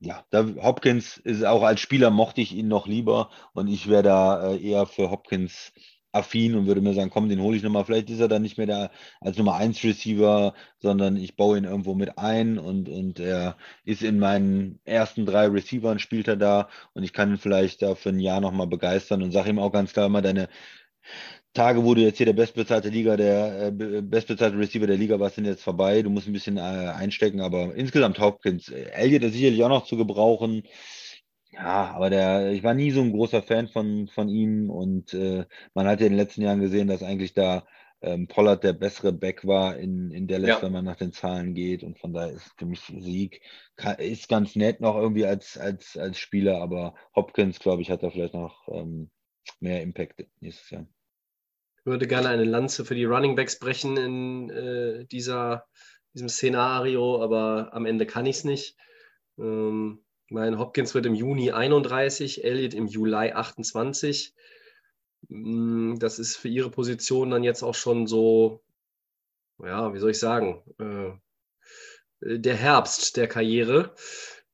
ja, 0.00 0.24
da, 0.30 0.46
Hopkins 0.62 1.16
ist 1.18 1.44
auch 1.44 1.62
als 1.62 1.80
Spieler 1.80 2.10
mochte 2.10 2.40
ich 2.40 2.54
ihn 2.54 2.68
noch 2.68 2.86
lieber 2.86 3.30
und 3.54 3.68
ich 3.68 3.88
wäre 3.88 4.02
da 4.02 4.52
äh, 4.52 4.62
eher 4.62 4.86
für 4.86 5.10
Hopkins 5.10 5.72
affin 6.16 6.54
und 6.54 6.66
würde 6.66 6.80
mir 6.80 6.94
sagen, 6.94 7.10
komm, 7.10 7.28
den 7.28 7.40
hole 7.40 7.56
ich 7.56 7.62
nochmal. 7.62 7.84
Vielleicht 7.84 8.10
ist 8.10 8.20
er 8.20 8.28
dann 8.28 8.42
nicht 8.42 8.58
mehr 8.58 8.66
der 8.66 8.90
als 9.20 9.36
Nummer 9.38 9.56
1 9.56 9.82
Receiver, 9.84 10.54
sondern 10.78 11.16
ich 11.16 11.36
baue 11.36 11.58
ihn 11.58 11.64
irgendwo 11.64 11.94
mit 11.94 12.18
ein 12.18 12.58
und, 12.58 12.88
und 12.88 13.20
er 13.20 13.56
ist 13.84 14.02
in 14.02 14.18
meinen 14.18 14.80
ersten 14.84 15.26
drei 15.26 15.46
Receivern, 15.46 15.98
spielt 15.98 16.28
er 16.28 16.36
da 16.36 16.68
und 16.94 17.04
ich 17.04 17.12
kann 17.12 17.30
ihn 17.30 17.38
vielleicht 17.38 17.82
da 17.82 17.94
für 17.94 18.10
ein 18.10 18.20
Jahr 18.20 18.40
nochmal 18.40 18.66
begeistern 18.66 19.22
und 19.22 19.32
sage 19.32 19.50
ihm 19.50 19.58
auch 19.58 19.72
ganz 19.72 19.92
klar 19.92 20.06
immer, 20.06 20.22
deine 20.22 20.48
Tage, 21.56 21.84
wo 21.84 21.94
du 21.94 22.02
jetzt 22.02 22.18
hier 22.18 22.26
der 22.26 22.34
bestbezahlte 22.34 22.90
Liga, 22.90 23.16
der 23.16 23.68
äh, 23.68 24.02
bestbezahlte 24.02 24.58
Receiver 24.58 24.86
der 24.86 24.98
Liga 24.98 25.18
warst, 25.18 25.36
sind 25.36 25.46
jetzt 25.46 25.62
vorbei. 25.62 26.02
Du 26.02 26.10
musst 26.10 26.26
ein 26.26 26.34
bisschen 26.34 26.58
äh, 26.58 26.60
einstecken, 26.60 27.40
aber 27.40 27.74
insgesamt 27.74 28.18
Hopkins. 28.18 28.68
Elliott 28.68 29.22
ist 29.22 29.32
sicherlich 29.32 29.64
auch 29.64 29.70
noch 29.70 29.86
zu 29.86 29.96
gebrauchen. 29.96 30.64
Ja, 31.56 31.92
aber 31.94 32.10
der, 32.10 32.52
ich 32.52 32.62
war 32.62 32.74
nie 32.74 32.90
so 32.90 33.00
ein 33.00 33.12
großer 33.12 33.42
Fan 33.42 33.68
von, 33.68 34.08
von 34.08 34.28
ihm 34.28 34.68
und 34.68 35.14
äh, 35.14 35.46
man 35.72 35.86
hat 35.86 36.00
ja 36.00 36.06
in 36.06 36.12
den 36.12 36.18
letzten 36.18 36.42
Jahren 36.42 36.60
gesehen, 36.60 36.86
dass 36.86 37.02
eigentlich 37.02 37.32
da 37.32 37.66
ähm, 38.02 38.28
Pollard 38.28 38.62
der 38.62 38.74
bessere 38.74 39.10
Back 39.10 39.46
war 39.46 39.78
in, 39.78 40.10
in 40.10 40.28
Dallas, 40.28 40.48
ja. 40.48 40.62
wenn 40.62 40.72
man 40.72 40.84
nach 40.84 40.96
den 40.96 41.12
Zahlen 41.12 41.54
geht 41.54 41.82
und 41.82 41.98
von 41.98 42.12
daher 42.12 42.32
ist 42.32 42.52
für 42.58 42.66
mich 42.66 42.80
Sieg 42.80 43.40
kann, 43.74 43.96
ist 43.96 44.28
ganz 44.28 44.54
nett 44.54 44.82
noch 44.82 44.96
irgendwie 44.96 45.24
als, 45.24 45.56
als, 45.56 45.96
als 45.96 46.18
Spieler, 46.18 46.60
aber 46.60 46.94
Hopkins, 47.14 47.58
glaube 47.58 47.80
ich, 47.80 47.90
hat 47.90 48.02
da 48.02 48.10
vielleicht 48.10 48.34
noch 48.34 48.68
ähm, 48.68 49.10
mehr 49.58 49.80
Impact 49.80 50.26
nächstes 50.40 50.68
Jahr. 50.68 50.86
Ich 51.78 51.86
würde 51.86 52.06
gerne 52.06 52.28
eine 52.28 52.44
Lanze 52.44 52.84
für 52.84 52.94
die 52.94 53.04
Running 53.06 53.34
Backs 53.34 53.58
brechen 53.58 53.96
in 53.96 54.50
äh, 54.50 55.06
dieser, 55.06 55.64
diesem 56.12 56.28
Szenario, 56.28 57.22
aber 57.22 57.70
am 57.72 57.86
Ende 57.86 58.04
kann 58.04 58.26
ich 58.26 58.36
es 58.36 58.44
nicht. 58.44 58.76
Ähm, 59.38 60.02
mein 60.28 60.58
Hopkins 60.58 60.94
wird 60.94 61.06
im 61.06 61.14
Juni 61.14 61.52
31, 61.52 62.44
Elliott 62.44 62.74
im 62.74 62.86
Juli 62.86 63.32
28. 63.32 64.34
Mm, 65.28 65.98
das 65.98 66.18
ist 66.18 66.36
für 66.36 66.48
ihre 66.48 66.70
Position 66.70 67.30
dann 67.30 67.44
jetzt 67.44 67.62
auch 67.62 67.74
schon 67.74 68.06
so, 68.06 68.62
ja, 69.62 69.92
wie 69.94 69.98
soll 69.98 70.10
ich 70.10 70.18
sagen, 70.18 70.62
äh, 70.78 72.38
der 72.38 72.56
Herbst 72.56 73.16
der 73.16 73.28
Karriere 73.28 73.94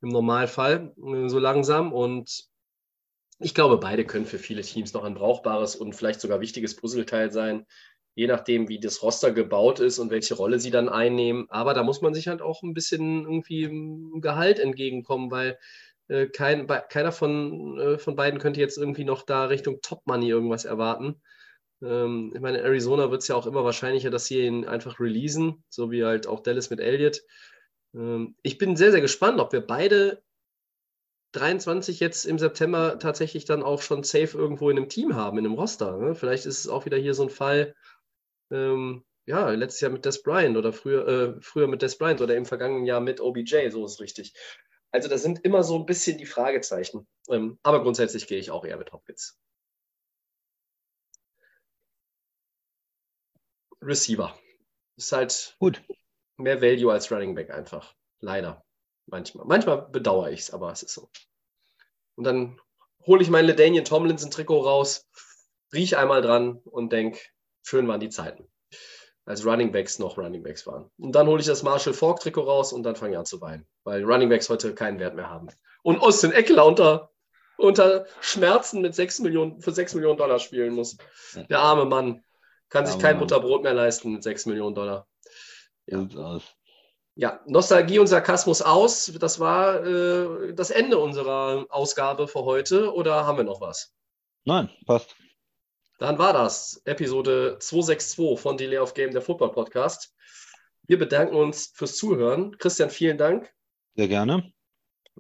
im 0.01 0.09
Normalfall, 0.09 0.95
äh, 0.97 1.29
so 1.29 1.39
langsam. 1.39 1.93
Und 1.93 2.49
ich 3.39 3.55
glaube, 3.55 3.79
beide 3.79 4.05
können 4.05 4.27
für 4.27 4.39
viele 4.39 4.63
Teams 4.63 4.93
noch 4.93 5.05
ein 5.05 5.15
brauchbares 5.15 5.77
und 5.77 5.95
vielleicht 5.95 6.21
sogar 6.21 6.41
wichtiges 6.41 6.77
Puzzleteil 6.77 7.33
sein 7.33 7.67
je 8.15 8.27
nachdem, 8.27 8.69
wie 8.69 8.79
das 8.79 9.03
Roster 9.03 9.33
gebaut 9.33 9.81
ist 9.81 9.99
und 9.99 10.11
welche 10.11 10.35
Rolle 10.35 10.59
sie 10.59 10.71
dann 10.71 10.89
einnehmen. 10.89 11.47
Aber 11.49 11.75
da 11.75 11.83
muss 11.83 12.03
man 12.03 12.15
sich 12.15 12.29
halt 12.29 12.43
auch 12.43 12.63
ein 12.63 12.75
bisschen 12.75 13.23
irgendwie 13.23 13.65
im 13.65 14.21
Gehalt 14.21 14.59
entgegenkommen, 14.59 15.31
weil 15.31 15.59
äh, 16.09 16.27
kein, 16.27 16.67
bei, 16.67 16.81
keiner 16.81 17.13
von, 17.13 17.79
äh, 17.79 17.99
von 17.99 18.17
beiden 18.17 18.39
könnte 18.39 18.61
jetzt 18.61 18.77
irgendwie 18.77 19.05
noch 19.05 19.23
da 19.23 19.47
Richtung 19.47 19.81
Top 19.81 20.03
Money 20.07 20.29
irgendwas 20.29 20.65
erwarten. 20.65 21.23
Ähm, 21.83 22.33
ich 22.35 22.41
meine, 22.41 22.59
in 22.59 22.65
Arizona 22.65 23.11
wird 23.11 23.23
es 23.23 23.29
ja 23.29 23.35
auch 23.35 23.47
immer 23.47 23.65
wahrscheinlicher, 23.65 24.11
dass 24.11 24.27
sie 24.27 24.41
ihn 24.47 24.67
einfach 24.67 25.01
releasen, 25.01 25.65
so 25.69 25.91
wie 25.91 26.05
halt 26.05 26.27
auch 26.27 26.41
Dallas 26.41 26.71
mit 26.71 26.81
Elliott. 26.81 27.23
Ähm, 27.95 28.37
ich 28.43 28.59
bin 28.59 28.77
sehr, 28.77 28.93
sehr 28.93 29.01
gespannt, 29.01 29.41
ob 29.41 29.53
wir 29.53 29.67
beide 29.67 30.23
23 31.33 31.99
jetzt 32.01 32.27
im 32.27 32.39
September 32.39 32.99
tatsächlich 32.99 33.47
dann 33.47 33.63
auch 33.63 33.81
schon 33.81 34.03
safe 34.05 34.37
irgendwo 34.37 34.69
in 34.71 34.77
einem 34.77 34.89
Team 34.89 35.17
haben, 35.17 35.39
in 35.39 35.47
einem 35.47 35.55
Roster. 35.55 35.97
Ne? 35.97 36.15
Vielleicht 36.15 36.47
ist 36.47 36.61
es 36.61 36.69
auch 36.69 36.85
wieder 36.85 36.99
hier 36.99 37.15
so 37.15 37.23
ein 37.23 37.31
Fall, 37.31 37.75
ähm, 38.53 39.05
ja, 39.25 39.51
letztes 39.51 39.81
Jahr 39.81 39.91
mit 39.91 40.05
Des 40.05 40.23
Bryant 40.23 40.57
oder 40.57 40.73
früher, 40.73 41.09
äh, 41.09 41.41
früher 41.41 41.69
mit 41.69 41.83
Des 41.83 41.99
Bryant 41.99 42.21
oder 42.21 42.37
im 42.37 42.45
vergangenen 42.47 42.87
Jahr 42.87 43.01
mit 43.01 43.21
OBJ, 43.21 43.71
so 43.71 43.85
ist 43.85 44.01
richtig. 44.01 44.35
Also 44.91 45.09
das 45.09 45.23
sind 45.23 45.45
immer 45.45 45.65
so 45.65 45.79
ein 45.79 45.87
bisschen 45.87 46.19
die 46.19 46.27
Fragezeichen. 46.27 47.07
Ähm, 47.29 47.59
aber 47.63 47.83
grundsätzlich 47.83 48.27
gehe 48.27 48.39
ich 48.39 48.51
auch 48.51 48.65
eher 48.65 48.77
mit 48.77 48.93
Hopkins. 48.93 49.39
Receiver. 53.81 54.39
Ist 54.97 55.13
halt 55.13 55.57
Gut. 55.59 55.83
mehr 56.37 56.61
Value 56.61 56.93
als 56.93 57.11
Running 57.11 57.35
Back 57.35 57.51
einfach. 57.51 57.95
Leider. 58.21 58.65
Manchmal. 59.07 59.47
Manchmal 59.47 59.89
bedauere 59.89 60.31
ich 60.31 60.41
es, 60.41 60.51
aber 60.53 60.71
es 60.71 60.83
ist 60.83 60.95
so. 60.95 61.11
Und 62.15 62.25
dann 62.25 62.61
hole 63.07 63.23
ich 63.23 63.31
mein 63.31 63.47
LeDanian 63.47 63.85
Tomlinson-Trikot 63.85 64.61
raus, 64.61 65.09
rieche 65.73 65.99
einmal 65.99 66.23
dran 66.23 66.59
und 66.65 66.93
denke, 66.93 67.19
schön 67.63 67.89
waren 67.89 68.01
die 68.01 68.11
Zeiten. 68.11 68.49
Als 69.25 69.47
Running 69.47 69.71
Backs 69.71 69.99
noch 69.99 70.19
Running 70.19 70.43
Backs 70.43 70.67
waren. 70.67 70.91
Und 70.99 71.13
dann 71.13 71.29
hole 71.29 71.41
ich 71.41 71.47
das 71.47 71.63
Marshall 71.63 71.95
Falk 71.95 72.21
Trikot 72.21 72.43
raus 72.43 72.73
und 72.73 72.83
dann 72.83 72.97
fange 72.97 73.13
ich 73.13 73.19
an 73.19 73.25
zu 73.25 73.41
weinen, 73.41 73.67
weil 73.85 74.03
Running 74.05 74.29
Backs 74.29 74.49
heute 74.49 74.75
keinen 74.75 74.99
Wert 74.99 75.15
mehr 75.15 75.31
haben. 75.31 75.49
Und 75.83 76.01
Austin 76.01 76.33
Eckler 76.33 76.67
unter, 76.67 77.11
unter 77.57 78.07
Schmerzen 78.21 78.81
mit 78.81 78.95
6 78.95 79.21
Millionen, 79.21 79.61
für 79.61 79.73
6 79.73 79.95
Millionen 79.95 80.19
Dollar 80.19 80.39
spielen 80.39 80.75
muss. 80.75 80.97
Der 81.49 81.61
arme 81.61 81.85
Mann 81.85 82.25
kann 82.69 82.87
sich 82.87 82.99
kein 82.99 83.17
Mann. 83.17 83.21
Butterbrot 83.21 83.63
mehr 83.63 83.75
leisten 83.75 84.13
mit 84.13 84.23
6 84.23 84.47
Millionen 84.47 84.75
Dollar. 84.75 85.07
Ja. 85.87 86.41
ja, 87.15 87.41
Nostalgie 87.47 87.99
und 87.99 88.07
Sarkasmus 88.07 88.63
aus. 88.63 89.13
Das 89.21 89.39
war 89.41 89.85
äh, 89.85 90.55
das 90.55 90.71
Ende 90.71 90.99
unserer 90.99 91.67
Ausgabe 91.69 92.29
für 92.29 92.45
heute. 92.45 92.93
Oder 92.95 93.27
haben 93.27 93.37
wir 93.37 93.45
noch 93.45 93.61
was? 93.61 93.95
Nein, 94.45 94.71
passt. 94.87 95.15
Dann 96.03 96.19
war 96.19 96.33
das 96.33 96.83
Episode 96.85 97.59
262 97.61 98.41
von 98.41 98.57
Delay 98.57 98.79
of 98.79 98.93
Game, 98.93 99.13
der 99.13 99.23
Football 99.23 99.53
Podcast. 99.53 100.13
Wir 100.89 100.99
bedanken 100.99 101.37
uns 101.37 101.69
fürs 101.77 101.95
Zuhören. 101.97 102.59
Christian, 102.59 102.91
vielen 102.91 103.19
Dank. 103.19 103.55
Sehr 103.95 104.09
gerne. 104.09 104.53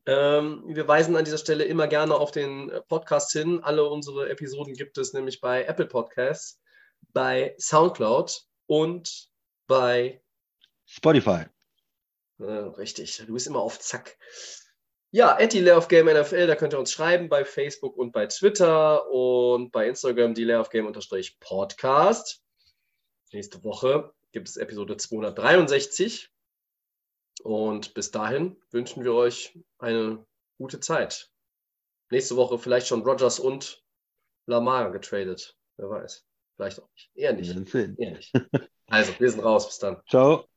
Ähm, 0.06 0.64
wir 0.66 0.88
weisen 0.88 1.14
an 1.14 1.24
dieser 1.24 1.38
Stelle 1.38 1.62
immer 1.62 1.86
gerne 1.86 2.16
auf 2.16 2.32
den 2.32 2.72
Podcast 2.88 3.30
hin. 3.30 3.62
Alle 3.62 3.88
unsere 3.88 4.28
Episoden 4.28 4.74
gibt 4.74 4.98
es 4.98 5.12
nämlich 5.12 5.40
bei 5.40 5.62
Apple 5.66 5.86
Podcasts, 5.86 6.60
bei 7.12 7.54
SoundCloud 7.60 8.42
und 8.66 9.28
bei 9.68 10.20
Spotify. 10.84 11.44
Äh, 12.40 12.44
richtig, 12.44 13.22
du 13.24 13.32
bist 13.32 13.46
immer 13.46 13.60
auf 13.60 13.78
Zack. 13.78 14.18
Ja, 15.14 15.36
at 15.36 15.54
of 15.54 15.88
Game 15.88 16.06
NFL, 16.06 16.46
da 16.46 16.56
könnt 16.56 16.72
ihr 16.72 16.78
uns 16.78 16.90
schreiben 16.90 17.28
bei 17.28 17.44
Facebook 17.44 17.98
und 17.98 18.12
bei 18.12 18.26
Twitter 18.28 19.10
und 19.10 19.70
bei 19.70 19.86
Instagram 19.86 20.32
Delay 20.32 20.56
of 20.56 20.70
Game 20.70 20.90
Podcast. 21.38 22.42
Nächste 23.30 23.62
Woche 23.62 24.14
gibt 24.32 24.48
es 24.48 24.56
Episode 24.56 24.96
263. 24.96 26.30
Und 27.42 27.92
bis 27.92 28.10
dahin 28.10 28.56
wünschen 28.70 29.04
wir 29.04 29.12
euch 29.12 29.58
eine 29.78 30.24
gute 30.56 30.80
Zeit. 30.80 31.30
Nächste 32.10 32.36
Woche 32.36 32.58
vielleicht 32.58 32.86
schon 32.86 33.02
Rogers 33.02 33.38
und 33.38 33.84
Lamar 34.46 34.92
getradet. 34.92 35.58
Wer 35.76 35.90
weiß. 35.90 36.26
Vielleicht 36.56 36.80
auch 36.80 36.88
nicht. 36.94 37.10
Eher 37.14 37.34
nicht. 37.34 37.74
Eher 37.74 38.12
nicht. 38.12 38.32
Also, 38.86 39.12
wir 39.18 39.30
sind 39.30 39.40
raus. 39.40 39.66
Bis 39.66 39.78
dann. 39.78 40.02
Ciao. 40.08 40.51